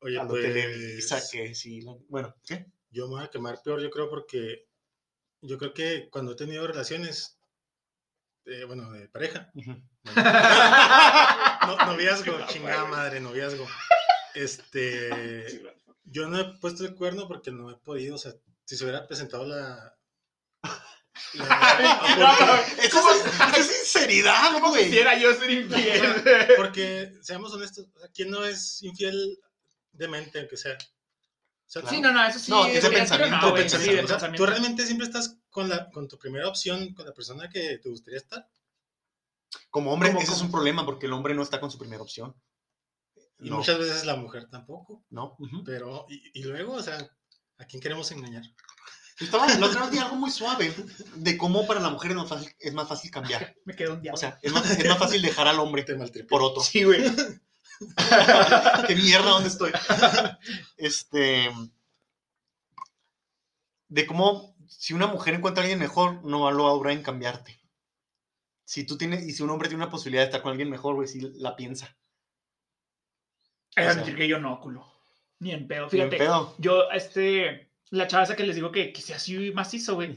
Oye, 0.00 0.18
A 0.18 0.22
lo 0.22 0.30
pues. 0.30 0.42
Televisa, 0.42 1.20
que 1.30 1.54
sí. 1.54 1.80
la- 1.82 1.96
Bueno, 2.08 2.34
¿qué? 2.46 2.66
Yo 2.90 3.06
me 3.08 3.16
voy 3.16 3.24
a 3.24 3.28
quemar 3.30 3.60
peor, 3.62 3.80
yo 3.80 3.90
creo, 3.90 4.08
porque 4.08 4.66
yo 5.42 5.58
creo 5.58 5.74
que 5.74 6.08
cuando 6.10 6.32
he 6.32 6.36
tenido 6.36 6.66
relaciones, 6.66 7.38
eh, 8.46 8.64
bueno, 8.64 8.90
de 8.92 9.08
pareja, 9.08 9.50
no, 11.66 11.76
noviazgo, 11.86 12.46
chingada 12.46 12.86
madre, 12.86 13.20
noviazgo. 13.20 13.66
Este, 14.34 15.62
yo 16.04 16.28
no 16.28 16.38
he 16.38 16.44
puesto 16.58 16.84
el 16.84 16.94
cuerno 16.94 17.26
porque 17.28 17.50
no 17.50 17.70
he 17.70 17.76
podido, 17.76 18.16
o 18.16 18.18
sea, 18.18 18.32
si 18.64 18.76
se 18.76 18.84
hubiera 18.84 19.06
presentado 19.06 19.46
la... 19.46 19.94
la- 20.62 20.84
No, 22.18 22.46
no, 22.46 22.54
Eso 22.82 23.00
es, 23.56 23.66
sinceridad, 23.66 24.52
¿Cómo 24.52 24.68
güey. 24.70 24.84
quisiera 24.84 25.18
yo 25.18 25.34
ser 25.34 25.50
infiel? 25.50 26.24
porque, 26.56 27.12
seamos 27.22 27.52
honestos, 27.52 27.86
¿quién 28.14 28.30
no 28.30 28.44
es 28.44 28.82
infiel 28.82 29.38
de 29.92 30.08
mente, 30.08 30.38
aunque 30.40 30.56
sea? 30.56 30.74
O 30.74 31.70
sea, 31.70 31.82
Sí, 31.88 32.00
no, 32.00 32.12
no, 32.12 32.26
eso 32.26 32.38
sí. 32.38 32.50
No, 32.50 32.64
es 32.66 32.82
de 32.82 32.88
sí, 32.88 32.94
pensamiento, 32.94 33.36
no, 33.42 33.50
güey, 33.50 33.62
pensamiento. 33.64 33.90
sí, 33.92 33.96
de 33.98 34.04
o 34.04 34.06
sea, 34.06 34.16
pensamiento. 34.16 34.44
tú 34.44 34.50
realmente 34.50 34.86
siempre 34.86 35.06
estás 35.06 35.36
con, 35.50 35.68
la, 35.68 35.90
con 35.90 36.08
tu 36.08 36.18
primera 36.18 36.48
opción, 36.48 36.94
con 36.94 37.04
la 37.04 37.12
persona 37.12 37.50
que 37.50 37.78
te 37.78 37.88
gustaría 37.90 38.18
estar. 38.18 38.48
Como 39.70 39.92
hombre, 39.92 40.08
¿Cómo, 40.10 40.22
ese 40.22 40.32
es 40.32 40.40
un 40.40 40.50
problema 40.50 40.86
porque 40.86 41.06
el 41.06 41.12
hombre 41.12 41.34
no 41.34 41.42
está 41.42 41.60
con 41.60 41.70
su 41.70 41.78
primera 41.78 42.02
opción. 42.02 42.34
Y 43.40 43.50
No, 43.50 43.58
muchas 43.58 43.78
veces 43.78 44.04
la 44.04 44.16
mujer 44.16 44.48
tampoco. 44.50 45.04
no. 45.10 45.36
Pero, 45.64 46.06
y, 46.08 46.40
y 46.40 46.42
luego, 46.42 46.74
o 46.74 46.82
sea, 46.82 46.98
¿a 47.58 47.64
quién 47.66 47.80
queremos 47.80 48.10
engañar? 48.10 48.42
Yo 49.18 49.24
Estaba, 49.24 49.46
otra 49.46 49.82
vez 49.82 49.90
vi 49.90 49.98
algo 49.98 50.14
muy 50.14 50.30
suave 50.30 50.72
de 51.16 51.36
cómo 51.36 51.66
para 51.66 51.80
la 51.80 51.90
mujer 51.90 52.12
es 52.12 52.16
más 52.16 52.28
fácil, 52.28 52.54
es 52.58 52.72
más 52.72 52.88
fácil 52.88 53.10
cambiar. 53.10 53.54
Me 53.64 53.74
quedó 53.74 53.94
un 53.94 54.02
diablo. 54.02 54.14
O 54.14 54.20
sea, 54.20 54.38
es 54.42 54.52
más, 54.52 54.70
es 54.70 54.88
más 54.88 54.98
fácil 54.98 55.22
dejar 55.22 55.48
al 55.48 55.58
hombre 55.58 55.82
Te 55.82 55.96
por 56.24 56.42
otro. 56.42 56.62
sí, 56.62 56.84
güey. 56.84 57.02
¿Qué 58.86 58.94
mierda? 58.96 59.30
¿Dónde 59.30 59.48
estoy? 59.48 59.72
Este. 60.76 61.50
De 63.88 64.06
cómo, 64.06 64.54
si 64.68 64.92
una 64.92 65.06
mujer 65.06 65.34
encuentra 65.34 65.62
a 65.62 65.64
alguien 65.64 65.78
mejor, 65.78 66.24
no 66.24 66.50
lo 66.50 66.64
va 66.64 66.70
a 66.70 66.74
durar 66.74 66.92
en 66.92 67.02
cambiarte. 67.02 67.60
Si 68.64 68.84
tú 68.84 68.98
tienes, 68.98 69.26
y 69.26 69.32
si 69.32 69.42
un 69.42 69.50
hombre 69.50 69.68
tiene 69.68 69.82
una 69.82 69.90
posibilidad 69.90 70.22
de 70.22 70.26
estar 70.26 70.42
con 70.42 70.50
alguien 70.50 70.70
mejor, 70.70 70.94
güey, 70.94 71.08
sí 71.08 71.20
la 71.36 71.56
piensa. 71.56 71.96
Sea, 73.82 73.90
admitir 73.92 74.16
que 74.16 74.28
yo 74.28 74.38
no, 74.38 74.60
culo. 74.60 74.86
Ni 75.40 75.52
en 75.52 75.68
pedo. 75.68 75.88
Fíjate, 75.88 76.16
pedo. 76.16 76.54
yo, 76.58 76.90
este, 76.90 77.70
la 77.90 78.06
chava 78.06 78.24
esa 78.24 78.36
que 78.36 78.44
les 78.44 78.56
digo 78.56 78.72
que, 78.72 78.94
sea 78.96 79.16
así 79.16 79.52
macizo, 79.52 79.94
güey. 79.94 80.14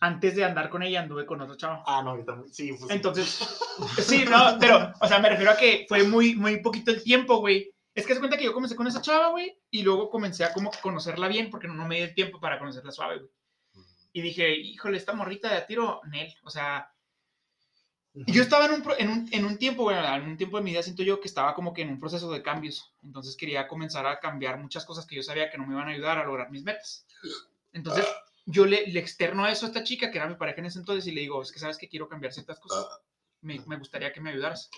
Antes 0.00 0.36
de 0.36 0.44
andar 0.44 0.68
con 0.68 0.82
ella 0.82 1.00
anduve 1.00 1.24
con 1.24 1.40
otro 1.40 1.56
chavo. 1.56 1.82
Ah, 1.86 2.02
no, 2.02 2.10
ahorita. 2.10 2.34
muy- 2.34 2.48
Sí, 2.50 2.72
pues. 2.78 2.90
Entonces, 2.90 3.26
sí, 3.98 4.24
no, 4.28 4.58
pero, 4.60 4.92
o 5.00 5.08
sea, 5.08 5.18
me 5.18 5.30
refiero 5.30 5.52
a 5.52 5.56
que 5.56 5.86
fue 5.88 6.02
muy, 6.02 6.34
muy 6.34 6.60
poquito 6.60 6.90
el 6.90 7.02
tiempo, 7.02 7.38
güey. 7.38 7.72
Es 7.94 8.06
que 8.06 8.12
se 8.12 8.18
cuenta 8.18 8.36
que 8.36 8.44
yo 8.44 8.52
comencé 8.52 8.76
con 8.76 8.86
esa 8.86 9.00
chava, 9.00 9.30
güey, 9.30 9.58
y 9.70 9.82
luego 9.82 10.10
comencé 10.10 10.44
a 10.44 10.52
como 10.52 10.70
que 10.70 10.80
conocerla 10.80 11.28
bien, 11.28 11.48
porque 11.48 11.66
no, 11.66 11.74
no 11.74 11.86
me 11.86 11.96
di 11.96 12.02
el 12.02 12.14
tiempo 12.14 12.38
para 12.38 12.58
conocerla 12.58 12.92
suave, 12.92 13.18
güey. 13.20 13.30
Y 14.12 14.20
dije, 14.20 14.54
híjole, 14.54 14.98
esta 14.98 15.12
morrita 15.14 15.48
de 15.48 15.56
a 15.56 15.66
tiro, 15.66 16.00
Nel, 16.10 16.34
o 16.42 16.50
sea, 16.50 16.90
Ujú. 18.16 18.32
yo 18.32 18.42
estaba 18.42 18.64
en 18.64 18.72
un, 18.72 18.82
en 18.98 19.08
un, 19.10 19.28
en 19.30 19.44
un 19.44 19.58
tiempo, 19.58 19.82
bueno, 19.82 20.02
en 20.14 20.22
un 20.22 20.36
tiempo 20.38 20.56
de 20.56 20.64
mi 20.64 20.70
vida 20.70 20.82
siento 20.82 21.02
yo 21.02 21.20
que 21.20 21.28
estaba 21.28 21.54
como 21.54 21.74
que 21.74 21.82
en 21.82 21.90
un 21.90 22.00
proceso 22.00 22.30
de 22.30 22.42
cambios. 22.42 22.92
Entonces 23.04 23.36
quería 23.36 23.68
comenzar 23.68 24.06
a 24.06 24.18
cambiar 24.18 24.58
muchas 24.58 24.84
cosas 24.86 25.04
que 25.06 25.16
yo 25.16 25.22
sabía 25.22 25.50
que 25.50 25.58
no 25.58 25.66
me 25.66 25.74
iban 25.74 25.86
a 25.88 25.90
ayudar 25.92 26.18
a 26.18 26.24
lograr 26.24 26.50
mis 26.50 26.62
metas. 26.64 27.06
Entonces 27.72 28.06
yo 28.46 28.64
le, 28.64 28.86
le 28.86 29.00
externo 29.00 29.46
eso 29.46 29.66
a 29.66 29.68
esta 29.68 29.84
chica, 29.84 30.10
que 30.10 30.16
era 30.18 30.28
mi 30.28 30.36
pareja 30.36 30.60
en 30.60 30.66
ese 30.66 30.78
entonces, 30.78 31.06
y 31.06 31.12
le 31.12 31.20
digo, 31.20 31.42
es 31.42 31.52
que 31.52 31.58
sabes 31.58 31.76
que 31.76 31.88
quiero 31.88 32.08
cambiar 32.08 32.32
ciertas 32.32 32.58
cosas. 32.58 32.86
Me, 33.42 33.60
me 33.66 33.76
gustaría 33.76 34.12
que 34.12 34.20
me 34.20 34.30
ayudaras. 34.30 34.70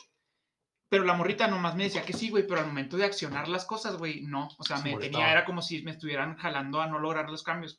Pero 0.88 1.04
la 1.04 1.12
morrita 1.14 1.46
nomás 1.46 1.76
me 1.76 1.84
decía 1.84 2.02
que 2.02 2.14
sí, 2.14 2.30
güey, 2.30 2.46
pero 2.46 2.60
al 2.60 2.66
momento 2.66 2.96
de 2.96 3.04
accionar 3.04 3.46
las 3.46 3.66
cosas, 3.66 3.96
güey, 3.98 4.22
no. 4.22 4.48
O 4.58 4.64
sea, 4.64 4.78
Se 4.78 4.84
me 4.84 4.90
molestaba. 4.92 5.12
tenía, 5.22 5.32
era 5.32 5.44
como 5.44 5.60
si 5.62 5.82
me 5.82 5.90
estuvieran 5.90 6.36
jalando 6.38 6.80
a 6.80 6.86
no 6.86 6.98
lograr 6.98 7.28
los 7.30 7.42
cambios. 7.42 7.78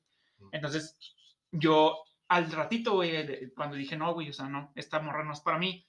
Entonces, 0.51 0.95
yo 1.51 1.97
al 2.29 2.51
ratito, 2.51 2.93
güey, 2.93 3.51
cuando 3.55 3.75
dije, 3.75 3.97
no, 3.97 4.13
güey, 4.13 4.29
o 4.29 4.33
sea, 4.33 4.47
no, 4.47 4.71
esta 4.75 4.99
morra 4.99 5.23
no 5.23 5.33
es 5.33 5.41
para 5.41 5.57
mí. 5.57 5.85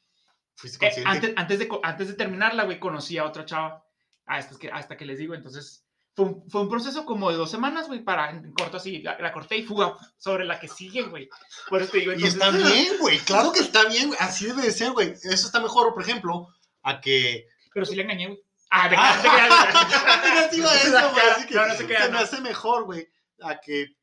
Eh, 0.81 1.03
antes, 1.07 1.33
antes, 1.37 1.59
de, 1.59 1.69
antes 1.83 2.09
de 2.09 2.15
terminarla, 2.15 2.65
güey, 2.65 2.79
conocí 2.81 3.17
a 3.19 3.25
otra 3.25 3.45
chava. 3.45 3.85
A 4.27 4.39
estas 4.39 4.59
que, 4.59 4.71
hasta 4.71 4.97
que 4.97 5.05
les 5.07 5.19
digo, 5.19 5.35
entonces, 5.35 5.85
fue 6.15 6.27
un, 6.27 6.51
fue 6.51 6.61
un 6.63 6.69
proceso 6.69 7.05
como 7.05 7.31
de 7.31 7.37
dos 7.37 7.51
semanas, 7.51 7.89
güey, 7.89 8.01
para, 8.05 8.31
en 8.31 8.53
corto 8.53 8.77
así, 8.77 9.03
la, 9.03 9.19
la 9.19 9.33
corté 9.33 9.57
y 9.57 9.65
fuga 9.65 9.95
sobre 10.19 10.45
la 10.45 10.61
que 10.61 10.69
sigue, 10.69 11.03
güey. 11.03 11.29
Por 11.69 11.83
eso 11.83 11.93
te 11.93 11.99
digo, 11.99 12.13
Y 12.13 12.25
entonces, 12.25 12.35
está 12.35 12.51
bien, 12.51 12.95
güey. 13.01 13.19
Claro 13.21 13.53
que 13.53 13.61
está 13.61 13.85
bien, 13.87 14.09
güey. 14.09 14.19
Así 14.21 14.47
debe 14.47 14.63
de 14.63 14.71
ser, 14.73 14.93
güey. 14.93 15.11
Eso 15.11 15.47
está 15.47 15.61
mejor, 15.61 15.93
por 15.95 16.03
ejemplo, 16.03 16.49
a 16.83 17.01
que. 17.01 17.47
Pero 17.73 17.87
sí 17.87 17.97
le 17.97 18.03
engañé, 18.03 18.27
güey. 18.29 18.39
Ah, 18.71 18.89
de 18.89 18.97
Ah, 18.99 19.19
te 19.21 19.29
creas, 19.29 19.49
güey. 19.49 20.93
cara. 20.93 21.33
Así 21.33 21.47
que 21.47 21.55
No, 21.55 21.67
no 21.67 21.75
se 21.75 21.85
me 21.85 22.09
no. 22.11 22.19
hace 22.19 22.41
mejor, 22.41 22.85
güey, 22.85 23.09
a 23.43 23.59
que 23.61 23.97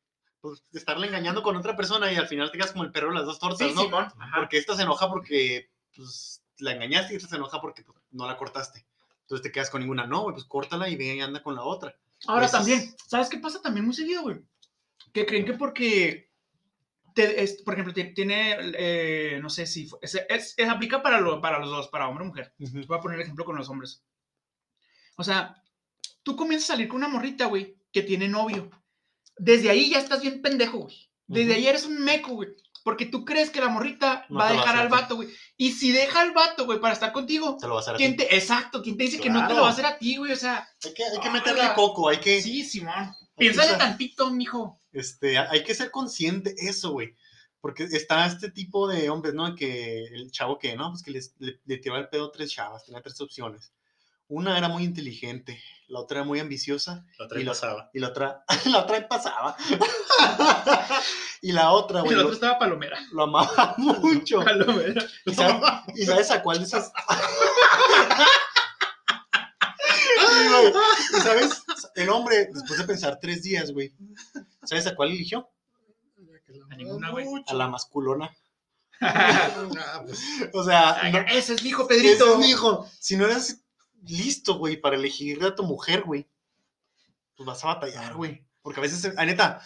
pues, 0.50 0.64
estarle 0.74 1.08
engañando 1.08 1.44
con 1.44 1.56
otra 1.56 1.76
persona 1.76 2.12
y 2.12 2.16
al 2.16 2.28
final 2.28 2.52
tengas 2.52 2.72
como 2.72 2.84
el 2.84 2.92
perro 2.92 3.10
de 3.10 3.16
las 3.16 3.26
dos 3.26 3.40
tortas, 3.40 3.60
Sí, 3.68 3.74
¿no? 3.76 3.82
Porque 4.36 4.58
esta 4.58 4.76
se 4.76 4.84
enoja 4.84 5.10
porque 5.10 5.70
pues, 5.96 6.44
la 6.60 6.72
engañaste 6.74 7.14
y 7.14 7.18
esta 7.18 7.30
se 7.30 7.36
enoja 7.36 7.60
porque 7.62 7.84
pues, 7.84 7.98
no 8.12 8.28
la 8.28 8.38
cortaste. 8.38 8.86
Entonces 9.22 9.44
te 9.44 9.52
quedas 9.52 9.70
con 9.70 9.82
ninguna. 9.82 10.06
No, 10.08 10.22
güey, 10.24 10.34
pues 10.34 10.46
córtala 10.46 10.88
y 10.90 10.96
ve 10.96 11.16
y 11.16 11.22
anda 11.22 11.44
con 11.44 11.56
la 11.56 11.64
otra. 11.64 11.96
Ahora 12.28 12.46
también, 12.60 12.96
¿sabes 13.08 13.30
qué 13.30 13.38
pasa 13.38 13.62
también 13.62 13.86
muy 13.86 13.94
seguido, 13.94 14.22
güey? 14.24 14.38
Que 15.14 15.26
creen 15.26 15.46
que 15.46 15.54
porque, 15.54 16.32
te- 17.14 17.44
es- 17.44 17.62
por 17.64 17.74
ejemplo, 17.74 17.94
ti- 17.94 18.14
tiene, 18.14 18.56
eh, 18.78 19.40
no 19.42 19.50
sé 19.50 19.66
si, 19.68 19.90
es, 20.02 20.16
es- 20.30 20.56
es- 20.58 20.70
aplica 20.70 21.02
para, 21.04 21.20
lo- 21.20 21.42
para 21.42 21.60
los 21.60 21.70
dos, 21.70 21.88
para 21.90 22.08
hombre 22.08 22.24
o 22.24 22.28
mujer. 22.28 22.54
Voy 22.58 22.98
a 22.98 23.02
poner 23.02 23.18
el 23.20 23.24
ejemplo 23.24 23.44
con 23.46 23.56
los 23.56 23.70
hombres. 23.70 24.04
O 25.18 25.24
sea, 25.24 25.62
tú 26.24 26.36
comienzas 26.36 26.70
a 26.70 26.74
salir 26.74 26.88
con 26.88 26.98
una 26.98 27.08
morrita, 27.08 27.46
güey, 27.48 27.76
que 27.92 28.04
tiene 28.04 28.28
novio. 28.28 28.70
Desde 29.38 29.70
ahí 29.70 29.90
ya 29.90 30.00
estás 30.00 30.22
bien 30.22 30.42
pendejo, 30.42 30.80
güey. 30.80 31.10
Desde 31.28 31.52
Ujú. 31.52 31.60
ahí 31.60 31.68
eres 31.68 31.86
un 31.86 32.00
meco, 32.04 32.34
güey. 32.34 32.50
Porque 32.84 33.06
tú 33.06 33.26
crees 33.26 33.50
que 33.50 33.60
la 33.60 33.68
morrita 33.68 34.26
No 34.30 34.40
va 34.40 34.46
a 34.48 34.52
te 34.52 34.58
dejar 34.58 34.78
al 34.78 34.88
vato, 34.88 35.18
güey. 35.18 35.28
Y 35.58 35.74
si 35.74 35.92
deja 35.92 36.22
al 36.22 36.32
vato, 36.32 36.66
güey, 36.66 36.80
para 36.80 36.94
estar 36.94 37.12
contigo, 37.12 37.58
Se 37.60 37.68
lo 37.68 37.74
va 37.74 37.80
a 37.80 37.82
hacer 37.82 37.96
a 37.96 37.98
¿quién 37.98 38.16
ti. 38.16 38.26
te, 38.26 38.36
exacto, 38.36 38.82
¿quién 38.82 38.96
te 38.98 39.04
dice 39.04 39.20
que 39.20 39.30
no 39.30 39.46
te 39.46 39.54
lo 39.54 39.62
va 39.64 39.68
a 39.68 39.72
hacer 39.72 39.86
a 39.86 39.98
ti, 39.98 40.16
güey? 40.16 40.32
O 40.32 40.36
sea, 40.38 40.66
Hay 40.86 40.94
que, 40.94 41.04
hay 41.04 41.20
que 41.20 41.28
Ah, 41.28 41.34
meterle 41.34 41.64
la- 41.64 41.76
coco, 41.76 42.08
hay 42.08 42.18
que... 42.18 42.42
sí, 42.42 42.64
Simón. 42.64 43.14
Piénsale 43.38 43.70
sea, 43.70 43.78
tantito, 43.78 44.32
mijo. 44.32 44.80
Este, 44.94 45.38
hay 45.38 45.64
que 45.64 45.76
ser 45.76 45.92
consciente 45.92 46.56
eso, 46.58 46.92
güey. 46.92 47.14
Porque 47.60 47.84
está 47.84 48.26
este 48.26 48.50
tipo 48.52 48.88
de 48.88 49.10
hombres, 49.10 49.34
¿no? 49.34 49.54
Que 49.54 50.06
el 50.06 50.32
chavo 50.32 50.58
que, 50.58 50.76
¿no? 50.78 50.92
Pues 50.92 51.04
que 51.04 51.12
les- 51.12 51.34
le, 51.40 51.60
le 51.66 51.78
tiró 51.78 51.98
el 51.98 52.08
pedo 52.08 52.28
a 52.28 52.32
tres 52.32 52.52
chavas, 52.52 52.86
tenía 52.86 53.02
tres 53.02 53.20
opciones. 53.20 53.74
Una 54.30 54.58
era 54.58 54.70
muy 54.70 54.84
inteligente, 54.86 55.62
la 55.88 56.00
otra 56.00 56.20
era 56.20 56.26
muy 56.28 56.40
ambiciosa 56.40 57.06
La 57.18 57.26
otra 57.26 57.40
Y 57.40 57.44
lo- 57.44 57.52
pasaba. 57.52 57.90
y 57.94 58.00
la 58.00 58.08
otra, 58.10 58.44
la 58.66 58.80
otra 58.80 59.08
pasaba. 59.08 59.56
y 61.42 61.52
la 61.54 61.72
otra, 61.72 62.00
Y 62.00 62.04
güey, 62.04 62.12
el 62.14 62.18
lo, 62.20 62.24
otro 62.26 62.34
estaba 62.36 62.60
palomera. 62.60 62.98
lo 63.12 63.24
amaba 63.24 63.76
mucho. 63.78 64.44
Palomera. 64.44 65.04
¿Y 65.26 65.34
sabes, 65.34 65.62
y 65.96 66.06
sabes 66.06 66.32
a 66.32 66.42
cuál 66.44 66.60
de 66.60 66.66
esas? 66.66 66.92
Sí, 70.20 70.48
güey. 70.50 70.74
¿Y 71.18 71.22
sabes? 71.22 71.64
El 71.96 72.10
hombre, 72.10 72.50
después 72.54 72.80
de 72.80 72.86
pensar 72.86 73.18
tres 73.22 73.42
días, 73.44 73.72
güey, 73.72 73.94
¿sabes 74.64 74.88
a 74.88 74.96
cuál 74.96 75.10
eligió? 75.10 75.50
A 76.70 76.76
ninguna, 76.76 77.10
güey. 77.12 77.26
A 77.48 77.54
la 77.54 77.68
masculona. 77.68 78.30
Ah, 79.00 80.02
pues, 80.06 80.20
O 80.54 80.64
sea, 80.64 81.02
no- 81.12 81.20
ese 81.32 81.54
es 81.54 81.64
mi 81.64 81.70
hijo, 81.70 81.84
ese 81.90 82.02
Pedrito. 82.02 82.34
es 82.34 82.40
mi 82.40 82.50
hijo. 82.50 82.90
Si 83.00 83.16
no 83.16 83.26
eres 83.26 83.64
listo, 84.06 84.58
güey, 84.58 84.78
para 84.78 84.96
elegir 84.96 85.44
a 85.44 85.56
tu 85.56 85.64
mujer, 85.64 86.04
güey, 86.04 86.28
pues 87.36 87.48
vas 87.48 87.64
a 87.64 87.68
batallar, 87.68 88.16
güey. 88.16 88.44
Porque 88.62 88.80
a 88.80 88.84
veces, 88.84 89.18
a 89.18 89.26
neta, 89.26 89.62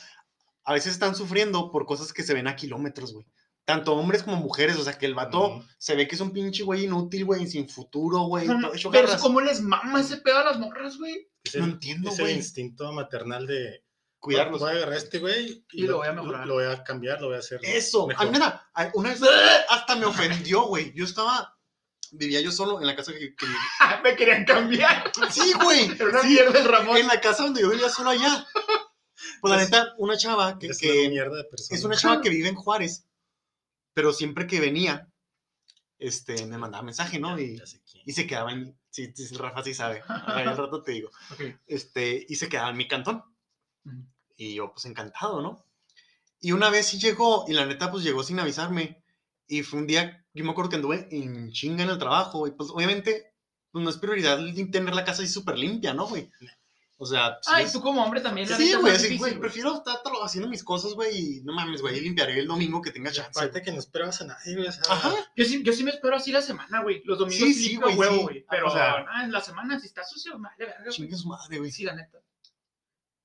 a 0.64 0.74
veces 0.74 0.94
están 0.94 1.16
sufriendo 1.16 1.72
por 1.72 1.86
cosas 1.86 2.14
que 2.14 2.24
se 2.24 2.34
ven 2.34 2.48
a 2.48 2.56
kilómetros, 2.56 3.14
güey. 3.14 3.26
Tanto 3.66 3.94
hombres 3.94 4.24
como 4.24 4.38
mujeres, 4.38 4.78
o 4.78 4.84
sea, 4.84 4.98
que 4.98 5.06
el 5.06 5.14
vato 5.14 5.64
se 5.78 5.96
ve 5.96 6.08
que 6.08 6.16
es 6.16 6.22
un 6.22 6.32
pinche 6.32 6.64
güey 6.64 6.86
inútil, 6.86 7.26
güey, 7.26 7.48
sin 7.48 7.70
futuro, 7.70 8.22
güey. 8.22 8.48
Pero 8.48 8.92
garras. 8.92 9.22
¿cómo 9.22 9.40
les 9.40 9.62
mama 9.62 10.02
ese 10.02 10.18
pedo 10.18 10.40
a 10.40 10.46
las 10.46 10.60
morras, 10.60 10.98
güey? 10.98 11.30
es 11.44 11.56
No 11.56 11.66
entiendo, 11.66 12.10
es 12.10 12.20
el 12.20 12.26
güey. 12.26 12.36
instinto 12.38 12.92
maternal 12.92 13.46
de 13.46 13.84
Cuidarlos. 14.22 14.60
Voy 14.62 14.70
a 14.70 14.74
agarrar 14.74 14.94
a 14.94 14.98
este 14.98 15.18
güey 15.18 15.66
Y 15.72 15.88
lo 15.88 15.98
voy 15.98 16.08
a 16.08 16.14
mejorar. 16.14 16.46
Lo, 16.46 16.54
voy 16.54 16.66
a 16.66 16.84
cambiar, 16.84 17.20
lo 17.20 17.28
voy 17.28 17.38
a 17.38 17.40
hacer. 17.40 17.60
Eso, 17.64 18.06
mejor. 18.06 18.28
a 18.28 18.30
mí, 18.30 18.38
nada, 18.38 18.72
una 18.94 19.10
vez 19.10 19.20
hasta 19.70 19.96
me 19.96 20.06
ofendió, 20.06 20.68
güey. 20.68 20.94
Yo 20.94 21.06
estaba, 21.06 21.58
vivía 22.12 22.42
yo 22.42 22.52
solo 22.52 22.80
en 22.82 22.88
la 22.88 22.96
casa 22.96 23.14
que, 23.14 23.36
que 23.36 23.46
Me 24.04 24.16
querían 24.16 24.46
cambiar. 24.46 25.12
Sí, 25.32 25.54
güey. 25.62 25.86
Era 25.92 26.06
una 26.10 26.22
sí, 26.22 26.28
mierda 26.28 26.60
el 26.60 26.66
Ramón. 26.66 26.98
en 26.98 27.08
la 27.08 27.20
casa 27.22 27.44
donde 27.44 27.62
yo 27.62 27.70
vivía 27.70 27.90
solo 27.90 28.10
allá. 28.12 28.46
Pues 29.42 29.52
la 29.56 29.58
neta, 29.64 29.94
una 29.98 30.18
chava 30.18 30.58
que, 30.60 30.68
Es 30.68 30.78
que- 30.80 31.02
una 31.02 31.10
mierda 31.10 31.38
de 31.38 31.44
persona. 31.46 31.78
es 31.78 31.84
una 31.84 31.96
chava 31.98 32.22
que 32.22 32.30
vive 32.30 32.50
en 32.50 32.56
Juárez, 32.56 33.06
pero 33.94 34.14
siempre 34.14 34.48
que 34.48 34.60
venía, 34.60 35.08
este, 36.00 36.46
me 36.48 36.58
mandaba 36.58 36.84
mensaje, 36.84 37.20
¿no? 37.20 37.40
Y, 37.40 37.58
Ya 37.58 37.66
sé 37.68 37.82
quién. 37.90 38.04
y 38.06 38.14
se 38.14 38.26
quedaba 38.28 38.52
en, 38.52 38.78
sí, 38.90 39.12
sí, 39.16 39.36
Rafa 39.36 39.64
sí 39.64 39.74
sabe, 39.74 40.02
al 40.08 40.58
rato 40.58 40.82
te 40.82 40.94
digo, 40.94 41.10
Ok. 41.32 41.42
este, 41.68 42.26
y 42.28 42.36
se 42.36 42.50
quedaba 42.50 42.70
en 42.72 42.78
mi 42.78 42.88
cantón. 42.88 43.24
Ujú. 43.86 44.06
Y 44.36 44.56
yo, 44.56 44.72
pues 44.74 44.86
encantado, 44.86 45.42
¿no? 45.42 45.64
Y 46.40 46.54
una 46.54 46.72
vez 46.72 46.88
sí 46.88 47.00
llegó, 47.00 47.46
y 47.48 47.54
la 47.54 47.66
neta, 47.68 47.92
pues 47.92 48.04
llegó 48.04 48.24
sin 48.24 48.40
avisarme. 48.40 49.01
Y 49.48 49.64
fue 49.64 49.80
un 49.80 49.88
día, 49.88 50.26
yo 50.34 50.44
me 50.46 50.52
acuerdo 50.52 50.70
que 50.70 50.76
anduve 50.78 51.08
en 51.12 51.52
chinga 51.52 51.84
en 51.84 51.90
el 51.90 51.98
trabajo, 51.98 52.48
y 52.48 52.52
pues 52.52 52.70
obviamente, 52.70 53.34
pues 53.72 53.84
no 53.84 53.90
es 53.90 53.98
prioridad 53.98 54.40
tener 54.72 54.94
la 54.96 55.04
casa 55.04 55.24
así 55.24 55.32
súper 55.32 55.58
limpia, 55.58 55.94
¿no, 55.94 56.08
güey? 56.08 56.30
O 56.98 57.06
sea, 57.06 57.40
sí 57.42 57.50
Ay, 57.54 57.66
es- 57.66 57.74
tú 57.74 57.82
como 57.82 58.04
hombre 58.04 58.22
también. 58.22 58.48
la 58.48 58.56
Sí, 58.56 58.72
güey, 58.76 58.94
difícil, 58.94 59.18
güey, 59.18 59.40
prefiero 59.40 59.76
estar 59.76 59.98
haciendo 60.24 60.48
mis 60.48 60.64
cosas, 60.64 60.94
güey, 60.94 61.18
y 61.40 61.42
no 61.42 61.52
mames, 61.54 61.82
güey, 61.82 62.00
limpiaré 62.00 62.38
el 62.40 62.48
domingo 62.48 62.80
que 62.82 62.92
tenga 62.92 63.10
Y 63.10 63.14
chance. 63.14 63.32
Aparte 63.40 63.62
que 63.64 63.72
no 63.72 63.80
esperabas 63.80 64.22
a 64.22 64.26
nadie, 64.26 64.56
güey. 64.56 64.68
o 64.68 64.72
sea, 64.72 64.84
Ajá. 64.88 65.12
Yo 65.36 65.44
sí, 65.44 65.64
yo 65.64 65.74
sí 65.74 65.84
me 65.84 65.90
espero 65.92 66.16
así 66.16 66.32
la 66.32 66.44
semana, 66.44 66.84
güey. 66.84 67.02
Los 67.06 67.18
domingos 67.18 67.48
Sí, 67.48 67.54
sí, 67.56 67.70
sí, 67.70 67.76
güey, 67.78 67.96
huevo, 67.96 68.18
sí. 68.18 68.22
güey. 68.22 68.46
Pero 68.50 68.68
O 68.68 68.72
sea- 68.72 69.04
ah, 69.10 69.24
en 69.24 69.32
la 69.32 69.42
semana 69.42 69.80
si 69.80 69.88
está 69.88 70.04
sucio, 70.06 70.38
vale 70.38 70.56
verga. 70.60 70.92
Chingue 70.92 71.16
su 71.18 71.28
madre, 71.28 71.58
güey. 71.58 71.72
Sí, 71.72 71.84
la 71.86 71.96
neta. 71.96 72.20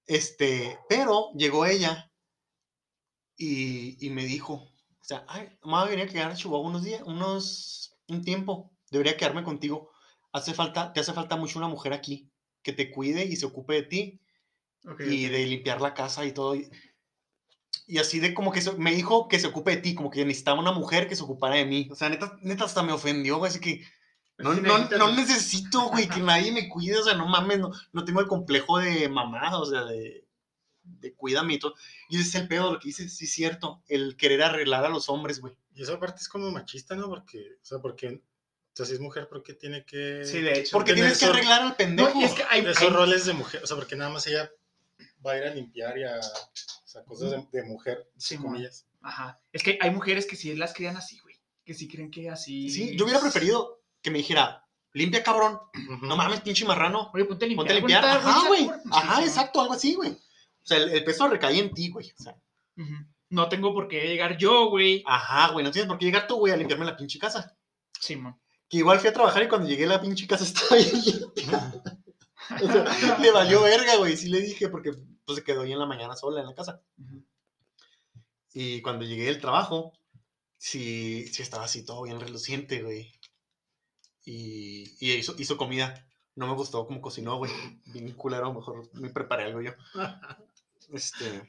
Este, 0.07 0.79
pero 0.89 1.33
llegó 1.35 1.67
ella 1.67 2.11
y, 3.37 4.05
y 4.07 4.11
me 4.11 4.25
dijo, 4.25 4.73
o 5.07 5.09
sea, 5.09 5.25
ay, 5.29 5.49
mamá 5.63 5.85
venía 5.85 6.05
a 6.05 6.09
quedar 6.09 6.33
a 6.33 6.35
Chihuahua 6.35 6.69
unos 6.69 6.83
días, 6.83 7.01
unos, 7.07 7.95
un 8.09 8.25
tiempo, 8.25 8.73
debería 8.91 9.17
quedarme 9.17 9.45
contigo. 9.45 9.93
Hace 10.33 10.53
falta, 10.53 10.93
te 10.93 10.99
hace 10.99 11.13
falta 11.13 11.37
mucho 11.37 11.61
una 11.61 11.69
mujer 11.69 11.93
aquí 11.93 12.29
que 12.61 12.73
te 12.73 12.91
cuide 12.91 13.25
y 13.25 13.37
se 13.37 13.47
ocupe 13.47 13.75
de 13.75 13.83
ti 13.85 14.21
Ok, 14.85 15.01
y 15.03 15.27
ok. 15.27 15.31
de 15.31 15.47
limpiar 15.47 15.81
la 15.81 15.95
casa 15.95 16.25
y 16.25 16.33
todo. 16.33 16.57
Y, 16.57 16.69
y 17.87 17.99
así 17.99 18.19
de 18.19 18.35
como 18.35 18.51
que 18.51 18.61
se- 18.61 18.73
me 18.73 18.93
dijo 18.93 19.29
que 19.29 19.39
se 19.39 19.47
ocupe 19.47 19.71
de 19.77 19.77
ti, 19.83 19.95
como 19.95 20.11
que 20.11 20.25
necesitaba 20.25 20.59
una 20.59 20.73
mujer 20.73 21.09
que 21.09 21.15
se 21.15 21.23
ocupara 21.23 21.55
de 21.55 21.67
mí. 21.67 21.89
O 21.93 21.95
sea, 21.95 22.09
neta, 22.09 22.37
neta 22.43 22.65
hasta 22.65 22.83
me 22.83 22.93
ofendió, 22.93 23.39
güey, 23.39 23.51
así 23.51 23.61
que 23.61 23.83
no, 24.39 24.55
Sí 24.55 24.61
no, 24.61 24.79
no 24.99 25.13
necesito, 25.15 25.89
güey, 25.91 26.09
que 26.09 26.19
nadie 26.21 26.51
me 26.51 26.69
cuide, 26.69 26.99
o 26.99 27.05
sea, 27.05 27.15
no 27.15 27.29
mames, 27.29 27.61
no, 27.61 27.71
no 27.93 28.05
tengo 28.05 28.21
el 28.21 28.27
complejo 28.27 28.79
de 28.79 29.09
mamá, 29.09 29.57
o 29.57 29.65
sea, 29.67 29.85
de, 29.85 30.26
de 31.01 31.12
cuídame 31.14 31.55
y 31.55 31.59
todo. 31.59 31.74
Y 32.09 32.18
ese 32.20 32.28
es 32.28 32.34
el 32.37 32.49
pedo, 32.49 32.72
lo 32.72 32.78
que 32.78 32.89
dices, 32.89 33.14
sí 33.16 33.24
es 33.26 33.32
cierto, 33.32 33.82
el 33.89 34.16
querer 34.16 34.43
arreglar 34.43 34.84
a 34.84 34.89
los 34.89 35.09
hombres, 35.09 35.41
güey. 35.41 35.55
Y 35.74 35.82
eso 35.82 35.95
aparte 35.95 36.20
es 36.22 36.28
como 36.28 36.51
machista, 36.51 36.95
¿no? 36.97 37.09
Porque, 37.09 37.39
o 37.62 37.64
sea, 37.64 37.78
porque, 37.80 38.09
o 38.09 38.20
sea, 38.72 38.87
si 38.87 38.93
es 38.95 39.01
mujer, 39.01 39.28
¿por 39.28 39.43
qué 39.43 39.55
tiene 39.55 39.84
que... 39.84 40.24
Sí, 40.24 40.41
de 40.41 40.61
hecho. 40.61 40.70
Porque 40.72 40.95
tienes 40.95 41.18
que 41.18 41.26
arreglar 41.26 41.62
al 41.62 41.76
pendejo. 41.76 42.11
No, 42.14 42.20
y 42.20 42.24
es 42.24 42.32
que 42.32 42.45
hay, 42.49 42.61
Esos 42.64 42.82
hay- 42.82 42.89
roles 42.89 43.26
de 43.26 43.32
mujer, 43.34 43.62
o 43.62 43.66
sea, 43.66 43.76
porque 43.76 43.97
nada 43.97 44.11
más 44.11 44.26
ella 44.26 44.51
va 45.24 45.32
a 45.32 45.39
ir 45.39 45.45
a 45.45 45.55
limpiar 45.55 45.99
y 45.99 46.05
a, 46.05 46.18
o 46.18 46.87
sea, 46.89 47.03
cosas 47.05 47.30
de, 47.32 47.47
de 47.53 47.62
mujer, 47.64 48.09
Sí, 48.16 48.37
comillas. 48.39 48.87
Ajá. 49.03 49.41
Es 49.53 49.62
que 49.62 49.78
hay 49.80 49.91
mujeres 49.91 50.26
que 50.26 50.37
sí 50.37 50.55
las 50.55 50.72
crían 50.72 50.97
así, 50.97 51.18
güey. 51.20 51.37
Que 51.64 51.74
sí 51.74 51.89
creen 51.89 52.11
que 52.11 52.30
así. 52.30 52.70
Sí, 52.70 52.97
yo 52.97 53.05
hubiera 53.05 53.20
preferido 53.20 53.82
que 54.01 54.11
me 54.11 54.18
dijera, 54.18 54.64
limpia 54.93 55.22
cabrón, 55.22 55.59
Ujú. 55.74 56.07
no 56.07 56.16
mames, 56.16 56.41
pinche 56.41 56.64
marrano, 56.64 57.11
Oye, 57.12 57.24
ponte 57.24 57.45
a 57.45 57.49
limpiar. 57.49 57.66
ponte 57.66 57.72
a 57.72 57.76
limpiar. 57.76 58.05
Ajá, 58.05 58.47
güey, 58.49 58.70
ajá, 58.93 59.16
sí, 59.16 59.22
exacto, 59.24 59.61
algo 59.61 59.74
así, 59.74 59.95
güey. 59.95 60.16
O 60.67 60.69
sea, 60.69 60.79
el, 60.79 60.91
el 60.91 61.05
peso 61.05 61.29
recae 61.29 61.61
en 61.61 61.73
ti, 61.73 61.91
güey. 61.91 62.12
O 62.19 62.23
sea. 62.23 62.37
No 63.31 63.49
tengo 63.49 63.73
por 63.73 63.87
qué 63.87 64.07
llegar 64.07 64.37
yo, 64.37 64.69
güey. 64.69 65.05
ajá, 65.07 65.53
güey, 65.53 65.64
no 65.64 65.71
tienes 65.71 65.89
por 65.89 65.97
qué 65.97 66.07
llegar 66.07 66.27
tú, 66.27 66.39
güey, 66.39 66.53
a 66.53 66.57
limpiarme 66.57 66.85
la 66.85 66.97
pinche 66.97 67.21
casa. 67.21 67.57
Simón. 68.01 68.41
Que 68.69 68.79
igual 68.79 68.99
fui 68.99 69.09
a 69.09 69.12
trabajar 69.12 69.45
y 69.45 69.49
cuando 69.49 69.69
llegué 69.69 69.87
la 69.87 70.01
pinche 70.01 70.27
casa 70.27 70.45
estaba 70.45 70.77
bien. 70.77 70.93
O 72.49 72.73
sea, 72.73 73.19
le 73.19 73.33
valió 73.33 73.61
verga, 73.62 73.97
güey. 73.97 74.17
Sí 74.17 74.29
le 74.29 74.41
dije 74.41 74.69
porque 74.69 74.93
pues, 75.25 75.39
se 75.39 75.43
quedó 75.43 75.62
ahí 75.62 75.73
en 75.73 75.81
la 75.81 75.87
mañana 75.87 76.14
sola 76.14 76.41
en 76.41 76.47
la 76.47 76.55
casa. 76.55 76.81
Y 78.53 78.81
cuando 78.83 79.05
llegué 79.05 79.25
del 79.25 79.41
trabajo, 79.41 79.93
sí, 80.57 81.27
sí 81.27 81.43
estaba 81.43 81.64
así 81.64 81.85
todo 81.85 82.03
bien 82.03 82.21
reluciente, 82.21 82.83
güey. 82.83 83.12
Y, 84.25 84.95
y 85.01 85.14
hizo, 85.14 85.35
hizo 85.39 85.57
comida. 85.57 86.07
No 86.37 86.47
me 86.47 86.55
gustó 86.55 86.87
como 86.87 87.01
cocinó, 87.01 87.39
güey. 87.39 87.51
Bien 87.87 88.12
culero, 88.12 88.53
mejor 88.53 88.89
me 88.93 89.11
preparé 89.11 89.45
algo 89.45 89.62
yo. 89.62 89.73
Este. 90.93 91.49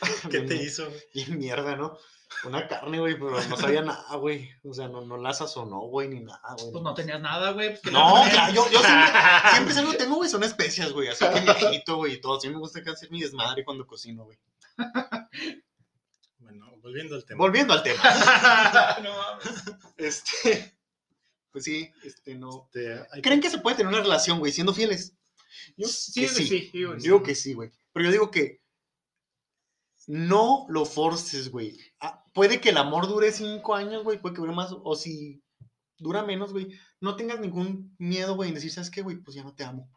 ¿Qué 0.30 0.38
bien- 0.40 0.46
te 0.48 0.56
hizo? 0.56 0.88
güey? 0.88 1.02
Bien 1.14 1.38
mierda, 1.38 1.76
¿no? 1.76 1.96
Una 2.44 2.66
carne, 2.66 2.98
güey, 2.98 3.14
pero 3.14 3.30
no 3.44 3.56
sabía 3.56 3.82
nada, 3.82 4.16
güey. 4.16 4.50
O 4.64 4.74
sea, 4.74 4.88
no, 4.88 5.02
no 5.02 5.16
la 5.16 5.32
sazonó, 5.32 5.80
güey, 5.82 6.08
ni 6.08 6.20
nada, 6.20 6.54
güey. 6.58 6.72
Pues 6.72 6.82
no 6.82 6.92
tenías 6.92 7.20
nada, 7.20 7.52
güey. 7.52 7.68
pues, 7.70 7.80
¿qué 7.82 7.90
le 7.90 7.94
No, 7.98 8.24
claro, 8.28 8.52
yo, 8.52 8.70
yo 8.72 8.80
siempre, 8.80 9.12
siempre 9.52 9.74
si 9.74 9.78
algo 9.80 9.92
tengo, 9.94 10.16
güey, 10.16 10.28
son 10.28 10.42
especias, 10.42 10.90
güey. 10.92 11.08
Así 11.08 11.24
que 11.32 11.40
viejito, 11.40 11.96
güey, 11.96 12.14
y 12.14 12.20
todo. 12.20 12.40
Sí 12.40 12.48
me 12.48 12.58
gusta 12.58 12.80
hacer 12.90 13.10
mi 13.12 13.20
desmadre 13.20 13.64
cuando 13.64 13.86
cocino, 13.86 14.24
güey. 14.24 14.36
Bueno, 16.38 16.66
volviendo 16.82 17.14
al 17.14 17.24
tema. 17.24 17.38
Volviendo 17.38 17.72
al 17.72 17.82
tema. 17.82 18.02
no 19.02 19.16
mames. 19.16 19.62
Este. 19.96 20.76
Pues 21.52 21.64
sí, 21.64 21.88
este, 22.02 22.34
no. 22.34 22.68
Este, 22.74 23.06
hay- 23.12 23.22
¿Creen 23.22 23.40
que 23.40 23.50
se 23.50 23.58
puede 23.58 23.76
tener 23.76 23.92
una 23.92 24.02
relación, 24.02 24.40
güey, 24.40 24.50
siendo 24.50 24.74
fieles? 24.74 25.14
Yo 25.76 25.86
Sí, 25.86 26.22
que 26.22 26.28
sí, 26.28 26.46
sí. 26.48 26.70
sí. 26.72 26.82
digo 26.98 27.22
que 27.22 27.34
sí, 27.36 27.54
güey. 27.54 27.70
Pero 27.94 28.06
yo 28.06 28.12
digo 28.12 28.30
que 28.30 28.60
no 30.06 30.66
lo 30.68 30.84
forces, 30.84 31.50
güey. 31.50 31.78
Ah, 32.00 32.22
puede 32.34 32.60
que 32.60 32.70
el 32.70 32.76
amor 32.76 33.08
dure 33.08 33.32
cinco 33.32 33.74
años, 33.74 34.02
güey, 34.04 34.20
puede 34.20 34.34
que 34.34 34.40
dure 34.40 34.52
más, 34.52 34.70
o 34.72 34.94
si 34.96 35.42
dura 35.96 36.22
menos, 36.24 36.52
güey. 36.52 36.68
No 37.00 37.16
tengas 37.16 37.40
ningún 37.40 37.94
miedo, 37.98 38.34
güey, 38.34 38.48
en 38.48 38.56
decir, 38.56 38.72
¿sabes 38.72 38.90
qué, 38.90 39.00
güey? 39.00 39.16
Pues 39.16 39.36
ya 39.36 39.44
no 39.44 39.54
te 39.54 39.64
amo. 39.64 39.88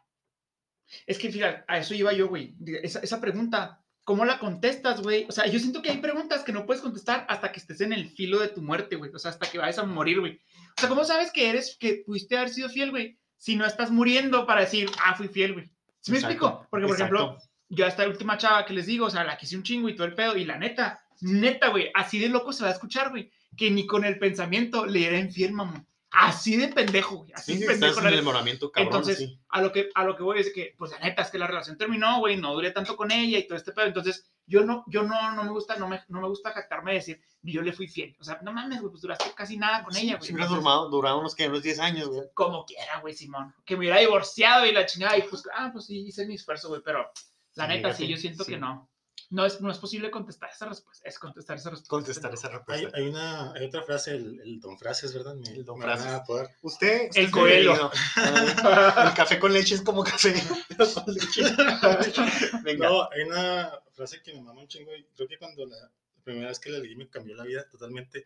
Es 1.06 1.18
que, 1.18 1.30
fíjate, 1.30 1.64
a 1.66 1.78
eso 1.78 1.92
iba 1.92 2.12
yo, 2.12 2.28
güey. 2.28 2.56
Esa, 2.82 3.00
esa 3.00 3.20
pregunta, 3.20 3.84
¿cómo 4.04 4.24
la 4.24 4.38
contestas, 4.38 5.02
güey? 5.02 5.26
O 5.28 5.32
sea, 5.32 5.46
yo 5.46 5.58
siento 5.58 5.82
que 5.82 5.90
hay 5.90 5.98
preguntas 5.98 6.44
que 6.44 6.52
no 6.52 6.64
puedes 6.64 6.82
contestar 6.82 7.26
hasta 7.28 7.52
que 7.52 7.58
estés 7.58 7.80
en 7.80 7.92
el 7.92 8.08
filo 8.08 8.38
de 8.38 8.48
tu 8.48 8.62
muerte, 8.62 8.96
güey. 8.96 9.10
O 9.12 9.18
sea, 9.18 9.32
hasta 9.32 9.50
que 9.50 9.58
vayas 9.58 9.78
a 9.78 9.84
morir, 9.84 10.20
güey. 10.20 10.40
O 10.76 10.80
sea, 10.80 10.88
¿cómo 10.88 11.04
sabes 11.04 11.32
que 11.32 11.50
eres, 11.50 11.76
que 11.78 12.04
pudiste 12.06 12.36
haber 12.36 12.50
sido 12.50 12.68
fiel, 12.68 12.90
güey? 12.90 13.18
Si 13.36 13.56
no 13.56 13.66
estás 13.66 13.90
muriendo 13.90 14.46
para 14.46 14.62
decir, 14.62 14.88
ah, 15.04 15.14
fui 15.16 15.28
fiel, 15.28 15.54
güey. 15.54 15.66
¿Sí 16.00 16.12
me 16.12 16.18
Exacto, 16.18 16.46
explico? 16.46 16.66
Porque, 16.70 16.86
por 16.86 16.96
exacto. 16.96 17.16
ejemplo, 17.16 17.47
yo 17.68 17.84
a 17.84 17.88
esta 17.88 18.06
última 18.06 18.38
chava 18.38 18.64
que 18.64 18.72
les 18.74 18.86
digo, 18.86 19.06
o 19.06 19.10
sea, 19.10 19.24
la 19.24 19.36
quise 19.36 19.56
un 19.56 19.62
chingo 19.62 19.88
y 19.88 19.94
todo 19.96 20.06
el 20.06 20.14
pedo, 20.14 20.36
y 20.36 20.44
la 20.44 20.58
neta, 20.58 21.02
neta, 21.20 21.68
güey, 21.68 21.90
así 21.94 22.18
de 22.18 22.28
loco 22.28 22.52
se 22.52 22.62
va 22.62 22.70
a 22.70 22.72
escuchar, 22.72 23.10
güey, 23.10 23.30
que 23.56 23.70
ni 23.70 23.86
con 23.86 24.04
el 24.04 24.18
pensamiento 24.18 24.86
le 24.86 25.06
era 25.06 25.18
infiel, 25.18 25.52
mamón. 25.52 25.86
Así 26.10 26.56
de 26.56 26.68
pendejo, 26.68 27.16
güey. 27.16 27.32
Así 27.34 27.54
Sí, 27.54 27.60
de 27.60 27.66
pendejo. 27.66 28.00
en 28.00 28.06
el 28.06 28.24
cabrón, 28.24 28.48
Entonces, 28.76 29.18
sí. 29.18 29.38
a 29.50 29.60
lo 29.60 29.72
que 29.72 29.90
a 29.94 30.04
lo 30.04 30.16
que 30.16 30.22
voy 30.22 30.38
es 30.40 30.52
que, 30.54 30.74
pues 30.78 30.90
la 30.92 31.00
neta 31.00 31.20
es 31.20 31.30
que 31.30 31.38
la 31.38 31.46
relación 31.46 31.76
terminó, 31.76 32.18
güey, 32.20 32.38
no 32.38 32.54
duré 32.54 32.70
tanto 32.70 32.96
con 32.96 33.12
ella 33.12 33.36
y 33.38 33.46
todo 33.46 33.58
este 33.58 33.72
pedo. 33.72 33.86
Entonces, 33.86 34.26
yo 34.46 34.64
no, 34.64 34.84
yo 34.86 35.02
no, 35.02 35.32
no 35.32 35.44
me 35.44 35.50
gusta, 35.50 35.76
no 35.76 35.86
me, 35.86 36.00
no 36.08 36.22
me 36.22 36.28
gusta 36.28 36.52
jactarme 36.52 36.92
de 36.92 36.98
decir, 36.98 37.20
yo 37.42 37.60
le 37.60 37.74
fui 37.74 37.88
fiel. 37.88 38.16
O 38.20 38.24
sea, 38.24 38.40
no 38.42 38.52
mames, 38.52 38.80
güey, 38.80 38.90
pues 38.90 39.02
duraste 39.02 39.30
casi 39.36 39.58
nada 39.58 39.84
con 39.84 39.94
ella, 39.96 40.16
güey. 40.16 40.26
Si 40.26 40.32
hubieras 40.32 40.50
durado, 40.50 40.88
durado 40.88 41.20
unos, 41.20 41.34
¿qué? 41.34 41.46
unos 41.46 41.62
10 41.62 41.78
años, 41.80 42.08
güey. 42.08 42.22
Como 42.32 42.64
quiera, 42.64 43.00
güey, 43.00 43.12
Simón. 43.12 43.54
Que 43.66 43.74
me 43.74 43.80
hubiera 43.80 43.98
divorciado 43.98 44.64
y 44.64 44.72
la 44.72 44.86
chingada, 44.86 45.18
y 45.18 45.22
pues, 45.22 45.42
ah, 45.54 45.68
pues 45.70 45.84
sí, 45.84 46.06
hice 46.06 46.26
mi 46.26 46.36
esfuerzo, 46.36 46.68
güey, 46.68 46.80
pero 46.82 47.10
La 47.58 47.66
neta, 47.66 47.92
sí, 47.94 48.06
yo 48.08 48.16
siento 48.16 48.44
sí. 48.44 48.52
que 48.52 48.58
no. 48.58 48.88
No 49.30 49.44
es, 49.44 49.60
no 49.60 49.70
es 49.70 49.76
posible 49.76 50.10
contestar 50.10 50.48
esa 50.54 50.66
respuesta. 50.66 51.06
Es 51.06 51.18
contestar 51.18 51.56
esa 51.58 51.68
respuesta. 51.68 51.90
Contestar 51.90 52.32
esa 52.32 52.48
respuesta. 52.48 52.88
hay 52.94 53.08
una, 53.08 53.52
hay 53.52 53.66
otra 53.66 53.82
frase, 53.82 54.12
el, 54.14 54.40
el 54.40 54.58
don 54.58 54.78
frases, 54.78 55.12
¿verdad? 55.12 55.34
El 55.52 55.64
don 55.66 55.82
a 55.82 55.84
frases. 55.84 56.20
poder- 56.26 56.48
Usted, 56.62 57.08
usted 57.10 57.20
El 57.22 57.30
Coelho. 57.30 57.90
El 58.16 59.14
café 59.14 59.38
con 59.38 59.52
leche 59.52 59.74
es 59.74 59.82
como 59.82 60.02
café. 60.02 60.34
pero 60.68 60.86
con 60.94 61.12
leche. 61.12 61.42
Venga. 62.62 62.88
No, 62.88 63.02
hay 63.10 63.22
una 63.22 63.70
frase 63.92 64.22
que 64.22 64.32
me 64.32 64.40
mama 64.40 64.62
un 64.62 64.68
chingo 64.68 64.94
y 64.94 65.04
creo 65.14 65.28
que 65.28 65.36
cuando 65.36 65.66
la, 65.66 65.76
la 65.76 66.22
primera 66.24 66.48
vez 66.48 66.58
que 66.58 66.70
la 66.70 66.78
leí 66.78 66.96
me 66.96 67.08
cambió 67.08 67.34
la 67.36 67.44
vida 67.44 67.68
totalmente. 67.68 68.24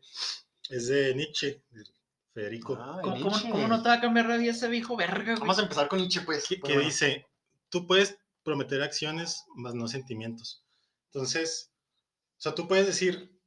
Es 0.71 0.87
de 0.87 1.15
Nietzsche, 1.17 1.63
de 1.71 1.85
Federico, 2.33 2.79
Ah, 2.81 3.01
¿Cómo, 3.03 3.31
cómo- 3.33 3.67
no 3.69 3.83
te 3.83 3.89
va 3.89 3.95
a 3.97 4.01
cambiar 4.01 4.27
la 4.27 4.37
vida 4.37 4.53
ese 4.53 4.69
viejo 4.69 4.97
verga, 4.97 5.33
güey? 5.33 5.41
Vamos 5.41 5.59
a 5.59 5.63
empezar 5.63 5.89
con 5.89 5.99
Nietzsche, 5.99 6.21
pues. 6.21 6.47
que, 6.47 6.55
Pero 6.57 6.67
que 6.67 6.73
bueno. 6.75 6.89
dice, 6.89 7.27
tú 7.69 7.87
puedes 7.89 8.17
prometer 8.43 8.83
acciones, 8.83 9.45
más 9.55 9.75
no 9.75 9.89
sentimientos. 9.89 10.65
Entonces, 11.07 11.73
o 12.39 12.41
sea, 12.41 12.55
tú 12.55 12.67
puedes 12.67 12.87
decir, 12.87 13.39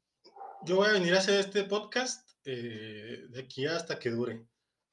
yo 0.64 0.78
voy 0.78 0.88
a 0.88 0.94
venir 0.94 1.14
a 1.16 1.20
hacer 1.20 1.40
este 1.40 1.64
podcast 1.64 2.30
eh, 2.46 3.26
de 3.30 3.40
aquí 3.40 3.66
hasta 3.66 4.00
que 4.00 4.10
dure, 4.10 4.46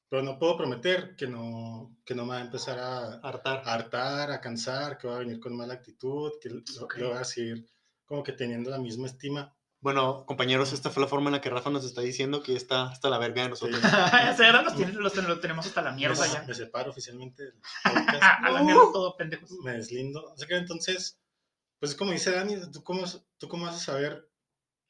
pero 0.09 0.23
no 0.23 0.37
puedo 0.37 0.57
prometer 0.57 1.15
que 1.15 1.27
no, 1.27 1.97
que 2.05 2.15
no 2.15 2.23
me 2.25 2.31
va 2.31 2.37
a 2.37 2.45
empezar 2.45 2.79
a, 2.79 3.13
Hartar. 3.19 3.63
a 3.65 3.73
hartar, 3.73 4.31
a 4.31 4.41
cansar, 4.41 4.97
que 4.97 5.07
va 5.07 5.15
a 5.15 5.19
venir 5.19 5.39
con 5.39 5.55
mala 5.55 5.75
actitud, 5.75 6.31
que 6.41 6.49
lo, 6.49 6.61
lo 6.97 7.09
va 7.11 7.21
a 7.21 7.25
seguir 7.25 7.67
como 8.05 8.23
que 8.23 8.33
teniendo 8.33 8.69
la 8.69 8.77
misma 8.77 9.07
estima. 9.07 9.55
Bueno, 9.83 10.25
compañeros, 10.25 10.71
esta 10.71 10.89
fue 10.89 11.01
la 11.03 11.09
forma 11.09 11.27
en 11.27 11.33
la 11.33 11.41
que 11.41 11.49
Rafa 11.49 11.69
nos 11.69 11.83
está 11.83 11.99
diciendo 12.01 12.41
que 12.41 12.55
está 12.55 12.83
hasta 12.89 13.09
la 13.09 13.17
verga 13.17 13.43
de 13.43 13.49
nosotros. 13.49 13.81
sé, 14.37 14.45
ahora 14.45 14.61
los, 14.61 14.75
tienes- 14.75 14.95
los 14.95 15.11
ten- 15.13 15.27
los 15.27 15.41
tenemos 15.41 15.65
hasta 15.65 15.81
la 15.81 15.91
mierda 15.91 16.25
me, 16.25 16.33
ya. 16.33 16.43
me 16.43 16.53
separo 16.53 16.91
oficialmente 16.91 17.43
del 17.43 17.53
podcast. 17.83 18.23
A 18.43 18.49
la 18.49 18.63
mierda 18.63 18.81
todo, 18.93 19.15
pendejos. 19.17 19.51
me 19.63 19.73
deslindo. 19.73 20.23
O 20.31 20.37
sea 20.37 20.47
que 20.47 20.55
entonces, 20.55 21.19
pues 21.79 21.91
es 21.91 21.97
como 21.97 22.11
dice 22.13 22.31
Dani, 22.31 22.55
¿tú 22.71 22.81
cómo, 22.81 23.03
tú 23.37 23.47
cómo 23.49 23.65
vas 23.65 23.75
a 23.75 23.79
saber? 23.79 24.29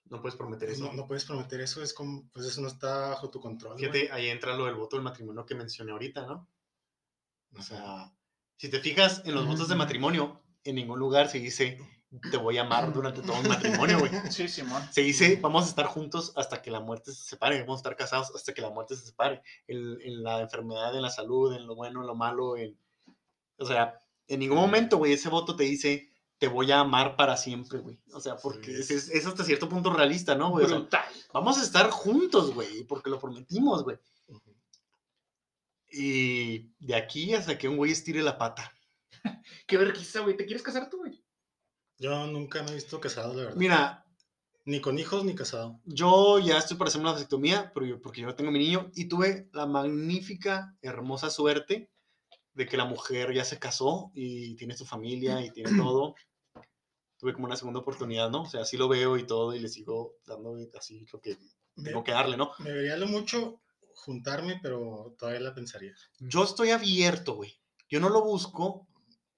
No 0.05 0.21
puedes 0.21 0.35
prometer 0.35 0.69
eso. 0.69 0.83
No, 0.85 0.93
no 0.93 1.07
puedes 1.07 1.25
prometer 1.25 1.59
eso, 1.61 1.81
es 1.81 1.91
como, 1.93 2.29
pues 2.31 2.45
eso 2.45 2.61
no 2.61 2.67
está 2.67 3.09
bajo 3.09 3.31
tu 3.31 3.39
control. 3.41 3.79
Fíjate, 3.79 4.11
ahí 4.11 4.27
entra 4.29 4.55
lo 4.55 4.65
del 4.65 4.75
voto 4.75 4.95
del 4.95 5.03
matrimonio 5.03 5.43
que 5.45 5.55
mencioné 5.55 5.91
ahorita, 5.91 6.27
¿no? 6.27 6.49
O 7.55 7.59
O 7.59 7.63
sea, 7.63 7.77
sea, 7.77 8.13
si 8.57 8.69
te 8.69 8.79
fijas 8.79 9.23
en 9.25 9.33
los 9.33 9.47
votos 9.47 9.69
de 9.69 9.75
matrimonio, 9.75 10.43
en 10.63 10.75
ningún 10.75 10.99
lugar 10.99 11.29
se 11.29 11.39
dice 11.39 11.79
te 12.31 12.37
voy 12.37 12.57
a 12.57 12.61
amar 12.61 12.93
durante 12.93 13.21
todo 13.21 13.39
un 13.39 13.47
matrimonio, 13.47 13.99
güey. 13.99 14.11
Sí, 14.31 14.47
Simón. 14.47 14.81
Se 14.91 15.01
dice 15.01 15.37
vamos 15.41 15.65
a 15.65 15.69
estar 15.69 15.85
juntos 15.87 16.33
hasta 16.35 16.61
que 16.61 16.69
la 16.71 16.79
muerte 16.79 17.11
se 17.11 17.23
separe, 17.23 17.59
vamos 17.61 17.77
a 17.77 17.81
estar 17.81 17.95
casados 17.95 18.31
hasta 18.35 18.53
que 18.53 18.61
la 18.61 18.69
muerte 18.69 18.95
se 18.95 19.05
separe. 19.05 19.41
En, 19.67 19.99
en 20.01 20.23
la 20.23 20.41
enfermedad, 20.41 20.95
en 20.95 21.01
la 21.01 21.09
salud, 21.09 21.53
en 21.55 21.65
lo 21.67 21.75
bueno, 21.75 22.01
en 22.01 22.07
lo 22.07 22.15
malo, 22.15 22.55
en... 22.57 22.77
O 23.57 23.65
sea, 23.65 23.99
en 24.27 24.39
ningún 24.39 24.57
momento, 24.57 24.97
güey, 24.97 25.13
ese 25.13 25.29
voto 25.29 25.55
te 25.55 25.63
dice 25.63 26.09
te 26.39 26.47
voy 26.49 26.69
a 26.73 26.79
amar 26.81 27.15
para 27.15 27.37
siempre, 27.37 27.79
güey. 27.79 27.97
O 28.13 28.19
sea, 28.19 28.35
porque 28.35 28.71
es, 28.79 28.87
Sí. 28.87 28.95
es- 28.95 29.09
es 29.09 29.25
hasta 29.25 29.45
cierto 29.45 29.69
punto 29.69 29.93
realista, 29.93 30.35
¿no, 30.35 30.49
güey? 30.49 30.65
O 30.65 30.67
sea, 30.67 31.05
vamos 31.33 31.57
a 31.57 31.63
estar 31.63 31.89
juntos, 31.89 32.53
güey, 32.53 32.83
porque 32.83 33.09
lo 33.09 33.17
prometimos, 33.17 33.83
güey. 33.83 33.97
Y 35.89 36.69
de 36.79 36.95
aquí 36.95 37.33
hasta 37.33 37.57
que 37.57 37.67
un 37.69 37.77
güey 37.77 37.91
estire 37.91 38.21
la 38.21 38.37
pata. 38.37 38.73
Qué 39.67 39.77
vergüenza, 39.77 40.19
güey. 40.21 40.35
¿Te 40.35 40.45
quieres 40.45 40.63
casar 40.63 40.89
tú, 40.89 40.97
güey? 40.97 41.22
Yo 42.03 42.27
nunca 42.27 42.61
me 42.63 42.71
he 42.71 42.75
visto 42.75 42.99
casado, 42.99 43.33
la 43.33 43.43
verdad. 43.43 43.55
Mira, 43.57 44.05
Ni 44.65 44.79
con 44.81 44.99
hijos 44.99 45.23
ni 45.25 45.35
casado. 45.35 45.79
yo 45.85 46.39
ya 46.39 46.57
estoy 46.57 46.77
para 46.77 46.89
hacerme 46.89 47.05
una 47.05 47.13
vasectomía, 47.13 47.71
pero 47.73 47.85
yo, 47.85 48.01
porque 48.01 48.21
yo 48.21 48.35
tengo 48.35 48.51
mi 48.51 48.59
niño, 48.59 48.91
y 48.93 49.05
tuve 49.07 49.49
la 49.53 49.65
magnífica, 49.65 50.75
hermosa 50.81 51.29
suerte 51.29 51.89
de 52.53 52.65
que 52.67 52.77
la 52.77 52.85
mujer 52.85 53.33
ya 53.33 53.43
se 53.43 53.57
casó 53.57 54.11
y 54.13 54.55
tiene 54.55 54.75
su 54.77 54.85
familia 54.85 55.41
y 55.45 55.51
tiene 55.51 55.71
todo. 55.91 56.15
Tuve 57.17 57.33
como 57.33 57.45
una 57.45 57.55
segunda 57.55 57.79
oportunidad, 57.79 58.29
¿no? 58.29 58.41
O 58.43 58.45
sea, 58.45 58.61
así 58.61 58.75
lo 58.75 58.89
veo 58.89 59.17
y 59.17 59.25
todo, 59.25 59.55
y 59.55 59.59
le 59.59 59.69
sigo 59.69 60.15
dando 60.25 60.55
así 60.77 61.05
lo 61.11 61.19
que 61.21 61.37
Me, 61.75 61.85
tengo 61.85 62.03
que 62.03 62.11
darle, 62.11 62.35
¿no? 62.35 62.51
me 62.59 62.71
vería 62.73 62.97
lo 62.97 63.07
mucho 63.07 63.61
juntarme, 63.95 64.59
pero 64.61 65.15
todavía 65.17 65.39
la 65.39 65.53
pensaría. 65.53 65.93
Yo 66.19 66.43
estoy 66.43 66.71
abierto, 66.71 67.35
güey. 67.35 67.53
Yo 67.89 67.99
no 68.01 68.09
lo 68.09 68.23
busco, 68.23 68.87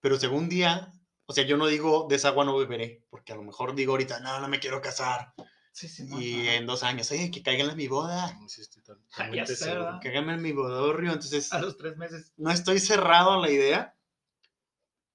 pero 0.02 0.18
si 0.18 0.26
algún 0.26 0.50
día, 0.50 0.92
o 1.28 1.34
sea, 1.34 1.44
yo 1.46 1.58
no 1.58 1.68
digo 1.68 2.08
de 2.10 2.16
esa 2.16 2.30
agua 2.30 2.46
no 2.46 2.56
beberé, 2.58 3.04
porque 3.10 3.34
a 3.34 3.36
lo 3.36 3.44
mejor 3.44 3.74
digo 3.76 3.94
ahorita, 3.94 4.20
no, 4.20 4.40
no 4.40 4.48
me 4.48 4.60
quiero 4.60 4.82
casar. 4.82 5.34
Sí, 5.72 5.90
Simón. 5.90 6.22
Y 6.22 6.48
ajá. 6.48 6.54
en 6.56 6.66
dos 6.66 6.84
años, 6.84 7.12
eh, 7.12 7.30
que 7.32 7.44
caigan 7.44 7.70
en 7.70 7.76
mi 7.76 7.88
boda, 7.90 8.34
No 8.40 8.48
sé 8.48 8.56
si 8.56 8.62
estoy 8.62 8.84
tan- 8.84 9.04
hagan 10.06 10.30
en 10.30 10.42
mi 10.42 10.52
bodorrio. 10.54 11.12
Entonces, 11.12 11.52
A 11.52 11.60
los 11.60 11.76
tres 11.78 11.98
meses. 11.98 12.32
no 12.38 12.50
estoy 12.52 12.80
cerrado 12.80 13.34
a 13.34 13.40
la 13.42 13.52
idea, 13.52 13.96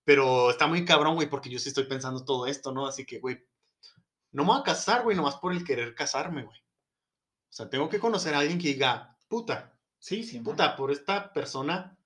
pero 0.05 0.51
está 0.51 0.67
muy 0.67 0.85
cabrón, 0.85 1.15
güey, 1.15 1.29
porque 1.29 1.49
yo 1.51 1.59
sí 1.59 1.69
estoy 1.69 1.85
pensando 1.85 2.25
todo 2.25 2.47
esto, 2.47 2.73
¿no? 2.73 2.87
Así 2.87 3.05
que, 3.07 3.21
güey, 3.21 3.43
no 4.33 4.43
me 4.45 4.51
voy 4.51 4.61
a 4.61 4.65
casar, 4.65 5.03
güey, 5.03 5.17
nomás 5.17 5.37
por 5.37 5.53
el 5.53 5.65
querer 5.65 5.95
casarme, 5.95 6.43
güey. 6.45 6.59
O 6.59 7.53
sea, 7.53 7.69
tengo 7.71 7.89
que 7.89 7.99
conocer 7.99 8.35
a 8.35 8.39
alguien 8.41 8.59
que 8.59 8.69
diga, 8.69 9.17
puta, 9.29 9.73
Sí, 9.99 10.23
Simón. 10.25 10.45
puta, 10.45 10.77
por 10.77 10.91
esta 10.91 11.33
persona, 11.33 11.97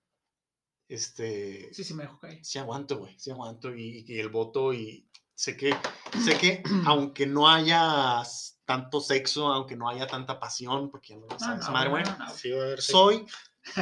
este, 0.88 1.72
Sí, 1.74 1.84
sí, 1.84 1.94
me 1.94 2.04
dejó 2.04 2.18
caer. 2.18 2.44
sí 2.44 2.58
aguanto, 2.58 2.98
güey, 2.98 3.18
sí 3.18 3.30
aguanto 3.30 3.74
y, 3.74 4.04
y 4.06 4.18
el 4.18 4.28
voto 4.28 4.72
y 4.72 5.08
sé 5.34 5.56
que, 5.56 5.74
sé 6.24 6.36
que 6.38 6.62
aunque 6.86 7.26
no 7.26 7.48
haya 7.48 8.22
tanto 8.64 9.00
sexo, 9.00 9.48
aunque 9.48 9.76
no 9.76 9.88
haya 9.88 10.06
tanta 10.06 10.38
pasión, 10.40 10.90
porque 10.90 11.08
ya 11.10 11.16
no 11.16 11.22
lo 11.26 11.32
No, 11.32 11.38
sabes, 11.38 11.66
no, 11.66 11.72
madre, 11.72 11.90
güey, 11.90 12.02
güey, 12.04 12.18
no, 12.18 12.24
no. 12.26 12.34
Sí, 12.34 12.50
va 12.50 12.62
a 12.62 12.64
haber 12.66 12.80
sexo. 12.82 12.92
soy, 12.98 13.26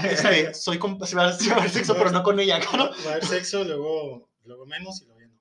este, 0.05 0.55
soy, 0.55 0.79
compa- 0.79 1.07
sí 1.07 1.15
va 1.15 1.23
a 1.23 1.25
haber 1.27 1.39
sí 1.39 1.49
va 1.49 1.55
a 1.55 1.59
haber 1.59 1.71
sexo, 1.71 1.95
pero 1.95 2.11
no 2.11 2.23
con 2.23 2.39
ella, 2.41 2.59
¿no? 2.77 2.91
Va 2.91 3.09
a 3.09 3.11
haber 3.13 3.25
sexo, 3.27 3.65
luego, 3.65 4.31
luego 4.45 4.67
menos 4.67 5.03
y 5.03 5.07
luego 5.07 5.21
ya 5.21 5.27
no. 5.29 5.39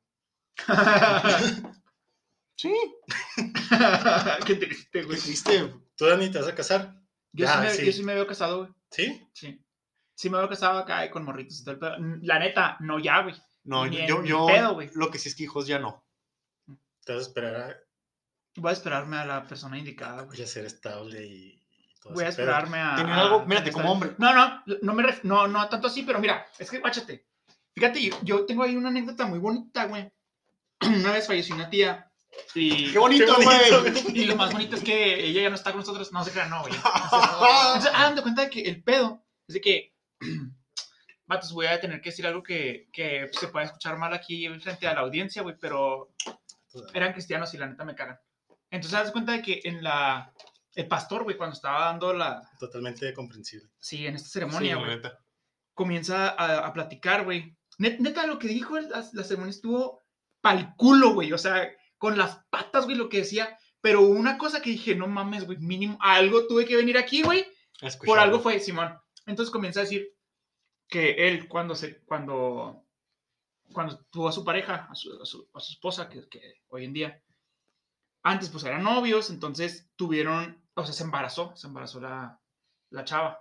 Sí, 2.55 2.74
Qué 4.45 4.55
triste, 4.55 5.03
güey. 5.03 5.18
existe. 5.18 5.74
¿Tú, 5.95 6.05
Dani, 6.05 6.30
te 6.30 6.38
vas 6.39 6.47
a 6.47 6.53
casar? 6.53 6.95
Yo, 7.32 7.47
Ah, 7.49 7.53
sí 7.55 7.59
me, 7.64 7.74
sí. 7.74 7.86
yo 7.88 7.91
sí 7.91 8.03
me 8.03 8.14
veo 8.14 8.28
casado, 8.28 8.59
güey. 8.59 8.70
¿Sí? 8.91 9.28
Sí. 9.34 9.59
Sí 10.22 10.30
me 10.30 10.38
veo 10.38 10.47
casado 10.47 10.78
acá 10.78 11.09
con 11.09 11.26
morritos 11.26 11.59
y 11.59 11.63
todo 11.63 11.74
el 11.74 11.80
pedo. 11.80 11.95
La 12.22 12.38
neta, 12.38 12.78
no 12.80 12.99
ya, 12.99 13.24
güey. 13.24 13.34
No, 13.63 13.88
Ni 13.88 14.05
yo, 14.05 14.19
en 14.19 14.26
yo, 14.26 14.45
pedo, 14.45 14.76
güey. 14.76 14.91
Lo 14.93 15.09
que 15.09 15.17
sí 15.17 15.30
es 15.30 15.36
que 15.36 15.45
hijos 15.45 15.65
ya 15.65 15.80
no. 15.80 16.05
Te 17.03 17.13
vas 17.13 17.24
a 17.24 17.28
esperar 17.28 17.55
a, 17.55 17.76
Voy 18.57 18.69
a 18.69 18.74
esperarme 18.74 19.17
a 19.17 19.26
la 19.26 19.47
persona 19.47 19.80
indicada, 19.80 20.22
güey. 20.22 20.39
a 20.39 20.45
ser 20.45 20.65
estable 20.65 21.26
y, 21.26 21.59
todo 21.99 22.13
Voy 22.13 22.22
a 22.24 22.28
pedo. 22.28 22.30
esperarme 22.30 22.78
a. 22.80 22.95
Tener 22.97 23.13
algo- 23.13 23.45
mírate, 23.47 23.72
como 23.72 23.91
hombre. 23.91 24.13
No, 24.19 24.32
no, 24.36 24.63
no 24.84 24.93
me 24.93 25.01
ref- 25.01 25.24
no, 25.24 25.47
no 25.47 25.67
tanto 25.69 25.88
así, 25.88 26.03
pero 26.03 26.19
mira, 26.19 26.45
es 26.59 26.69
que 26.69 26.78
guáchate. 26.78 27.26
Fíjate, 27.74 27.99
yo, 28.03 28.15
yo 28.22 28.45
tengo 28.45 28.61
ahí 28.61 28.76
una 28.76 28.89
anécdota 28.89 29.26
muy 29.26 29.39
bonita, 29.39 29.86
güey. 29.86 30.07
Una 30.82 31.13
vez 31.13 31.26
falleció 31.26 31.55
una 31.55 31.67
tía. 31.72 32.11
Y, 32.53 32.91
¡Qué 32.91 32.99
bonito, 32.99 33.26
Qué 33.26 33.43
bonito, 33.43 33.82
güey! 33.82 34.19
y 34.19 34.26
lo 34.26 34.36
más 34.36 34.51
bonito 34.53 34.76
es 34.76 34.84
que 34.84 35.26
ella 35.26 35.41
ya 35.41 35.49
no 35.49 35.55
está 35.55 35.72
con 35.72 35.80
nosotros. 35.80 36.11
No 36.13 36.24
se 36.24 36.30
crean, 36.32 36.51
no, 36.51 36.61
güey. 36.61 36.74
Entonces, 36.76 37.91
hagan 37.91 38.15
de 38.15 38.22
cuenta 38.22 38.43
de 38.43 38.49
que 38.51 38.61
el 38.61 38.84
pedo 38.84 39.26
es 39.47 39.55
de 39.55 39.61
que. 39.61 39.90
Vatos, 41.26 41.53
voy 41.53 41.67
a 41.67 41.80
tener 41.80 42.01
que 42.01 42.09
decir 42.09 42.28
algo 42.28 42.43
que, 42.43 42.89
que 42.91 43.30
se 43.32 43.47
puede 43.47 43.65
escuchar 43.67 43.97
mal 43.97 44.13
aquí 44.13 44.47
frente 44.59 44.88
a 44.88 44.93
la 44.93 45.01
audiencia, 45.01 45.41
güey, 45.41 45.55
pero 45.59 46.13
eran 46.93 47.13
cristianos 47.13 47.53
y 47.53 47.57
la 47.57 47.67
neta 47.67 47.86
me 47.86 47.95
cagan. 47.95 48.19
Entonces, 48.69 49.05
de 49.05 49.11
cuenta 49.11 49.32
de 49.34 49.41
que 49.41 49.61
en 49.63 49.84
la. 49.84 50.34
El 50.74 50.88
pastor, 50.88 51.24
güey, 51.24 51.36
cuando 51.38 51.53
estaba 51.55 51.86
dando 51.86 52.13
la. 52.13 52.41
Totalmente 52.59 53.13
comprensible. 53.13 53.69
Sí, 53.80 54.07
en 54.07 54.15
esta 54.15 54.30
ceremonia, 54.30 54.76
güey. 54.76 55.01
comienza 55.74 56.30
a, 56.30 56.65
a 56.67 56.74
platicar, 56.74 57.24
güey. 57.26 57.55
Net- 57.78 57.99
Neta, 57.99 58.26
lo 58.28 58.39
que 58.39 58.47
dijo 58.47 58.80
la, 58.80 59.05
la 59.13 59.24
ceremonia 59.24 59.51
estuvo 59.51 60.01
pa'l 60.41 60.74
culo, 60.78 61.13
güey. 61.13 61.34
O 61.34 61.38
sea, 61.38 61.69
con 61.97 62.17
las 62.17 62.39
patas, 62.49 62.86
güey, 62.86 62.95
lo 62.97 63.09
que 63.09 63.17
decía. 63.19 63.57
Pero 63.82 64.01
una 64.01 64.38
cosa 64.38 64.61
que 64.61 64.69
dije, 64.69 64.95
no 64.95 65.07
mames, 65.07 65.45
güey, 65.45 65.57
mínimo, 65.57 65.97
algo 66.01 66.45
tuve 66.47 66.65
que 66.65 66.76
venir 66.76 66.97
aquí, 66.97 67.24
güey. 67.24 67.45
Por 68.05 68.19
algo 68.19 68.39
fue, 68.39 68.59
Simón. 68.59 68.97
Entonces 69.32 69.51
comienza 69.51 69.79
a 69.82 69.84
decir 69.84 70.15
que 70.88 71.27
él, 71.27 71.47
cuando 71.47 71.75
se, 71.75 72.01
cuando, 72.05 72.86
cuando 73.73 73.99
tuvo 74.11 74.27
a 74.29 74.32
su 74.34 74.43
pareja, 74.45 74.88
a 74.89 74.95
su, 74.95 75.21
a 75.21 75.25
su- 75.25 75.49
a 75.53 75.59
su 75.59 75.73
esposa, 75.73 76.09
que, 76.09 76.27
que 76.29 76.61
hoy 76.69 76.86
en 76.86 76.93
día, 76.93 77.23
antes 78.23 78.49
pues 78.49 78.63
eran 78.65 78.84
novios, 78.84 79.29
entonces 79.29 79.89
tuvieron, 79.95 80.61
o 80.75 80.84
sea, 80.86 80.93
se 80.93 81.03
embarazó, 81.03 81.55
se 81.55 81.67
embarazó 81.67 81.99
la, 81.99 82.39
la 82.91 83.03
chava 83.03 83.39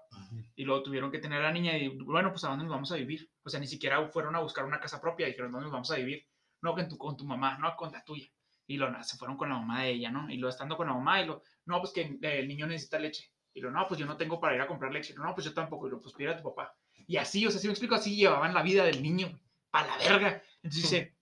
y 0.55 0.65
luego 0.65 0.83
tuvieron 0.83 1.11
que 1.11 1.19
tener 1.19 1.41
a 1.41 1.45
la 1.47 1.53
niña 1.53 1.77
y 1.77 1.89
bueno, 1.89 2.31
pues 2.31 2.45
a 2.45 2.49
dónde 2.49 2.65
nos 2.65 2.73
vamos 2.73 2.93
a 2.93 2.97
vivir. 2.97 3.31
O 3.43 3.51
sea, 3.51 3.61
ni 3.61 3.67
siquiera 3.67 4.09
fueron 4.09 4.37
a 4.37 4.41
buscar 4.41 4.65
una 4.65 4.81
casa 4.81 5.01
propia, 5.01 5.27
dijeron, 5.27 5.53
¿dónde 5.53 5.65
nos 5.65 5.73
vamos 5.73 5.91
a 5.91 5.97
vivir? 5.97 6.27
No, 6.63 6.75
con 6.75 6.89
tu, 6.89 6.97
con 6.99 7.17
tu 7.17 7.25
mamá, 7.27 7.59
no, 7.59 7.75
con 7.77 7.93
la 7.93 8.03
tuya. 8.05 8.29
Y 8.67 8.77
lo, 8.77 8.87
se 9.03 9.17
fueron 9.19 9.37
con 9.37 9.49
la 9.49 9.57
mamá 9.57 9.83
de 9.83 9.91
ella, 9.91 10.11
¿no? 10.11 10.31
Y 10.31 10.37
lo 10.39 10.49
estando 10.49 10.77
con 10.77 10.87
la 10.87 10.95
mamá 10.95 11.21
y 11.21 11.27
lo, 11.27 11.43
no, 11.67 11.81
pues 11.81 11.93
que 11.93 12.19
el 12.23 12.49
niño 12.49 12.67
necesita 12.67 12.99
leche. 12.99 13.33
Y 13.53 13.61
lo, 13.61 13.71
no, 13.71 13.87
pues 13.89 13.99
yo 13.99 14.07
no 14.07 14.17
tengo 14.17 14.41
para 14.41 14.55
ir 14.55 14.61
a 14.61 14.67
comprar 14.67 14.93
leche. 14.93 15.15
No, 15.15 15.35
pues 15.35 15.45
yo 15.45 15.55
tampoco. 15.55 15.87
Y 15.87 15.91
lo, 15.91 16.01
pues 16.01 16.15
pide 16.15 16.31
a 16.31 16.37
tu 16.37 16.43
papá. 16.43 16.75
Y 17.07 17.17
así, 17.17 17.47
o 17.47 17.51
sea, 17.51 17.61
si 17.61 17.67
me 17.67 17.73
explico, 17.73 17.95
así 17.95 18.15
llevaban 18.15 18.55
la 18.55 18.63
vida 18.63 18.85
del 18.85 19.03
niño, 19.03 19.39
para 19.71 19.89
la 19.89 19.99
verga. 19.99 20.43
Entonces 20.63 20.83
dice, 20.83 21.17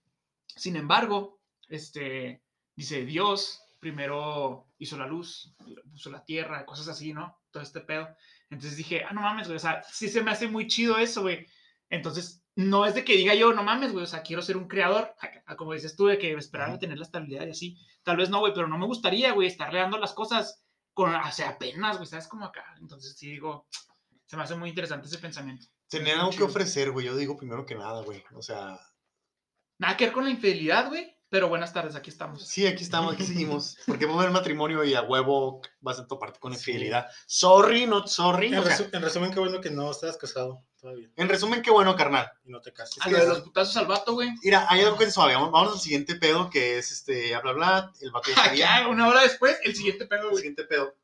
sin 0.45 0.75
embargo, 0.75 1.39
este, 1.67 2.43
dice, 2.75 3.05
Dios 3.05 3.61
primero 3.79 4.67
hizo 4.77 4.97
la 4.97 5.07
luz, 5.07 5.55
puso 5.91 6.11
la 6.11 6.23
tierra, 6.25 6.65
cosas 6.65 6.89
así, 6.89 7.13
¿no? 7.13 7.39
Todo 7.51 7.63
este 7.63 7.81
pedo. 7.81 8.07
Entonces 8.49 8.77
dije, 8.77 9.03
ah, 9.03 9.13
no 9.13 9.21
mames, 9.21 9.47
güey, 9.47 9.57
o 9.57 9.59
sea, 9.59 9.81
sí 9.83 10.09
se 10.09 10.21
me 10.21 10.31
hace 10.31 10.47
muy 10.47 10.67
chido 10.67 10.97
eso, 10.97 11.21
güey. 11.21 11.47
Entonces, 11.89 12.43
no 12.55 12.85
es 12.85 12.93
de 12.93 13.03
que 13.03 13.15
diga 13.15 13.33
yo, 13.35 13.53
no 13.53 13.63
mames, 13.63 13.91
güey, 13.91 14.03
o 14.03 14.07
sea, 14.07 14.21
quiero 14.21 14.41
ser 14.41 14.57
un 14.57 14.67
creador, 14.67 15.15
como 15.57 15.73
dices 15.73 15.95
tú, 15.95 16.07
de 16.07 16.17
que 16.17 16.33
esperar 16.33 16.69
a 16.71 16.79
tener 16.79 16.97
la 16.97 17.05
estabilidad 17.05 17.47
y 17.47 17.51
así. 17.51 17.77
Tal 18.03 18.17
vez 18.17 18.29
no, 18.29 18.39
güey, 18.39 18.53
pero 18.53 18.67
no 18.67 18.77
me 18.77 18.85
gustaría, 18.85 19.31
güey, 19.31 19.47
estarle 19.47 19.79
dando 19.79 19.97
las 19.97 20.13
cosas 20.13 20.63
con, 20.93 21.13
o 21.13 21.31
sea, 21.31 21.49
apenas, 21.49 21.97
güey, 21.97 22.07
¿sabes? 22.07 22.27
Como 22.27 22.45
acá. 22.45 22.75
Entonces, 22.79 23.15
sí, 23.17 23.31
digo, 23.31 23.67
se 24.25 24.37
me 24.37 24.43
hace 24.43 24.55
muy 24.55 24.69
interesante 24.69 25.07
ese 25.07 25.17
pensamiento. 25.17 25.67
Tener 25.87 26.17
algo 26.17 26.31
que 26.31 26.43
ofrecer, 26.43 26.91
güey. 26.91 27.05
Yo 27.05 27.15
digo 27.15 27.37
primero 27.37 27.65
que 27.65 27.75
nada, 27.75 28.01
güey. 28.03 28.23
O 28.35 28.41
sea, 28.41 28.79
Nada 29.79 29.95
que 29.95 30.05
ver 30.05 30.13
con 30.13 30.25
la 30.25 30.29
infidelidad, 30.29 30.89
güey, 30.89 31.17
pero 31.29 31.47
buenas 31.49 31.73
tardes, 31.73 31.95
aquí 31.95 32.09
estamos. 32.09 32.47
sí, 32.47 32.65
aquí 32.67 32.83
estamos, 32.83 33.13
aquí 33.13 33.23
seguimos. 33.23 33.77
Porque 33.87 34.05
vamos 34.05 34.21
a 34.21 34.25
ver 34.25 34.33
matrimonio 34.33 34.83
y 34.83 34.95
a 34.95 35.01
huevo 35.03 35.61
vas 35.79 35.99
a 35.99 36.07
toparte 36.07 36.39
con 36.39 36.51
Sí. 36.53 36.57
infidelidad. 36.59 37.07
Sorry, 37.27 37.85
not 37.85 38.07
sorry. 38.07 38.47
En, 38.47 38.57
o 38.59 38.63
sea, 38.63 38.77
resu- 38.77 38.89
en 38.93 39.01
resumen, 39.01 39.31
qué 39.31 39.39
bueno 39.39 39.61
que 39.61 39.69
no 39.69 39.91
estás 39.91 40.17
casado 40.17 40.63
todavía 40.79 41.09
en 41.15 41.27
resumen, 41.29 41.61
qué 41.61 41.71
bueno, 41.71 41.95
carnal. 41.95 42.31
y 42.45 42.49
no 42.51 42.61
te 42.61 42.71
cases. 42.73 42.97
A 43.05 43.09
lo 43.09 43.17
de 43.17 43.27
los 43.27 43.41
putazos 43.41 43.75
al 43.77 43.85
vato, 43.87 44.13
güey. 44.13 44.29
Mira, 44.43 44.65
hay 44.69 44.81
algo 44.81 44.97
que 44.97 45.03
es 45.05 45.13
suave. 45.13 45.33
Vamos, 45.35 45.51
vamos 45.51 45.73
al 45.73 45.79
siguiente 45.79 46.15
pedo 46.15 46.49
que 46.49 46.77
es 46.79 46.91
este, 46.91 47.29
bla, 47.29 47.41
bla, 47.41 47.51
bla. 47.53 47.93
El 48.01 48.11
vato 48.11 48.29
ya 48.29 48.35
sabía. 48.45 48.75
Acá, 48.77 48.87
una 48.87 49.07
hora 49.07 49.21
después, 49.23 49.57
el 49.63 49.75
siguiente 49.75 50.05
pedo, 50.07 50.21
El 50.21 50.27
güey. 50.29 50.37
siguiente 50.37 50.63
pedo. 50.63 50.95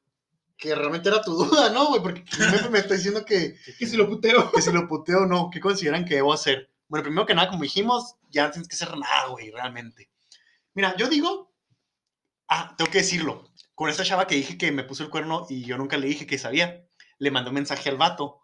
Que 0.57 0.73
realmente 0.73 1.09
era 1.09 1.21
tu 1.21 1.33
duda, 1.35 1.69
¿no, 1.69 1.87
güey? 1.89 2.01
Porque 2.01 2.23
me, 2.39 2.69
me 2.69 2.79
está 2.79 2.93
diciendo 2.95 3.25
que, 3.25 3.57
Que 3.77 3.85
si 3.85 3.97
lo 3.97 4.07
puteo. 4.07 4.49
que 4.53 4.61
si 4.61 4.71
lo 4.71 4.87
puteo 4.87 5.23
o 5.23 5.25
no. 5.25 5.49
¿Qué 5.51 5.59
consideran 5.59 6.05
que 6.05 6.15
debo 6.15 6.31
hacer? 6.31 6.71
Bueno, 6.87 7.03
primero 7.03 7.25
que 7.25 7.35
nada, 7.35 7.49
como 7.49 7.63
dijimos, 7.63 8.15
ya 8.29 8.45
no 8.45 8.51
tienes 8.51 8.69
que 8.69 8.75
hacer 8.75 8.95
nada, 8.97 9.27
güey, 9.27 9.51
realmente. 9.51 10.09
Mira, 10.75 10.95
yo 10.97 11.07
digo. 11.09 11.53
Ah, 12.47 12.75
tengo 12.77 12.91
que 12.91 12.99
decirlo. 12.99 13.49
Con 13.73 13.89
esta 13.89 14.03
chava 14.03 14.27
que 14.27 14.35
dije 14.35 14.57
que 14.57 14.71
me 14.71 14.83
puso 14.83 15.03
el 15.03 15.09
cuerno 15.09 15.47
y 15.49 15.65
yo 15.65 15.77
nunca 15.77 15.97
le 15.97 16.07
dije 16.07 16.27
que 16.27 16.37
sabía, 16.37 16.87
le 17.17 17.31
mandé 17.31 17.49
un 17.49 17.55
mensaje 17.55 17.89
al 17.89 17.97
vato 17.97 18.39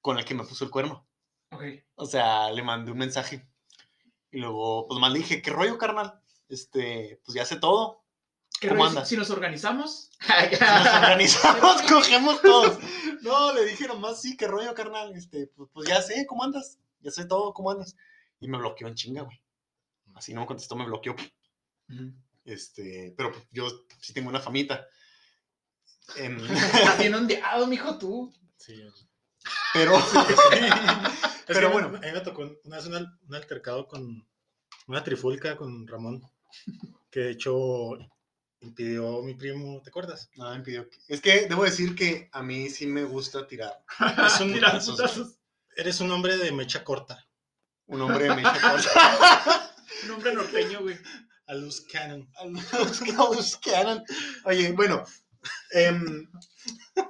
con 0.00 0.18
el 0.18 0.24
que 0.24 0.34
me 0.34 0.44
puso 0.44 0.64
el 0.64 0.70
cuerno. 0.70 1.08
Ok. 1.50 1.62
O 1.94 2.06
sea, 2.06 2.50
le 2.50 2.62
mandé 2.62 2.92
un 2.92 2.98
mensaje. 2.98 3.48
Y 4.30 4.38
luego, 4.38 4.86
pues 4.88 5.00
más 5.00 5.12
le 5.12 5.20
dije, 5.20 5.40
¿qué 5.40 5.50
rollo, 5.50 5.78
carnal? 5.78 6.20
Este, 6.48 7.20
pues 7.24 7.34
ya 7.34 7.46
sé 7.46 7.56
todo. 7.56 8.04
¿Qué 8.60 8.68
¿Cómo 8.68 8.80
rollo? 8.80 8.90
andas? 8.90 9.08
Si 9.08 9.16
nos 9.16 9.30
organizamos. 9.30 10.10
Nos 10.60 10.94
organizamos, 10.94 11.82
cogemos 11.88 12.42
todos. 12.42 12.78
No, 13.22 13.52
le 13.52 13.64
dije 13.64 13.86
nomás, 13.86 14.20
sí, 14.20 14.36
qué 14.36 14.48
rollo, 14.48 14.74
carnal. 14.74 15.14
Este, 15.14 15.46
pues, 15.46 15.70
pues 15.72 15.88
ya 15.88 16.02
sé, 16.02 16.26
¿cómo 16.26 16.42
andas? 16.42 16.80
Ya 16.98 17.12
sé 17.12 17.24
todo, 17.24 17.54
¿cómo 17.54 17.70
andas? 17.70 17.94
Y 18.40 18.48
me 18.48 18.58
bloqueó 18.58 18.88
en 18.88 18.96
chinga, 18.96 19.22
güey. 19.22 19.40
Así 20.14 20.34
no 20.34 20.40
me 20.40 20.46
contestó, 20.48 20.74
me 20.74 20.84
bloqueó. 20.84 21.14
Este, 22.44 23.14
pero 23.16 23.32
pues, 23.32 23.44
yo 23.50 23.68
sí 24.00 24.12
tengo 24.12 24.28
una 24.28 24.40
famita. 24.40 24.86
Em, 26.16 26.38
Estás 26.44 26.98
bien 26.98 27.14
ondeado, 27.14 27.66
mijo, 27.66 27.98
tú. 27.98 28.32
Sí. 28.56 28.82
pero, 29.72 29.92
Pero 31.46 31.70
bueno. 31.70 31.88
A 31.88 32.00
mí 32.00 32.12
me 32.12 32.20
tocó 32.20 32.42
una 32.64 32.76
vez 32.76 32.86
un, 32.86 32.94
al- 32.94 33.18
un 33.28 33.34
altercado 33.34 33.86
con 33.86 34.26
una 34.86 35.04
trifulca 35.04 35.56
con 35.56 35.86
Ramón, 35.86 36.22
que 37.10 37.20
de 37.20 37.30
hecho 37.32 37.90
impidió 38.60 39.22
mi 39.22 39.34
primo, 39.34 39.80
¿te 39.82 39.90
acuerdas? 39.90 40.30
nada, 40.36 40.56
me 40.56 40.62
pidió 40.64 40.88
que- 40.88 40.98
Es 41.08 41.20
que 41.20 41.46
debo 41.48 41.64
decir 41.64 41.94
que 41.94 42.28
a 42.32 42.42
mí 42.42 42.68
sí 42.70 42.86
me 42.86 43.04
gusta 43.04 43.46
tirar. 43.46 43.84
Es 44.26 44.40
un, 44.40 44.52
Tirar 44.52 44.72
putazos, 44.72 44.96
putazos. 44.96 45.38
eres 45.76 46.00
un 46.00 46.10
hombre 46.12 46.36
de 46.36 46.52
mecha 46.52 46.82
corta, 46.84 47.26
Un 47.86 48.00
hombre 48.02 48.24
de 48.24 48.34
mecha 48.36 48.60
corta. 48.60 49.74
Un 50.04 50.10
hombre 50.12 50.34
norteño, 50.34 50.80
güey. 50.80 50.96
A 51.52 51.54
luz 51.54 51.82
cannon. 51.82 52.28
A 52.36 52.46
los 52.78 53.00
que 53.00 53.12
buscaran. 53.12 54.02
Oye, 54.44 54.72
bueno, 54.72 55.04
em, 55.72 56.28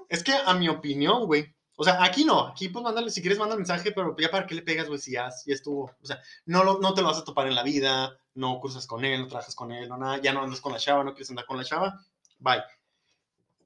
es 0.09 0.23
que 0.23 0.33
a 0.33 0.53
mi 0.55 0.69
opinión, 0.69 1.27
güey, 1.27 1.55
o 1.77 1.85
sea, 1.85 2.03
aquí 2.03 2.25
no, 2.25 2.47
aquí 2.47 2.69
pues 2.69 2.83
mándale, 2.83 3.11
si 3.11 3.21
quieres 3.21 3.39
manda 3.39 3.57
mensaje, 3.57 3.93
pero 3.93 4.15
ya 4.19 4.31
para 4.31 4.47
qué 4.47 4.55
le 4.55 4.63
pegas, 4.63 4.89
güey, 4.89 5.01
si 5.01 5.13
ya, 5.13 5.31
ya 5.47 5.55
estuvo, 5.55 5.85
o 6.01 6.07
sea, 6.07 6.21
no, 6.47 6.65
lo, 6.65 6.79
no 6.81 6.93
te 6.93 7.01
lo 7.01 7.09
vas 7.09 7.19
a 7.19 7.25
topar 7.25 7.47
en 7.47 7.55
la 7.55 7.63
vida, 7.63 8.17
no 8.35 8.61
cruzas 8.61 8.87
con 8.87 9.05
él, 9.05 9.21
no 9.21 9.29
trabajas 9.29 9.55
con 9.55 9.73
él, 9.73 9.89
no 9.89 9.97
nada, 9.97 10.21
ya 10.21 10.33
no 10.33 10.43
andas 10.43 10.61
con 10.61 10.73
la 10.73 10.79
chava, 10.79 11.03
no 11.03 11.13
quieres 11.13 11.31
andar 11.31 11.47
con 11.47 11.57
la 11.57 11.65
chava, 11.65 11.99
bye. 12.39 12.63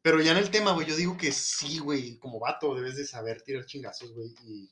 Pero 0.03 0.21
ya 0.21 0.31
en 0.31 0.39
el 0.39 0.51
tema, 0.51 0.73
güey, 0.73 0.87
yo 0.87 0.95
digo 0.95 1.17
que 1.17 1.33
sí, 1.33 1.79
güey, 1.79 2.17
como 2.19 2.39
vato 2.39 2.75
debes 2.75 2.97
de 2.97 3.05
saber 3.05 3.43
tirar 3.43 3.67
chingazos, 3.67 4.13
güey, 4.13 4.29
y 4.45 4.71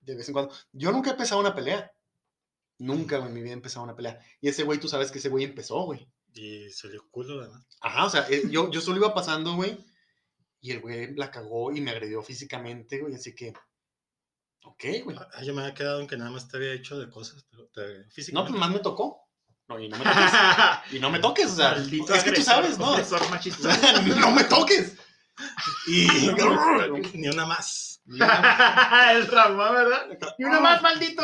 de 0.00 0.14
vez 0.14 0.28
en 0.28 0.34
cuando. 0.34 0.54
Yo 0.72 0.92
nunca 0.92 1.10
he 1.10 1.12
empezado 1.12 1.40
una 1.40 1.54
pelea. 1.54 1.92
Nunca, 2.78 3.18
güey, 3.18 3.28
en 3.28 3.34
mi 3.34 3.40
vida 3.40 3.50
he 3.50 3.54
empezado 3.54 3.84
una 3.84 3.96
pelea. 3.96 4.18
Y 4.40 4.48
ese 4.48 4.64
güey, 4.64 4.78
tú 4.78 4.88
sabes 4.88 5.10
que 5.10 5.18
ese 5.18 5.28
güey 5.28 5.44
empezó, 5.44 5.82
güey. 5.84 6.06
Y 6.34 6.68
se 6.70 6.88
le 6.88 6.98
culo, 7.10 7.38
¿verdad? 7.38 7.60
Ajá, 7.80 8.04
o 8.04 8.10
sea, 8.10 8.26
eh, 8.28 8.42
yo, 8.50 8.70
yo 8.70 8.80
solo 8.80 8.98
iba 8.98 9.14
pasando, 9.14 9.54
güey, 9.54 9.78
y 10.60 10.72
el 10.72 10.80
güey 10.80 11.14
la 11.14 11.30
cagó 11.30 11.72
y 11.72 11.80
me 11.80 11.90
agredió 11.92 12.22
físicamente, 12.22 13.00
güey, 13.00 13.14
así 13.14 13.34
que, 13.34 13.54
ok, 14.64 14.84
güey. 15.04 15.16
Ah, 15.16 15.42
yo 15.42 15.54
me 15.54 15.62
había 15.62 15.74
quedado 15.74 16.00
en 16.00 16.06
que 16.06 16.16
nada 16.18 16.30
más 16.30 16.48
te 16.48 16.58
había 16.58 16.74
hecho 16.74 16.98
de 16.98 17.08
cosas, 17.08 17.46
pero 17.50 17.68
te, 17.68 17.80
No, 17.80 18.10
físicamente. 18.10 18.50
pues 18.50 18.60
más 18.60 18.70
me 18.70 18.80
tocó. 18.80 19.22
No, 19.68 19.80
y 19.80 19.88
no 19.88 19.96
me 19.98 20.04
toques. 20.04 20.30
Y 20.92 20.98
no 21.00 21.10
me 21.10 21.18
toques, 21.18 21.46
o 21.52 21.56
sea, 21.56 21.70
Maldito 21.72 22.14
es 22.14 22.22
que 22.22 22.30
tú 22.32 22.40
agresor, 22.42 22.54
sabes, 22.54 22.78
¿no? 22.78 22.92
agresor 22.92 23.30
machista. 23.30 23.74
sea, 23.74 24.02
no 24.02 24.30
me 24.32 24.44
toques. 24.44 24.96
Y... 25.86 26.06
Ni 27.14 27.28
una 27.28 27.46
más. 27.46 28.02
el 28.06 29.26
Ramón, 29.26 29.74
¿verdad? 29.74 30.34
Y 30.38 30.44
una 30.44 30.60
más, 30.60 30.82
maldito. 30.82 31.22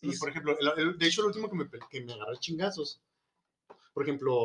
Y, 0.00 0.16
por 0.16 0.28
ejemplo, 0.30 0.56
el- 0.58 0.72
el- 0.88 0.98
de 0.98 1.06
hecho, 1.06 1.22
el 1.22 1.28
último 1.28 1.48
que 1.50 1.56
me, 1.56 1.68
que 1.90 2.00
me 2.02 2.12
agarré 2.12 2.38
chingazos, 2.38 3.00
por 3.92 4.02
ejemplo, 4.04 4.44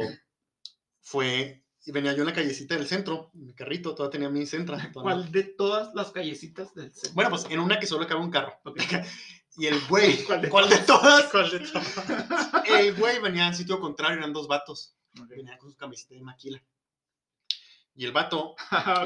fue, 1.01 1.63
y 1.85 1.91
venía 1.91 2.13
yo 2.13 2.21
en 2.21 2.27
la 2.27 2.33
callecita 2.33 2.75
del 2.75 2.87
centro, 2.87 3.29
en 3.35 3.45
mi 3.47 3.53
carrito, 3.53 3.93
todavía 3.93 4.11
tenía 4.11 4.29
mi 4.29 4.45
centra. 4.45 4.77
todavía- 4.77 4.93
¿Cuál 5.15 5.31
de 5.31 5.43
todas 5.43 5.93
las 5.93 6.11
callecitas 6.11 6.73
del 6.73 6.91
centro? 6.91 7.11
Bueno, 7.13 7.29
pues 7.29 7.45
en 7.49 7.59
una 7.59 7.79
que 7.79 7.85
solo 7.87 8.07
cabe 8.07 8.21
un 8.21 8.31
carro. 8.31 8.53
Ok. 8.63 8.77
Y 9.55 9.67
el 9.67 9.79
güey, 9.87 10.23
¿Cuál 10.25 10.41
de 10.41 10.49
¿cuál 10.49 10.67
de 10.67 10.77
todas? 10.79 11.25
¿Cuál 11.25 11.51
de 11.51 11.59
todas? 11.59 11.95
El 12.67 12.95
güey 12.95 13.19
venía 13.21 13.45
en 13.45 13.53
sitio 13.55 13.79
contrario, 13.79 14.17
eran 14.17 14.33
dos 14.33 14.47
vatos. 14.47 14.95
Venía 15.29 15.59
con 15.59 15.69
su 15.69 15.77
camiseta 15.77 16.15
de 16.15 16.21
maquila. 16.23 16.59
Y 17.93 18.03
el 18.05 18.11
vato 18.11 18.55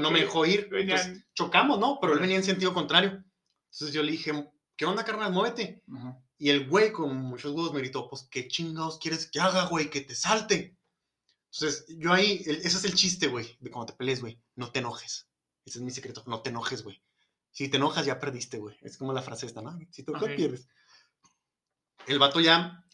no 0.01 0.09
me 0.09 0.21
dejó 0.21 0.45
ir. 0.45 0.69
Entonces, 0.71 1.25
chocamos, 1.33 1.79
¿no? 1.79 1.97
Pero 1.99 2.13
él 2.13 2.19
venía 2.19 2.37
en 2.37 2.45
sentido 2.45 2.73
contrario. 2.73 3.21
Entonces 3.73 3.91
yo 3.93 4.01
le 4.01 4.13
dije, 4.13 4.31
¿qué 4.77 4.85
onda, 4.85 5.03
carnal? 5.03 5.33
Muévete. 5.33 5.83
Ajá. 5.93 6.17
Y 6.39 6.49
el 6.49 6.67
güey 6.69 6.91
con 6.91 7.15
muchos 7.15 7.51
huevos 7.53 7.73
me 7.73 7.79
gritó, 7.79 8.07
pues, 8.09 8.27
¿qué 8.29 8.47
chingados 8.47 8.99
quieres 8.99 9.25
que 9.29 9.39
haga, 9.39 9.65
güey? 9.65 9.89
Que 9.89 10.01
te 10.01 10.13
salte. 10.15 10.77
Entonces, 11.51 11.85
yo 11.97 12.13
ahí, 12.13 12.43
el- 12.45 12.57
ese 12.57 12.77
es 12.77 12.83
el 12.85 12.93
chiste, 12.93 13.27
güey, 13.27 13.57
de 13.59 13.71
cuando 13.71 13.91
te 13.93 13.97
pelees, 13.97 14.21
güey. 14.21 14.39
No 14.55 14.71
te 14.71 14.79
enojes. 14.79 15.27
Ese 15.65 15.79
es 15.79 15.83
mi 15.83 15.91
secreto, 15.91 16.23
no 16.27 16.41
te 16.41 16.49
enojes, 16.51 16.83
güey. 16.83 17.01
Si 17.51 17.69
te 17.69 17.77
enojas, 17.77 18.05
ya 18.05 18.19
perdiste, 18.19 18.59
güey. 18.59 18.77
Es 18.81 18.97
como 18.97 19.13
la 19.13 19.21
frase 19.23 19.47
esta, 19.47 19.61
¿no? 19.63 19.77
Si 19.89 20.03
te 20.03 20.11
enojas, 20.11 20.29
pierdes. 20.35 20.67
El 22.05 22.19
vato 22.19 22.39
ya 22.39 22.85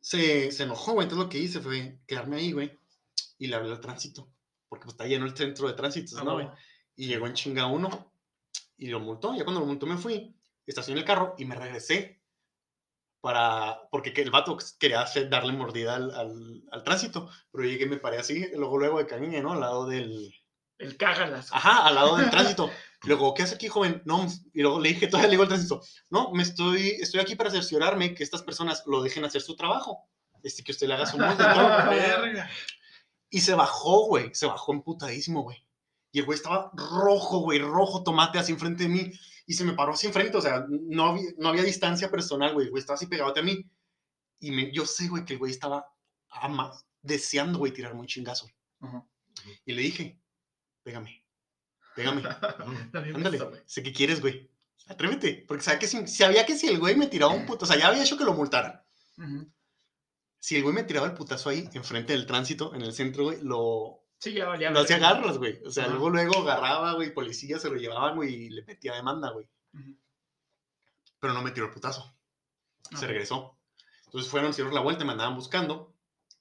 se, 0.00 0.50
se 0.50 0.62
enojó, 0.62 0.92
güey. 0.94 1.04
Entonces 1.04 1.24
lo 1.24 1.28
que 1.30 1.38
hice 1.38 1.60
fue 1.60 2.00
quedarme 2.06 2.36
ahí, 2.36 2.52
güey. 2.52 2.78
Y 3.38 3.46
le 3.48 3.56
hablé 3.56 3.70
al 3.72 3.80
tránsito. 3.80 4.32
Porque 4.68 4.84
pues, 4.84 4.94
está 4.94 5.06
lleno 5.06 5.26
el 5.26 5.36
centro 5.36 5.68
de 5.68 5.74
tránsito, 5.74 6.16
Ah, 6.18 6.24
¿no, 6.24 6.32
güey? 6.34 6.48
Y 6.96 7.06
llegó 7.06 7.26
en 7.26 7.34
chinga 7.34 7.66
uno 7.66 8.12
y 8.78 8.86
lo 8.86 9.00
multó. 9.00 9.34
Ya 9.36 9.44
cuando 9.44 9.60
lo 9.60 9.66
multó 9.66 9.84
me 9.86 9.98
fui, 9.98 10.34
estacioné 10.66 11.00
el 11.00 11.06
carro 11.06 11.34
y 11.38 11.44
me 11.44 11.54
regresé 11.54 12.22
para, 13.26 13.80
porque 13.90 14.12
que 14.12 14.22
el 14.22 14.30
vato 14.30 14.56
quería 14.78 15.00
hacer, 15.00 15.28
darle 15.28 15.52
mordida 15.52 15.96
al, 15.96 16.14
al, 16.14 16.62
al 16.70 16.84
tránsito, 16.84 17.28
pero 17.50 17.64
yo 17.64 17.70
llegué 17.72 17.86
y 17.86 17.88
me 17.88 17.96
paré 17.96 18.18
así, 18.18 18.46
luego 18.54 18.78
luego 18.78 18.98
de 18.98 19.06
camino, 19.08 19.42
¿no? 19.42 19.54
Al 19.54 19.58
lado 19.58 19.84
del, 19.88 20.32
El 20.78 20.96
cágalas. 20.96 21.48
ajá, 21.52 21.88
al 21.88 21.96
lado 21.96 22.18
del 22.18 22.30
tránsito. 22.30 22.70
Luego, 23.02 23.34
¿qué 23.34 23.42
hace 23.42 23.56
aquí, 23.56 23.66
joven? 23.66 24.00
No, 24.04 24.28
y 24.54 24.62
luego 24.62 24.78
le 24.78 24.90
dije, 24.90 25.08
todavía 25.08 25.26
le 25.26 25.32
digo 25.32 25.42
al 25.42 25.48
tránsito, 25.48 25.82
no, 26.08 26.30
me 26.34 26.44
estoy, 26.44 26.90
estoy 27.00 27.18
aquí 27.18 27.34
para 27.34 27.50
cerciorarme 27.50 28.14
que 28.14 28.22
estas 28.22 28.44
personas 28.44 28.84
lo 28.86 29.02
dejen 29.02 29.24
hacer 29.24 29.42
su 29.42 29.56
trabajo. 29.56 30.08
Este, 30.44 30.62
que 30.62 30.70
usted 30.70 30.86
le 30.86 30.94
haga 30.94 31.06
su. 31.06 31.16
Verga. 31.18 32.48
Y 33.28 33.40
se 33.40 33.54
bajó, 33.54 34.06
güey. 34.06 34.30
Se 34.34 34.46
bajó 34.46 34.72
emputadísimo, 34.72 35.42
güey. 35.42 35.66
Y 36.12 36.20
el 36.20 36.26
güey 36.26 36.36
estaba 36.36 36.70
rojo, 36.74 37.38
güey, 37.40 37.58
rojo 37.58 38.04
tomate 38.04 38.38
así 38.38 38.52
enfrente 38.52 38.84
de 38.84 38.88
mí. 38.88 39.12
Y 39.46 39.54
se 39.54 39.64
me 39.64 39.74
paró 39.74 39.92
así 39.92 40.08
enfrente, 40.08 40.36
o 40.36 40.40
sea, 40.40 40.66
no 40.68 41.06
había, 41.06 41.30
no 41.38 41.48
había 41.48 41.62
distancia 41.62 42.10
personal, 42.10 42.52
güey. 42.52 42.68
Güey 42.68 42.80
estaba 42.80 42.96
así 42.96 43.06
pegado 43.06 43.32
a 43.34 43.42
mí. 43.42 43.64
Y 44.40 44.50
me, 44.50 44.72
yo 44.72 44.84
sé, 44.84 45.08
güey, 45.08 45.24
que 45.24 45.34
el 45.34 45.38
güey 45.38 45.52
estaba 45.52 45.86
ama, 46.28 46.72
deseando, 47.00 47.58
güey, 47.58 47.72
tirarme 47.72 48.00
un 48.00 48.06
chingazo. 48.06 48.48
Ajá. 48.80 49.06
Y 49.64 49.72
le 49.72 49.82
dije, 49.82 50.20
pégame, 50.82 51.24
pégame, 51.94 52.22
ándale, 53.14 53.38
sé 53.66 53.82
que 53.82 53.92
quieres, 53.92 54.20
güey. 54.20 54.50
Atrévete, 54.88 55.44
porque 55.46 55.64
sabía 55.64 55.78
que 55.78 55.86
si, 55.88 56.06
sabía 56.06 56.46
que 56.46 56.56
si 56.56 56.68
el 56.68 56.78
güey 56.78 56.96
me 56.96 57.06
tiraba 57.06 57.32
un 57.32 57.46
puto, 57.46 57.64
o 57.64 57.68
sea, 57.68 57.76
ya 57.76 57.88
había 57.88 58.02
hecho 58.02 58.16
que 58.16 58.24
lo 58.24 58.34
multaran. 58.34 58.82
Ujú. 59.18 59.50
Si 60.38 60.56
el 60.56 60.62
güey 60.62 60.74
me 60.74 60.84
tiraba 60.84 61.06
el 61.06 61.14
putazo 61.14 61.50
ahí, 61.50 61.68
enfrente 61.72 62.12
del 62.12 62.26
tránsito, 62.26 62.74
en 62.74 62.82
el 62.82 62.92
centro, 62.92 63.24
güey, 63.24 63.40
lo, 63.42 64.05
Sí, 64.18 64.32
ya 64.32 64.46
valía. 64.46 64.70
Lo 64.70 64.80
hacía 64.80 64.98
garras, 64.98 65.38
güey. 65.38 65.60
O 65.64 65.70
sea, 65.70 65.84
Ajá. 65.84 65.92
luego, 65.92 66.10
luego 66.10 66.38
agarraba, 66.40 66.94
güey, 66.94 67.12
policías 67.12 67.62
se 67.62 67.68
lo 67.68 67.76
llevaban, 67.76 68.16
güey, 68.16 68.34
y 68.34 68.50
le 68.50 68.62
metía 68.64 68.94
demanda, 68.94 69.30
güey. 69.30 69.48
Ujú. 69.74 69.96
Pero 71.20 71.32
no 71.32 71.42
me 71.42 71.50
tiró 71.50 71.66
el 71.66 71.72
putazo. 71.72 72.14
Se 72.96 73.06
regresó. 73.06 73.58
Entonces 74.06 74.30
fueron, 74.30 74.50
hicieron 74.50 74.74
la 74.74 74.80
vuelta, 74.80 75.04
me 75.04 75.12
andaban 75.12 75.34
buscando 75.34 75.94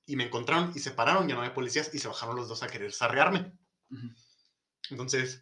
y 0.05 0.15
me 0.15 0.26
encontraron 0.26 0.71
y 0.76 0.80
se 0.80 0.91
pararon, 0.91 1.28
ya 1.28 1.34
no 1.34 1.41
había 1.41 1.53
policías 1.53 1.93
y 1.93 1.99
se 1.99 2.07
bajaron 2.07 2.36
los 2.36 2.47
dos 2.47 2.61
a 2.63 2.67
querer 2.67 2.91
sarrearme. 2.93 3.57
Entonces, 4.89 5.41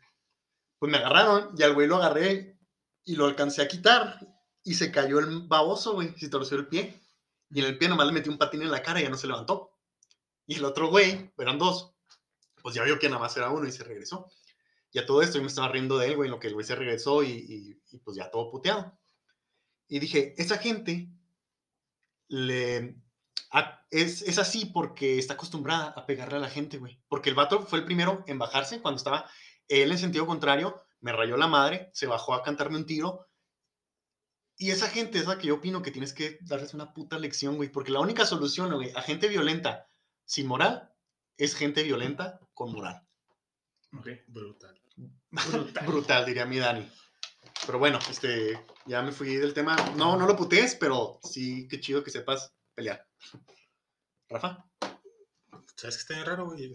pues 0.79 0.91
me 0.91 0.97
agarraron 0.97 1.53
y 1.57 1.63
al 1.63 1.73
güey 1.73 1.87
lo 1.87 1.97
agarré 1.97 2.57
y 3.03 3.15
lo 3.15 3.25
alcancé 3.25 3.61
a 3.61 3.67
quitar 3.67 4.19
y 4.63 4.75
se 4.75 4.91
cayó 4.91 5.19
el 5.19 5.41
baboso, 5.41 5.93
güey, 5.93 6.17
se 6.17 6.29
torció 6.29 6.57
el 6.57 6.67
pie. 6.67 7.01
Y 7.49 7.59
en 7.59 7.65
el 7.65 7.77
pie 7.77 7.89
nomás 7.89 8.07
le 8.07 8.13
metió 8.13 8.31
un 8.31 8.37
patín 8.37 8.61
en 8.61 8.71
la 8.71 8.81
cara 8.81 8.99
y 8.99 9.03
ya 9.03 9.09
no 9.09 9.17
se 9.17 9.27
levantó. 9.27 9.77
Y 10.47 10.55
el 10.55 10.65
otro 10.65 10.87
güey, 10.87 11.31
eran 11.37 11.57
dos, 11.57 11.92
pues 12.63 12.73
ya 12.73 12.83
vio 12.83 12.97
que 12.97 13.09
nada 13.09 13.19
más 13.19 13.35
era 13.37 13.51
uno 13.51 13.67
y 13.67 13.71
se 13.71 13.83
regresó. 13.83 14.31
Y 14.91 14.99
a 14.99 15.05
todo 15.05 15.21
esto 15.21 15.37
yo 15.37 15.41
me 15.41 15.49
estaba 15.49 15.67
riendo 15.67 15.97
de 15.97 16.07
él, 16.07 16.15
güey, 16.15 16.27
en 16.27 16.31
lo 16.31 16.39
que 16.39 16.47
el 16.47 16.53
güey 16.53 16.65
se 16.65 16.75
regresó 16.75 17.21
y, 17.21 17.79
pues 18.03 18.17
ya 18.17 18.31
todo 18.31 18.49
puteado. 18.49 18.97
Y 19.87 19.99
dije, 19.99 20.33
esa 20.37 20.57
gente 20.57 21.09
es, 23.91 24.21
es 24.21 24.37
así 24.39 24.65
porque 24.65 25.19
está 25.19 25.33
acostumbrada 25.33 25.89
a 25.89 26.05
pegarle 26.05 26.37
a 26.37 26.41
la 26.41 26.49
gente, 26.49 26.77
güey. 26.77 27.01
Porque 27.09 27.29
el 27.29 27.35
vato 27.35 27.63
fue 27.63 27.79
el 27.79 27.85
primero 27.85 28.23
en 28.27 28.39
bajarse 28.39 28.81
cuando 28.81 28.97
estaba 28.97 29.29
él 29.67 29.91
en 29.91 29.97
sentido 29.97 30.25
contrario, 30.25 30.81
me 31.01 31.11
rayó 31.11 31.35
la 31.35 31.47
madre, 31.47 31.89
se 31.93 32.07
bajó 32.07 32.33
a 32.33 32.43
cantarme 32.43 32.77
un 32.77 32.85
tiro. 32.85 33.27
Y 34.55 34.71
esa 34.71 34.87
gente 34.87 35.19
es 35.19 35.27
la 35.27 35.37
que 35.37 35.47
yo 35.47 35.55
opino 35.55 35.81
que 35.81 35.91
tienes 35.91 36.13
que 36.13 36.37
darles 36.41 36.73
una 36.73 36.93
puta 36.93 37.19
lección, 37.19 37.57
güey. 37.57 37.69
Porque 37.69 37.91
la 37.91 37.99
única 37.99 38.25
solución, 38.25 38.73
güey, 38.73 38.91
a 38.95 39.01
gente 39.01 39.27
violenta 39.27 39.85
sin 40.23 40.47
moral 40.47 40.92
es 41.37 41.55
gente 41.55 41.83
violenta 41.83 42.39
con 42.53 42.71
moral. 42.71 43.01
Ok. 43.97 44.07
Brutal. 44.27 44.79
Brutal. 45.31 45.85
Brutal, 45.87 46.25
diría 46.25 46.45
mi 46.45 46.57
Dani. 46.57 46.89
Pero 47.65 47.79
bueno, 47.79 47.99
este, 48.09 48.59
ya 48.85 49.01
me 49.01 49.11
fui 49.11 49.35
del 49.35 49.53
tema. 49.53 49.75
No, 49.95 50.17
no 50.17 50.25
lo 50.25 50.35
putees, 50.35 50.75
pero 50.75 51.19
sí, 51.23 51.67
qué 51.67 51.79
chido 51.79 52.03
que 52.03 52.11
sepas 52.11 52.53
pelear. 52.73 53.07
Rafa. 54.29 54.65
¿Sabes 55.75 55.95
qué 55.95 56.01
está 56.01 56.13
bien 56.15 56.25
raro, 56.25 56.45
güey? 56.45 56.73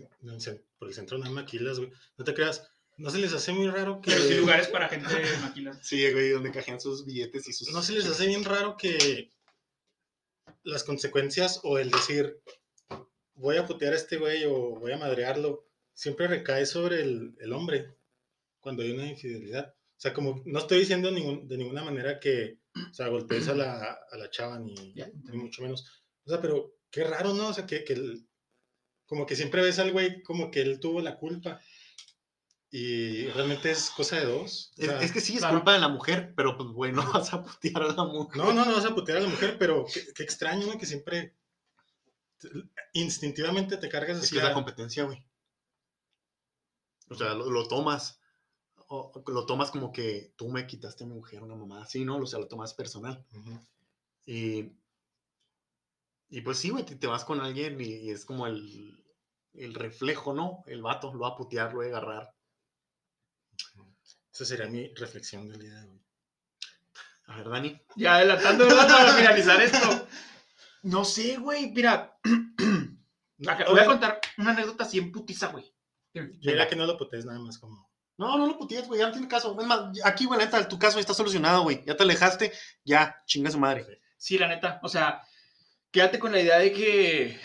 Por 0.79 0.89
el 0.89 0.95
centro 0.95 1.19
no 1.19 1.25
hay 1.25 1.33
maquilas, 1.33 1.79
güey. 1.79 1.93
No 2.17 2.25
te 2.25 2.35
creas. 2.35 2.71
¿No 2.97 3.11
se 3.11 3.19
les 3.19 3.33
hace 3.33 3.53
muy 3.53 3.69
raro 3.69 4.01
que... 4.01 4.11
Pero 4.11 4.25
sí 4.25 4.35
lugares 4.35 4.69
para 4.69 4.89
gente 4.89 5.07
maquila. 5.41 5.79
Sí, 5.83 6.11
güey, 6.11 6.31
donde 6.31 6.51
cajean 6.51 6.81
sus 6.81 7.05
billetes 7.05 7.49
y 7.49 7.53
sus... 7.53 7.71
¿No 7.71 7.81
se 7.81 7.93
les 7.93 8.07
hace 8.07 8.27
bien 8.27 8.45
raro 8.45 8.77
que 8.77 9.33
las 10.65 10.83
consecuencias 10.83 11.61
o 11.63 11.79
el 11.79 11.91
decir 11.91 12.41
voy 13.39 13.57
a 13.57 13.67
putear 13.67 13.93
a 13.93 13.97
este 13.97 14.17
güey 14.19 14.45
o 14.45 14.79
voy 14.79 14.93
a 14.93 14.97
madrearlo 14.99 15.67
siempre 15.95 16.29
recae 16.29 16.67
sobre 16.67 17.01
el, 17.03 17.35
el 17.41 17.53
hombre 17.53 17.95
cuando 18.61 18.83
hay 18.83 18.93
una 18.93 19.07
infidelidad? 19.07 19.75
O 19.75 20.01
sea, 20.01 20.13
como 20.15 20.43
no 20.45 20.59
estoy 20.61 20.79
diciendo 20.81 21.11
ningún- 21.11 21.49
de 21.49 21.57
ninguna 21.57 21.83
manera 21.83 22.21
que, 22.21 22.59
o 22.91 22.95
sea, 22.95 23.09
golpees 23.09 23.49
a 23.49 23.55
la, 23.55 23.99
a 24.11 24.17
la 24.17 24.31
chava 24.31 24.59
ni, 24.61 24.93
Ya, 24.95 25.11
ni 25.25 25.37
mucho 25.39 25.63
menos. 25.63 25.85
O 26.25 26.31
sea, 26.31 26.41
pero 26.41 26.77
qué 26.91 27.03
raro, 27.05 27.35
¿no? 27.35 27.49
O 27.49 27.53
sea, 27.55 27.67
que, 27.67 27.83
que 27.85 27.95
el- 27.95 28.27
como 29.07 29.27
que 29.27 29.35
siempre 29.37 29.63
ves 29.63 29.79
al 29.79 29.91
güey 29.93 30.23
como 30.23 30.51
que 30.51 30.61
él 30.61 30.79
tuvo 30.81 31.01
la 31.01 31.17
culpa 31.17 31.61
y 32.71 33.27
realmente 33.29 33.71
es 33.71 33.91
cosa 33.91 34.17
de 34.21 34.27
dos. 34.27 34.73
O 34.79 34.83
Es, 34.83 34.89
sea, 34.89 35.01
es 35.03 35.13
que 35.13 35.21
sí, 35.21 35.35
es 35.35 35.39
claro. 35.41 35.57
culpa 35.57 35.73
de 35.73 35.79
la 35.81 35.89
mujer, 35.89 36.35
pero 36.37 36.57
pues, 36.57 36.69
güey, 36.71 36.93
no 36.93 37.03
vas 37.13 37.33
a 37.33 37.43
putear 37.43 37.83
a 37.83 37.93
la 37.93 38.05
mujer. 38.05 38.37
No, 38.37 38.53
no, 38.53 38.65
no 38.65 38.73
vas 38.75 38.85
a 38.85 38.95
putear 38.95 39.19
a 39.19 39.23
la 39.23 39.29
mujer, 39.29 39.57
pero 39.59 39.87
qué, 39.93 40.03
qué 40.15 40.23
extraño, 40.23 40.67
¿no? 40.67 40.79
Que 40.79 40.87
siempre 40.87 41.35
instintivamente 42.93 43.77
te 43.77 43.89
cargas 43.89 44.19
Es 44.19 44.25
así. 44.25 44.33
que 44.35 44.39
es 44.39 44.45
la 44.45 44.55
competencia, 44.55 45.05
güey. 45.05 45.23
O 47.11 47.15
sea, 47.15 47.35
lo, 47.35 47.51
lo 47.51 47.67
tomas. 47.69 48.21
o- 48.91 49.13
lo 49.27 49.45
tomas 49.47 49.71
como 49.71 49.93
que 49.93 50.33
tú 50.37 50.49
me 50.49 50.67
quitaste 50.67 51.05
a 51.05 51.07
mi 51.07 51.15
mujer, 51.15 51.43
una 51.43 51.55
mamá 51.55 51.83
así, 51.83 52.05
¿no? 52.05 52.17
O 52.19 52.27
sea, 52.27 52.39
lo 52.39 52.49
tomas 52.49 52.75
personal. 52.75 53.25
Y, 54.27 54.73
y 56.31 56.41
pues 56.43 56.59
sí, 56.59 56.71
güey, 56.71 56.85
te, 56.85 56.97
te 56.97 57.07
vas 57.07 57.25
con 57.25 57.41
alguien 57.41 57.81
y, 57.81 57.85
y 57.97 58.11
es 58.11 58.25
como 58.25 58.47
el, 58.47 59.05
el 59.55 59.75
reflejo, 59.75 60.33
¿no? 60.35 60.63
El 60.67 60.83
vato 60.83 61.13
lo 61.13 61.21
va 61.21 61.29
a 61.29 61.37
putear, 61.37 61.73
lo 61.73 61.79
va 61.81 61.85
a 61.85 61.89
agarrar. 61.89 62.35
Esa 64.33 64.45
sería 64.45 64.67
mi 64.67 64.89
reflexión 64.95 65.49
del 65.49 65.61
día 65.61 65.75
de 65.75 65.89
hoy. 65.91 66.01
A 67.27 67.37
ver, 67.39 67.49
Dani. 67.49 67.81
Ya 67.97 68.15
adelantando 68.17 68.65
¿verdad? 68.67 68.89
para 68.89 69.13
finalizar 69.15 69.61
esto. 69.61 70.07
No 70.83 71.05
sé, 71.05 71.37
güey. 71.37 71.71
Mira, 71.73 72.19
voy 73.39 73.81
a 73.81 73.87
contar 73.87 74.21
una 74.37 74.53
anécdota 74.53 74.85
así 74.85 74.99
en 74.99 75.13
putiza, 75.13 75.49
güey. 75.49 75.73
Yo 76.15 76.23
diría 76.41 76.69
que 76.69 76.77
no 76.77 76.87
lo 76.87 76.97
putees 76.97 77.25
nada 77.25 77.39
más 77.39 77.59
como. 77.59 77.89
No, 78.17 78.37
no 78.37 78.47
lo 78.49 78.59
putees, 78.59 78.89
güey, 78.89 79.01
ya 79.01 79.07
no 79.07 79.13
tiene 79.13 79.29
caso. 79.29 79.57
Es 79.59 79.67
más, 79.67 79.81
aquí, 80.05 80.25
güey, 80.25 80.41
la 80.41 80.47
neta, 80.47 80.67
tu 80.69 80.79
caso 80.79 80.99
está 80.99 81.15
solucionado, 81.15 81.63
güey. 81.63 81.85
Ya 81.87 81.97
te 81.97 82.03
alejaste, 82.03 82.53
ya, 82.85 83.23
chinga 83.27 83.51
su 83.51 83.61
madre. 83.61 84.01
Sí, 84.17 84.39
la 84.39 84.49
neta. 84.49 84.81
O 84.83 84.89
sea, 84.89 85.23
quédate 85.93 86.19
con 86.19 86.33
la 86.33 86.41
idea 86.41 86.59
de 86.59 86.73
que, 86.73 87.41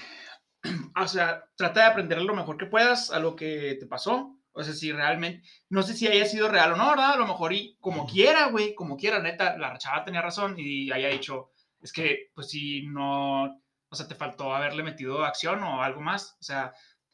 o 0.99 1.07
sea, 1.07 1.45
trata 1.55 1.81
de 1.81 1.85
aprender 1.85 2.21
lo 2.21 2.33
mejor 2.33 2.57
que 2.57 2.65
puedas 2.65 3.11
a 3.11 3.19
lo 3.19 3.35
que 3.35 3.77
te 3.79 3.85
pasó. 3.85 4.39
O 4.51 4.63
sea, 4.63 4.73
si 4.73 4.91
realmente, 4.91 5.47
no 5.69 5.81
sé 5.83 5.93
si 5.93 6.07
haya 6.07 6.25
sido 6.25 6.47
real 6.47 6.73
o 6.73 6.75
no, 6.75 6.89
¿verdad? 6.89 7.13
A 7.13 7.17
lo 7.17 7.27
mejor 7.27 7.53
y 7.53 7.77
como 7.79 8.07
quiera, 8.07 8.47
güey, 8.47 8.75
como 8.75 8.97
quiera, 8.97 9.19
neta, 9.19 9.57
la 9.57 9.77
chava 9.77 10.05
tenía 10.05 10.21
razón 10.21 10.55
y 10.57 10.91
haya 10.91 11.09
dicho, 11.09 11.51
es 11.83 11.93
que, 11.93 12.31
pues 12.33 12.49
si 12.49 12.87
no, 12.87 13.43
o 13.45 13.95
sea, 13.95 14.07
te 14.07 14.15
faltó 14.15 14.55
haberle 14.55 14.81
metido 14.83 15.23
acción 15.23 15.61
o 15.63 15.83
algo 15.83 16.01
más. 16.01 16.35
O 16.39 16.43
sea, 16.43 16.73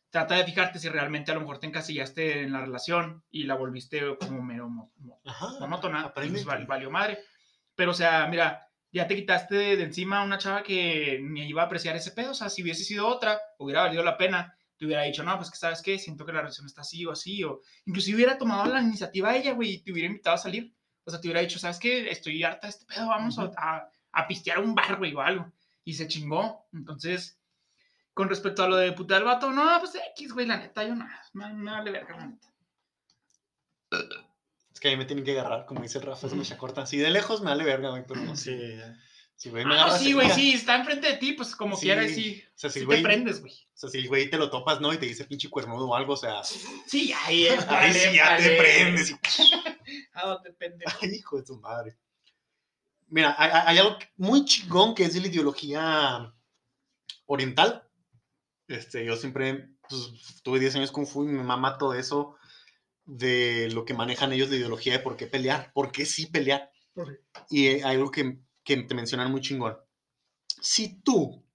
trata 0.10 0.36
de 0.36 0.46
fijarte 0.46 0.80
si 0.80 0.88
realmente 0.90 1.32
a 1.32 1.36
lo 1.36 1.42
mejor 1.42 1.60
te 1.60 1.68
encasillaste 1.68 2.44
en 2.44 2.54
la 2.54 2.62
relación 2.62 3.24
y 3.30 3.44
la 3.44 3.56
volviste 3.56 4.18
como 4.18 4.42
mero 4.42 4.70
monótona, 5.60 6.14
pues 6.14 6.46
val- 6.46 6.66
valió 6.66 6.92
madre. 6.92 7.20
Pero, 7.76 7.92
o 7.92 7.94
sea, 7.96 8.28
mira, 8.28 8.68
ya 8.92 9.08
te 9.08 9.16
quitaste 9.16 9.56
de, 9.56 9.84
encima 9.84 10.20
a 10.20 10.24
una 10.24 10.38
chava 10.38 10.64
que 10.64 11.20
ni 11.22 11.48
iba 11.48 11.62
a 11.62 11.66
apreciar 11.66 11.96
ese 11.96 12.12
pedo. 12.12 12.32
O 12.32 12.36
sea, 12.36 12.50
si 12.50 12.64
hubiese 12.64 12.84
sido 12.84 13.08
otra, 13.08 13.40
hubiera 13.58 13.82
valido 13.84 14.04
la 14.04 14.18
pena. 14.18 14.56
Te 14.78 14.86
hubiera 14.86 15.04
dicho, 15.04 15.24
no, 15.24 15.36
pues 15.38 15.52
que 15.52 15.58
sabes 15.58 15.82
qué, 15.82 16.00
siento 16.00 16.26
que 16.26 16.32
la 16.32 16.40
relación 16.40 16.66
está 16.66 16.82
así 16.82 17.06
o 17.06 17.12
así. 17.12 17.44
O 17.44 17.60
inclusive 17.86 18.16
hubiera 18.16 18.38
tomado 18.38 18.72
la 18.74 18.82
iniciativa 18.82 19.36
ella, 19.36 19.52
güey, 19.54 19.72
y 19.74 19.84
te 19.84 19.92
hubiera 19.92 20.08
invitado 20.08 20.36
a 20.36 20.40
salir. 20.40 20.74
O 21.04 21.12
sea, 21.12 21.20
te 21.20 21.28
hubiera 21.28 21.42
dicho, 21.42 21.60
sabes 21.60 21.80
qué, 21.80 22.10
estoy 22.10 22.42
harta 22.44 22.68
de 22.68 22.72
este 22.72 22.86
pedo, 22.86 23.08
vamos 23.08 23.38
a- 23.40 23.46
Ujú. 23.46 23.54
a, 23.58 23.76
a 23.78 23.92
pistear 24.28 24.58
a 24.58 24.62
un 24.62 24.76
bar, 24.76 24.98
güey, 24.98 25.14
o 25.14 25.22
algo. 25.22 25.52
Y 25.84 25.94
se 25.94 26.08
chingó. 26.08 26.68
Entonces, 26.74 27.40
con 28.14 28.30
respecto 28.30 28.64
a 28.64 28.68
lo 28.68 28.76
de 28.78 28.92
puta 28.92 29.16
del 29.16 29.24
vato, 29.24 29.52
no, 29.52 29.80
pues 29.80 29.94
X, 30.16 30.34
güey, 30.34 30.46
la 30.46 30.58
neta, 30.58 30.84
yo 30.84 30.96
nada. 30.96 31.24
Me, 31.34 31.52
me 31.54 31.72
vale 31.72 31.92
verga, 31.92 32.18
la 32.18 32.28
neta. 32.28 32.48
Es 34.74 34.80
que 34.80 34.90
ahí 34.90 34.98
me 34.98 35.06
tienen 35.06 35.26
que 35.26 35.32
agarrar, 35.32 35.66
como 35.66 35.82
dice 35.82 35.98
el 35.98 36.06
Rafa, 36.06 36.28
es 36.28 36.34
mecha 36.34 36.58
corta. 36.58 36.86
Si 36.86 36.98
de 36.98 37.10
lejos 37.10 37.42
me 37.42 37.48
vale 37.50 37.64
verga, 37.64 37.90
güey, 37.90 38.04
pero 38.08 38.22
no 38.22 38.36
Sí. 38.36 38.58
Si 39.36 39.50
güey 39.50 39.64
me 39.64 39.74
Ah, 39.74 39.78
no, 39.78 39.84
agarra 39.84 40.00
sí, 40.00 40.12
güey, 40.12 40.30
sí, 40.32 40.52
está 40.54 40.76
enfrente 40.76 41.08
de 41.08 41.16
ti, 41.18 41.32
pues 41.32 41.56
como 41.56 41.78
Sí, 41.78 41.84
quieras, 41.84 42.12
sí. 42.12 42.44
O 42.46 42.58
sea, 42.58 42.70
si 42.70 42.82
Sí 42.82 42.86
te 42.86 43.02
prendes, 43.02 43.40
güey. 43.40 43.54
o 43.54 43.78
sea, 43.78 43.90
si 43.90 44.00
el 44.00 44.10
güey 44.10 44.30
te 44.30 44.38
lo 44.38 44.50
topas, 44.50 44.82
¿no? 44.82 44.94
Y 44.94 44.98
te 44.98 45.06
dice 45.06 45.24
pinche 45.24 45.50
cuernudo 45.50 45.88
o 45.88 45.96
algo, 45.96 46.14
o 46.14 46.18
sea, 46.18 46.44
Sí, 46.44 47.14
ahí, 47.26 47.46
eh, 47.48 47.58
ahí 47.70 47.94
sí 47.94 48.16
ya 48.18 48.36
te 48.36 48.58
prendes. 48.58 49.12
y- 49.12 49.16
¿A 50.14 50.28
dónde 50.28 50.52
pendejo? 50.60 50.92
Ay, 51.02 51.16
hijo 51.16 51.40
de 51.40 51.46
su 51.46 51.58
madre. 51.58 51.98
Mira, 53.10 53.36
hay, 53.38 53.50
hay- 53.66 53.78
algo 53.80 53.98
muy 54.18 54.46
chingón 54.46 54.94
que 54.96 55.04
es 55.06 55.14
de 55.14 55.22
la 55.22 55.28
ideología 55.28 56.34
oriental. 57.26 57.90
Este, 58.68 59.06
yo 59.06 59.16
siempre 59.18 59.70
pues, 59.88 60.42
tuve 60.44 60.60
10 60.60 60.76
años 60.76 60.92
Kung 60.92 61.08
Fu 61.08 61.24
y 61.24 61.28
mi 61.28 61.44
mamá 61.44 61.78
todo 61.78 61.94
eso 61.94 62.36
de 63.06 63.70
lo 63.72 63.86
que 63.86 63.94
manejan 63.96 64.34
ellos 64.34 64.50
de 64.50 64.58
ideología 64.58 64.94
de 64.94 65.00
por 65.00 65.18
qué 65.18 65.28
pelear, 65.28 65.72
por 65.74 65.92
qué 65.92 66.06
sí 66.06 66.28
pelear. 66.28 66.72
Y 67.50 67.68
hay 67.68 67.82
algo 67.82 68.12
que, 68.12 68.40
que 68.64 68.78
te 68.84 68.96
mencionan 68.96 69.32
muy 69.32 69.42
chingón. 69.42 69.78
Si 70.62 71.02
tú, 71.02 71.46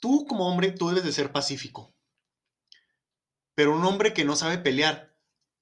tú 0.00 0.26
como 0.26 0.48
hombre, 0.48 0.72
tú 0.72 0.88
debes 0.88 1.04
de 1.04 1.12
ser 1.12 1.32
pacífico. 1.32 1.94
Pero 3.54 3.74
un 3.74 3.84
hombre 3.84 4.12
que 4.12 4.24
no 4.24 4.36
sabe 4.36 4.58
pelear 4.58 5.16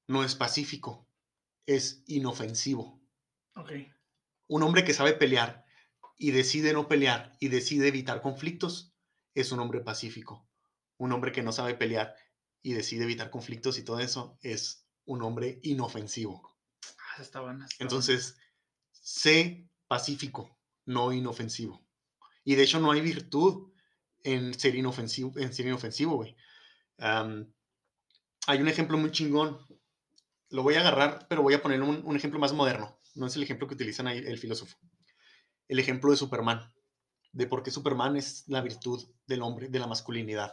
no 0.09 0.25
es 0.25 0.35
pacífico, 0.35 1.09
es 1.67 2.03
inofensivo. 2.07 3.01
Ok. 3.55 3.73
Un 4.51 4.65
hombre 4.65 4.83
que 4.83 4.95
sabe 4.95 5.13
pelear 5.13 5.65
y 6.19 6.33
decide 6.33 6.73
no 6.73 6.89
pelear 6.89 7.37
y 7.39 7.51
decide 7.51 7.87
evitar 7.87 8.21
conflictos 8.21 8.93
es 9.33 9.53
un 9.53 9.61
hombre 9.61 9.79
pacífico. 9.81 10.45
Un 10.97 11.13
hombre 11.13 11.31
que 11.31 11.45
no 11.45 11.53
sabe 11.53 11.75
pelear 11.75 12.17
y 12.61 12.73
decide 12.73 13.05
evitar 13.05 13.31
conflictos 13.31 13.79
y 13.79 13.85
todo 13.85 14.01
eso 14.01 14.41
es 14.43 14.89
un 15.05 15.23
hombre 15.23 15.61
inofensivo. 15.63 16.59
Ah, 16.83 17.13
esa 17.15 17.23
está 17.23 17.41
buena. 17.43 17.65
está 17.65 17.85
Entonces, 17.85 18.39
sé 18.91 19.71
pacífico, 19.87 20.59
no 20.85 21.13
inofensivo. 21.13 21.87
Y 22.43 22.57
de 22.57 22.65
hecho 22.65 22.81
no 22.81 22.91
hay 22.91 23.03
virtud 23.03 23.73
en 24.25 24.59
ser 24.59 24.75
inofensivo, 24.75 25.33
en 25.37 25.55
ser 25.55 25.69
inofensivo, 25.69 26.17
güey. 26.17 26.37
Hay 26.99 28.61
un 28.61 28.69
ejemplo 28.69 28.99
muy 28.99 29.13
chingón. 29.13 29.65
Lo 30.49 30.65
voy 30.65 30.75
a 30.75 30.81
agarrar, 30.81 31.29
pero 31.29 31.43
voy 31.43 31.55
a 31.55 31.63
poner 31.63 31.81
un, 31.83 32.03
un 32.05 32.17
ejemplo 32.17 32.41
más 32.41 32.53
moderno. 32.53 33.00
No 33.15 33.27
es 33.27 33.37
el 33.37 33.43
ejemplo 33.43 33.67
que 33.67 33.75
utilizan 33.75 34.07
ahí 34.07 34.19
el 34.19 34.39
filósofo. 34.39 34.77
El 35.69 35.79
ejemplo 35.79 36.11
de 36.11 36.17
Superman. 36.17 36.73
De 37.33 37.47
por 37.47 37.63
qué 37.63 37.71
Superman 37.71 38.17
es 38.17 38.45
la 38.49 38.61
virtud 38.61 39.05
del 39.27 39.43
hombre, 39.43 39.69
de 39.69 39.79
la 39.79 39.87
masculinidad. 39.87 40.53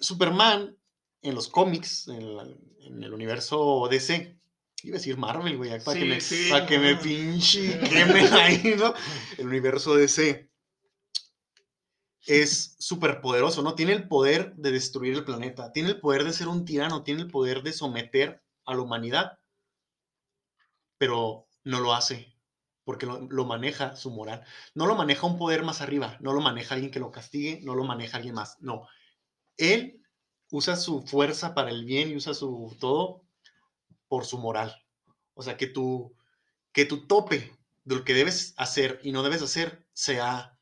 Superman, 0.00 0.76
en 1.22 1.34
los 1.34 1.48
cómics, 1.48 2.08
en, 2.08 2.36
la- 2.36 2.48
en 2.80 3.02
el 3.02 3.12
universo 3.12 3.86
DC, 3.90 4.38
iba 4.82 4.96
a 4.96 4.98
decir 4.98 5.16
Marvel, 5.18 5.56
güey, 5.56 5.70
para 5.84 5.98
que 5.98 6.04
me, 6.06 6.20
sí. 6.20 6.48
para 6.50 6.66
que 6.66 6.78
me 6.78 6.96
pinche 6.96 7.78
quemen 7.80 8.32
ahí, 8.32 8.74
¿no? 8.78 8.94
El 9.38 9.46
universo 9.48 9.94
DC 9.94 10.50
es 12.26 12.76
súper 12.78 13.20
poderoso, 13.20 13.62
¿no? 13.62 13.74
Tiene 13.74 13.92
el 13.92 14.06
poder 14.08 14.54
de 14.56 14.70
destruir 14.72 15.14
el 15.14 15.24
planeta, 15.24 15.72
tiene 15.72 15.90
el 15.90 16.00
poder 16.00 16.24
de 16.24 16.32
ser 16.32 16.48
un 16.48 16.64
tirano, 16.64 17.02
tiene 17.02 17.22
el 17.22 17.28
poder 17.30 17.62
de 17.62 17.72
someter 17.72 18.42
a 18.66 18.74
la 18.74 18.82
humanidad, 18.82 19.38
pero 21.00 21.48
no 21.64 21.80
lo 21.80 21.94
hace 21.94 22.36
porque 22.84 23.06
lo, 23.06 23.22
lo 23.22 23.46
maneja 23.46 23.96
su 23.96 24.12
moral. 24.12 24.44
No 24.76 24.86
lo 24.86 24.96
maneja 24.96 25.26
un 25.26 25.38
poder 25.38 25.64
más 25.64 25.82
arriba, 25.82 26.18
no 26.20 26.34
lo 26.34 26.42
maneja 26.42 26.76
alguien 26.76 26.92
que 26.92 27.00
lo 27.00 27.12
castigue, 27.12 27.62
no 27.64 27.74
lo 27.76 27.84
maneja 27.84 28.18
alguien 28.18 28.36
más. 28.36 28.58
No. 28.60 28.88
Él 29.58 30.02
usa 30.52 30.76
su 30.76 31.02
fuerza 31.02 31.54
para 31.54 31.70
el 31.70 31.84
bien 31.84 32.10
y 32.10 32.16
usa 32.16 32.34
su 32.34 32.76
todo 32.80 33.24
por 34.08 34.26
su 34.26 34.38
moral. 34.38 34.74
O 35.34 35.42
sea, 35.42 35.56
que 35.56 35.66
tu, 35.68 36.16
que 36.72 36.86
tu 36.86 37.06
tope 37.08 37.52
de 37.84 37.96
lo 37.96 38.04
que 38.04 38.14
debes 38.14 38.54
hacer 38.58 39.00
y 39.04 39.12
no 39.12 39.22
debes 39.24 39.42
hacer 39.42 39.86
sea 39.94 40.58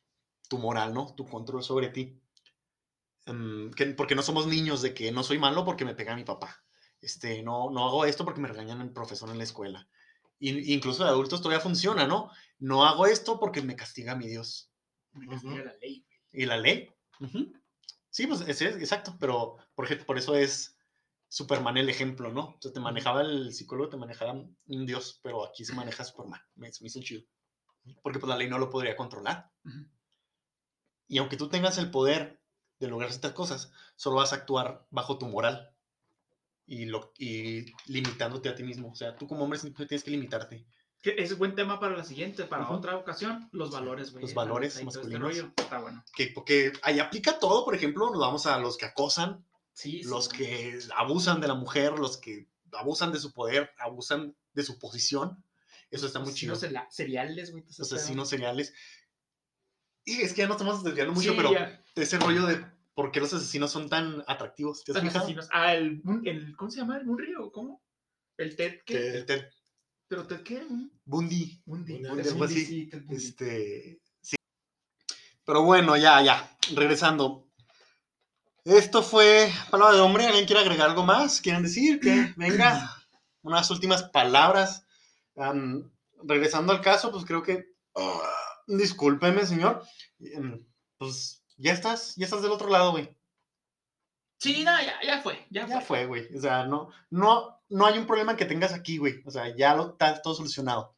tu 0.48 0.58
moral, 0.58 0.94
¿no? 0.94 1.14
Tu 1.16 1.26
control 1.26 1.62
sobre 1.64 1.88
ti. 1.90 2.20
Em, 3.30 3.70
que- 3.76 3.86
porque 3.98 4.14
no 4.16 4.22
somos 4.22 4.46
niños 4.46 4.82
de 4.82 4.94
que 4.94 5.12
no 5.12 5.22
soy 5.22 5.38
malo 5.38 5.64
porque 5.64 5.84
me 5.84 5.94
pega 5.94 6.16
mi 6.16 6.24
papá. 6.24 6.64
Este, 7.00 7.42
no, 7.42 7.70
no 7.70 7.86
hago 7.86 8.04
esto 8.04 8.24
porque 8.24 8.40
me 8.40 8.48
regañan 8.48 8.80
el 8.80 8.92
profesor 8.92 9.30
en 9.30 9.38
la 9.38 9.44
escuela. 9.44 9.88
Y, 10.38 10.72
incluso 10.72 11.04
de 11.04 11.10
adultos 11.10 11.40
todavía 11.40 11.62
funciona, 11.62 12.06
¿no? 12.06 12.30
No 12.58 12.84
hago 12.84 13.06
esto 13.06 13.38
porque 13.38 13.62
me 13.62 13.76
castiga 13.76 14.14
mi 14.14 14.28
Dios. 14.28 14.70
Me 15.12 15.26
castiga 15.26 15.64
la 15.64 15.74
ley. 15.74 16.06
¿Y 16.32 16.46
la 16.46 16.56
ley? 16.56 16.90
Sí, 18.10 18.26
pues 18.26 18.40
es 18.42 18.60
exacto, 18.62 19.16
pero 19.18 19.56
por, 19.74 20.18
eso 20.18 20.34
es 20.34 20.76
Superman 21.28 21.76
el 21.76 21.88
ejemplo, 21.88 22.32
¿no? 22.32 22.40
O 22.40 22.58
sea, 22.60 22.72
te 22.72 22.80
manejaba 22.80 23.22
el 23.22 23.52
psicólogo, 23.52 23.90
te 23.90 23.96
manejaba 23.96 24.32
un 24.32 24.86
dios, 24.86 25.20
pero 25.22 25.46
aquí 25.46 25.64
se 25.64 25.74
maneja 25.74 26.04
Superman. 26.04 26.40
Me, 26.54 26.68
hizo 26.68 27.00
chido. 27.00 27.22
Porque 28.02 28.18
pues 28.18 28.28
la 28.28 28.36
ley 28.36 28.48
no 28.48 28.58
lo 28.58 28.70
podría 28.70 28.96
controlar. 28.96 29.50
Y 31.06 31.18
aunque 31.18 31.36
tú 31.36 31.48
tengas 31.48 31.78
el 31.78 31.90
poder 31.90 32.42
de 32.78 32.88
lograr 32.88 33.10
ciertas 33.10 33.32
cosas, 33.32 33.72
solo 33.96 34.16
vas 34.16 34.32
a 34.32 34.36
actuar 34.36 34.86
bajo 34.90 35.18
tu 35.18 35.26
moral 35.26 35.74
y, 36.68 36.84
lo, 36.84 37.12
y 37.18 37.66
limitándote 37.86 38.48
a 38.50 38.54
ti 38.54 38.62
mismo. 38.62 38.90
O 38.90 38.94
sea, 38.94 39.16
tú 39.16 39.26
como 39.26 39.42
hombre 39.44 39.58
siempre 39.58 39.86
tienes 39.86 40.04
que 40.04 40.10
limitarte. 40.12 40.64
Que 41.00 41.14
es 41.18 41.36
buen 41.38 41.54
tema 41.54 41.80
para 41.80 41.96
la 41.96 42.04
siguiente, 42.04 42.44
para 42.44 42.68
otra 42.70 42.96
ocasión, 42.96 43.48
los 43.52 43.70
valores, 43.70 44.12
güey. 44.12 44.22
Los 44.22 44.34
valores 44.34 44.74
este 44.74 44.84
masculinos. 44.84 45.22
rollo. 45.22 45.52
Está 45.56 45.78
bueno. 45.80 46.04
Que, 46.14 46.28
porque 46.34 46.72
ahí 46.82 46.98
aplica 46.98 47.38
todo, 47.38 47.64
por 47.64 47.74
ejemplo, 47.74 48.10
nos 48.10 48.20
vamos 48.20 48.46
a 48.46 48.58
los 48.58 48.76
que 48.76 48.86
acosan, 48.86 49.44
Sí, 49.72 50.02
sí. 50.02 50.08
los 50.08 50.28
que 50.28 50.78
abusan 50.96 51.40
de 51.40 51.48
la 51.48 51.54
mujer, 51.54 51.92
los 51.98 52.16
que 52.18 52.48
abusan 52.72 53.12
de 53.12 53.20
su 53.20 53.32
poder, 53.32 53.70
abusan 53.78 54.36
de 54.52 54.62
su 54.64 54.78
posición. 54.78 55.42
Eso 55.90 56.06
está 56.06 56.18
muy 56.18 56.34
chido. 56.34 56.54
Seriales, 56.90 57.52
güey. 57.52 57.64
ese 57.68 57.80
Los 57.82 57.92
asesinos 57.92 58.28
seriales. 58.28 58.74
Y 60.04 60.20
es 60.22 60.32
que 60.34 60.42
ya 60.42 60.46
no 60.48 60.54
estamos 60.54 60.82
desviando 60.82 61.12
mucho, 61.14 61.30
Sí, 61.30 61.36
pero 61.36 61.52
ya. 61.52 61.82
ese 61.94 62.18
rollo 62.18 62.44
de 62.46 62.64
por 62.98 63.12
qué 63.12 63.20
los 63.20 63.32
asesinos 63.32 63.70
son 63.70 63.88
tan 63.88 64.24
atractivos. 64.26 64.82
¿Te 64.82 64.90
has 64.90 64.96
Los 64.96 65.04
fijado? 65.04 65.20
asesinos. 65.24 65.48
Ah, 65.52 65.72
el, 65.72 66.02
¿Cómo 66.56 66.68
se 66.68 66.80
llama? 66.80 66.96
¿El 66.96 67.06
Munri 67.06 67.32
o 67.36 67.52
cómo? 67.52 67.80
¿El 68.36 68.56
Ted 68.56 68.80
qué? 68.84 69.18
El 69.18 69.24
Ted 69.24 69.44
¿Pero 70.08 70.26
Ted 70.26 70.42
qué? 70.42 70.56
Un- 70.68 70.90
Bundy. 71.04 71.62
Bundy. 71.64 72.02
Bundy, 72.02 72.28
algo 72.28 72.42
así. 72.44 72.66
sí, 72.66 72.86
Ted 72.88 73.02
Bundy. 73.04 73.14
Este. 73.24 74.00
Sí. 74.20 74.34
Pero 75.44 75.62
bueno, 75.62 75.96
ya, 75.96 76.20
ya. 76.22 76.56
Regresando. 76.74 77.46
Esto 78.64 79.04
fue 79.04 79.48
palabra 79.70 79.94
de 79.94 80.00
hombre. 80.00 80.26
¿Alguien 80.26 80.46
quiere 80.46 80.62
agregar 80.62 80.88
algo 80.88 81.04
más? 81.04 81.40
¿Quieren 81.40 81.62
decir? 81.62 82.00
Que 82.00 82.34
venga. 82.36 82.96
Unas 83.42 83.70
últimas 83.70 84.02
palabras. 84.10 84.84
Regresando 86.24 86.72
al 86.72 86.80
caso, 86.80 87.12
pues 87.12 87.24
creo 87.24 87.44
que. 87.44 87.64
ah, 87.94 88.32
discúlpeme, 88.66 89.46
señor. 89.46 89.84
Em, 90.18 90.66
Pues 90.98 91.44
ya 91.58 91.72
estás, 91.72 92.16
ya 92.16 92.24
estás 92.24 92.42
del 92.42 92.50
otro 92.52 92.68
lado, 92.68 92.92
güey. 92.92 93.14
Sí, 94.40 94.62
no, 94.64 94.70
ya, 94.80 95.00
ya 95.04 95.20
fue. 95.20 95.46
Ya, 95.50 95.66
Ya 95.66 95.80
fue. 95.80 96.06
güey. 96.06 96.34
O 96.34 96.40
sea, 96.40 96.64
no, 96.64 96.90
no, 97.10 97.60
no 97.68 97.86
hay 97.86 97.98
un 97.98 98.06
problema 98.06 98.36
que 98.36 98.44
tengas 98.44 98.72
aquí, 98.72 98.98
güey. 98.98 99.20
O 99.26 99.30
sea, 99.30 99.54
ya 99.56 99.74
lo 99.74 99.90
está 99.90 100.22
todo 100.22 100.34
solucionado. 100.34 100.96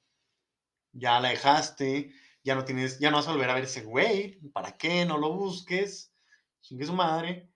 Ya 0.92 1.20
la 1.20 1.30
dejaste, 1.30 2.12
ya 2.44 2.54
no 2.54 2.64
tienes, 2.64 2.98
ya 2.98 3.10
no 3.10 3.16
vas 3.16 3.28
a 3.28 3.32
volver 3.32 3.48
a 3.50 3.54
ver 3.54 3.64
ese 3.64 3.82
güey. 3.82 4.38
¿Para 4.52 4.76
qué? 4.76 5.06
No 5.06 5.16
lo 5.18 5.32
busques. 5.32 6.12
Chingue 6.60 6.84
su 6.84 6.92
madre. 6.92 7.50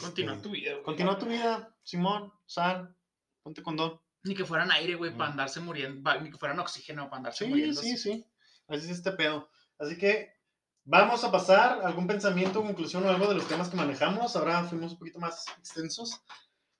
Continúa 0.00 0.34
Este, 0.36 0.42
tu 0.48 0.50
vida, 0.54 0.72
güey. 0.72 0.84
Continúa 0.84 1.18
tu 1.18 1.26
vida, 1.26 1.76
Simón, 1.82 2.32
sal, 2.46 2.96
ponte 3.42 3.62
condón. 3.62 4.00
Ni 4.24 4.34
que 4.34 4.44
fueran 4.44 4.72
aire, 4.72 4.94
güey, 4.96 5.16
para 5.16 5.30
andarse 5.30 5.60
muriendo. 5.60 6.20
Ni 6.20 6.30
que 6.30 6.38
fueran 6.38 6.58
oxígeno 6.58 7.04
para 7.10 7.18
andarse 7.18 7.44
Sí, 7.44 7.50
muriendo. 7.50 7.80
sí, 7.80 7.96
sí. 7.96 8.26
Así 8.68 8.86
es 8.86 8.90
este 8.98 9.12
pedo. 9.12 9.48
Así 9.78 9.96
que 9.98 10.32
vamos 10.86 11.24
a 11.24 11.30
pasar 11.30 11.80
algún 11.84 12.06
pensamiento, 12.06 12.62
conclusión 12.62 13.04
o 13.04 13.10
algo 13.10 13.28
de 13.28 13.34
los 13.34 13.46
temas 13.46 13.68
que 13.68 13.76
manejamos. 13.76 14.34
Ahora 14.36 14.64
fuimos 14.64 14.92
un 14.92 14.98
poquito 14.98 15.18
más 15.18 15.44
extensos 15.58 16.22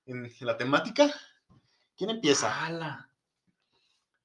en 0.06 0.32
la 0.40 0.56
temática. 0.56 1.12
¿Quién 1.96 2.10
empieza? 2.10 2.64
¡Hala! 2.64 3.10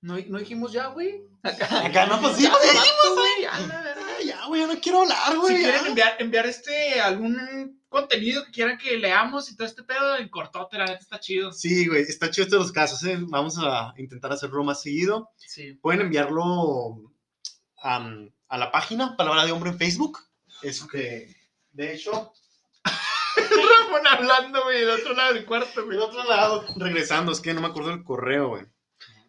¿No, 0.02 0.18
no 0.28 0.40
dijimos 0.40 0.72
ya, 0.72 0.88
güey? 0.88 1.24
Acá 1.44 2.06
no, 2.08 2.20
pues 2.22 2.38
sí, 2.38 2.44
Ya, 2.44 2.52
pues, 2.52 2.66
ya, 2.66 2.72
dijimos, 2.74 3.16
güey. 3.16 3.46
a 3.46 3.60
la 3.60 3.82
verga. 3.82 4.02
Ah, 4.08 4.24
ya, 4.24 4.46
güey, 4.48 4.62
ya 4.62 4.68
no 4.68 4.80
quiero 4.80 5.02
hablar, 5.02 5.38
güey. 5.38 5.58
Si 5.58 5.64
ya. 5.64 5.70
quieren 5.70 5.88
enviar, 5.88 6.16
enviar 6.20 6.46
este 6.48 7.00
algún 7.02 7.82
contenido 7.88 8.46
que 8.46 8.52
quieran 8.52 8.78
que 8.78 8.98
leamos 8.98 9.52
y 9.52 9.56
todo 9.56 9.68
este 9.68 9.84
pedo 9.84 10.18
en 10.18 10.30
cortote, 10.30 10.78
la 10.78 10.86
neta 10.86 11.00
está 11.00 11.20
chido. 11.20 11.52
Sí, 11.52 11.88
güey, 11.88 12.02
está 12.04 12.30
chido 12.32 12.46
estos 12.46 12.60
los 12.60 12.72
casos, 12.72 13.04
¿eh? 13.04 13.18
Vamos 13.22 13.58
a 13.60 13.94
intentar 13.98 14.32
hacerlo 14.32 14.64
más 14.64 14.82
seguido. 14.82 15.30
Sí. 15.38 15.74
Pueden 15.76 16.02
enviarlo 16.02 17.14
am, 17.84 18.32
a 18.52 18.58
la 18.58 18.70
página 18.70 19.16
Palabra 19.16 19.46
de 19.46 19.54
Hombre 19.54 19.70
en 19.70 19.78
Facebook. 19.78 20.20
Este, 20.62 21.34
de 21.72 21.94
hecho, 21.94 22.34
Ramón 22.84 24.06
hablando, 24.06 24.64
güey, 24.64 24.82
del 24.82 24.90
otro 24.90 25.14
lado 25.14 25.34
del 25.34 25.46
cuarto, 25.46 25.86
güey. 25.86 25.98
del 25.98 26.06
otro 26.06 26.24
lado, 26.26 26.66
regresando, 26.76 27.32
es 27.32 27.40
que 27.40 27.54
no 27.54 27.62
me 27.62 27.68
acuerdo 27.68 27.92
el 27.92 28.04
correo, 28.04 28.50
güey. 28.50 28.66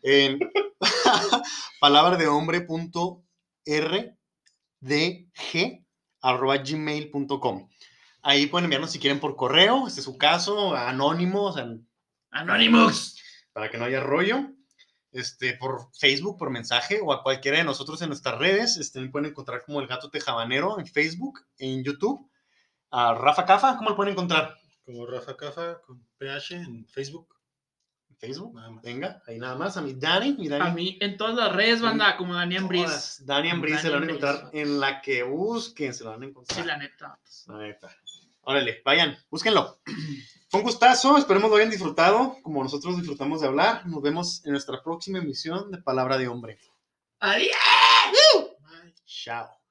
En 0.02 0.40
palabra 1.80 2.16
de 2.16 2.26
hombre.rdg 2.26 3.22
arroba 6.20 6.56
gmail.com. 6.56 7.68
Ahí 8.22 8.46
pueden 8.46 8.64
enviarnos 8.64 8.90
si 8.90 8.98
quieren 8.98 9.20
por 9.20 9.36
correo, 9.36 9.86
este 9.86 10.00
es 10.00 10.04
su 10.04 10.18
caso, 10.18 10.74
anónimo, 10.74 11.44
o 11.44 11.52
sea, 11.52 11.68
Anonymous. 12.32 13.22
para 13.52 13.70
que 13.70 13.78
no 13.78 13.84
haya 13.84 14.00
rollo. 14.00 14.50
Este, 15.12 15.54
por 15.54 15.88
Facebook, 15.92 16.38
por 16.38 16.50
mensaje, 16.50 17.00
o 17.02 17.12
a 17.12 17.22
cualquiera 17.22 17.58
de 17.58 17.64
nosotros 17.64 18.00
en 18.02 18.08
nuestras 18.08 18.38
redes. 18.38 18.78
Este, 18.78 18.98
me 19.00 19.10
pueden 19.10 19.30
encontrar 19.30 19.62
como 19.64 19.80
el 19.80 19.86
gato 19.86 20.10
tejabanero 20.10 20.78
en 20.78 20.86
Facebook, 20.86 21.40
en 21.58 21.84
YouTube. 21.84 22.28
A 22.90 23.14
Rafa 23.14 23.44
Cafa, 23.44 23.76
¿cómo 23.76 23.90
lo 23.90 23.96
pueden 23.96 24.12
encontrar? 24.12 24.56
Como 24.84 25.06
Rafa 25.06 25.36
Cafa 25.36 25.80
con 25.82 26.06
PH 26.18 26.56
en 26.56 26.86
Facebook. 26.86 27.28
En 28.10 28.16
Facebook. 28.16 28.54
Nada 28.54 28.70
más. 28.70 28.82
Venga, 28.82 29.22
ahí 29.26 29.38
nada 29.38 29.54
más. 29.54 29.76
A 29.76 29.82
mi 29.82 29.94
Dani, 29.94 30.32
mi 30.32 30.48
Dani. 30.48 30.66
A 30.68 30.74
mí 30.74 30.98
en 31.00 31.16
todas 31.16 31.36
las 31.36 31.52
redes, 31.52 31.80
banda, 31.80 32.16
como 32.16 32.34
Daniel 32.34 32.64
Briz. 32.64 32.84
Todas. 32.84 33.26
Dani 33.26 33.50
Ambris 33.50 33.80
se 33.80 33.88
lo 33.88 33.94
van 33.94 34.02
a 34.02 34.06
Dani 34.06 34.16
encontrar 34.16 34.44
Ambris. 34.44 34.62
en 34.62 34.80
la 34.80 35.00
que 35.00 35.22
busquen, 35.22 35.94
se 35.94 36.04
lo 36.04 36.10
van 36.10 36.22
a 36.22 36.26
encontrar. 36.26 36.60
Sí, 36.60 36.66
la 36.66 36.76
neta. 36.76 37.18
La 37.46 37.58
neta. 37.58 37.96
Órale, 38.42 38.82
vayan, 38.84 39.16
búsquenlo. 39.30 39.78
Fue 40.52 40.60
un 40.60 40.66
gustazo, 40.66 41.16
esperemos 41.16 41.48
lo 41.48 41.56
hayan 41.56 41.70
disfrutado, 41.70 42.36
como 42.42 42.62
nosotros 42.62 42.98
disfrutamos 42.98 43.40
de 43.40 43.46
hablar. 43.46 43.86
Nos 43.86 44.02
vemos 44.02 44.44
en 44.44 44.52
nuestra 44.52 44.82
próxima 44.82 45.16
emisión 45.16 45.70
de 45.70 45.78
Palabra 45.78 46.18
de 46.18 46.28
Hombre. 46.28 46.58
Adiós. 47.20 47.56
Chao. 49.06 49.61